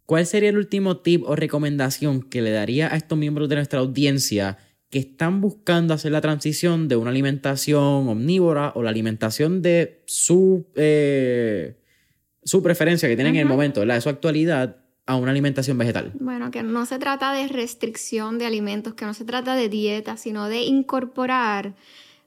¿Cuál 0.05 0.26
sería 0.26 0.49
el 0.49 0.57
último 0.57 0.97
tip 0.97 1.23
o 1.26 1.35
recomendación 1.35 2.22
que 2.22 2.41
le 2.41 2.51
daría 2.51 2.91
a 2.93 2.95
estos 2.95 3.18
miembros 3.18 3.49
de 3.49 3.55
nuestra 3.55 3.80
audiencia 3.80 4.57
que 4.89 4.99
están 4.99 5.41
buscando 5.41 5.93
hacer 5.93 6.11
la 6.11 6.22
transición 6.22 6.88
de 6.88 6.95
una 6.95 7.09
alimentación 7.09 8.07
omnívora 8.07 8.72
o 8.76 8.84
la 8.84 8.89
alimentación 8.89 9.61
de 9.61 10.03
su, 10.05 10.68
eh, 10.76 11.77
su 12.43 12.64
preferencia 12.64 13.09
que 13.09 13.15
tienen 13.15 13.35
en 13.35 13.41
el 13.41 13.47
momento, 13.47 13.81
¿verdad? 13.81 13.95
de 13.95 14.01
su 14.01 14.09
actualidad, 14.09 14.77
a 15.05 15.15
una 15.15 15.31
alimentación 15.31 15.77
vegetal? 15.77 16.11
Bueno, 16.19 16.51
que 16.51 16.64
no 16.64 16.85
se 16.85 16.99
trata 16.99 17.34
de 17.34 17.47
restricción 17.47 18.38
de 18.38 18.45
alimentos, 18.45 18.93
que 18.93 19.05
no 19.05 19.14
se 19.14 19.26
trata 19.26 19.55
de 19.55 19.69
dieta, 19.69 20.18
sino 20.18 20.47
de 20.49 20.64
incorporar 20.64 21.76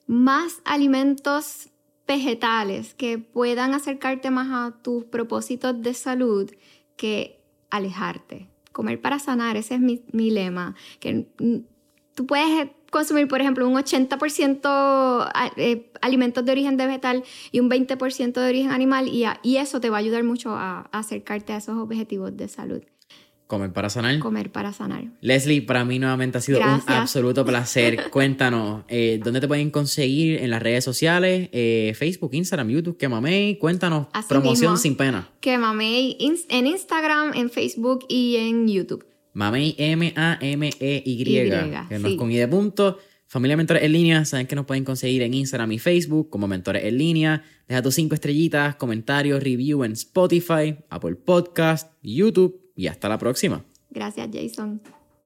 más 0.07 0.61
alimentos 0.65 1.69
vegetales 2.09 2.95
que 2.95 3.19
puedan 3.19 3.75
acercarte 3.75 4.31
más 4.31 4.49
a 4.51 4.83
tus 4.83 5.05
propósitos 5.05 5.81
de 5.81 5.95
salud 5.95 6.51
que 6.97 7.41
alejarte. 7.71 8.49
Comer 8.73 9.01
para 9.01 9.19
sanar, 9.19 9.57
ese 9.57 9.75
es 9.75 9.81
mi, 9.81 10.03
mi 10.13 10.31
lema. 10.31 10.75
Que 11.01 11.27
tú 12.21 12.27
puedes 12.27 12.69
consumir, 12.91 13.29
por 13.29 13.41
ejemplo, 13.41 13.67
un 13.67 13.77
80% 13.77 14.59
a- 14.65 15.51
eh, 15.57 15.91
alimentos 16.03 16.45
de 16.45 16.53
origen 16.53 16.77
vegetal 16.77 17.23
y 17.51 17.61
un 17.61 17.71
20% 17.71 18.41
de 18.43 18.49
origen 18.49 18.71
animal 18.73 19.09
y, 19.09 19.25
a- 19.25 19.41
y 19.43 19.57
eso 19.57 19.81
te 19.81 19.89
va 19.89 19.97
a 19.97 20.01
ayudar 20.01 20.23
mucho 20.25 20.51
a, 20.51 20.89
a 20.93 20.99
acercarte 20.99 21.53
a 21.55 21.57
esos 21.57 21.77
objetivos 21.79 22.37
de 22.37 22.49
salud. 22.49 22.83
Comer 23.47 23.73
para 23.73 23.89
sanar. 23.91 24.19
Comer 24.21 24.53
para 24.53 24.73
sanar. 24.73 25.05
Leslie, 25.23 25.63
para 25.63 25.85
mí 25.85 25.99
nuevamente 25.99 26.39
ha 26.39 26.41
sido 26.41 26.61
un 26.61 26.83
absoluto 26.87 27.45
placer. 27.45 28.09
Cuéntanos, 28.11 28.85
eh, 28.89 29.19
¿dónde 29.25 29.41
te 29.41 29.49
pueden 29.49 29.71
conseguir 29.73 30.39
en 30.41 30.51
las 30.51 30.63
redes 30.63 30.85
sociales? 30.85 31.49
Eh, 31.53 31.93
Facebook, 31.97 32.31
Instagram, 32.35 32.69
YouTube, 32.69 32.97
que 32.97 33.09
mamey. 33.09 33.57
Cuéntanos, 33.59 34.07
Así 34.13 34.29
promoción 34.29 34.73
mismo. 34.75 34.77
sin 34.77 34.97
pena. 34.97 35.29
Que 35.41 35.59
mamey 35.59 36.17
en 36.49 36.67
Instagram, 36.69 37.33
en 37.35 37.51
Facebook 37.51 38.05
y 38.09 38.37
en 38.37 38.69
YouTube. 38.69 39.05
Mamey, 39.33 39.75
M-A-M-E-Y, 39.79 41.03
Y, 41.05 41.25
que 41.25 41.99
no 41.99 42.07
es 42.07 42.13
sí. 42.13 42.17
con 42.17 42.31
I 42.31 42.37
de 42.37 42.49
punto. 42.49 42.99
Familia 43.27 43.57
Mentores 43.57 43.85
en 43.85 43.93
línea, 43.93 44.25
saben 44.25 44.49
que 44.49 44.57
nos 44.57 44.67
pueden 44.67 44.85
conseguir 44.85 45.23
en 45.23 45.35
Instagram 45.35 45.71
y 45.71 45.79
Facebook 45.79 46.31
como 46.31 46.49
Mentores 46.49 46.85
en 46.85 46.99
línea. 46.99 47.45
Deja 47.69 47.81
tus 47.81 47.95
cinco 47.95 48.17
estrellitas, 48.17 48.75
comentarios, 48.75 49.41
review 49.41 49.85
en 49.85 49.93
Spotify, 49.93 50.77
Apple 50.89 51.15
Podcast, 51.15 51.93
YouTube 52.03 52.73
y 52.75 52.89
hasta 52.89 53.09
la 53.09 53.19
próxima. 53.19 53.65
Gracias, 53.91 54.29
Jason. 54.33 54.83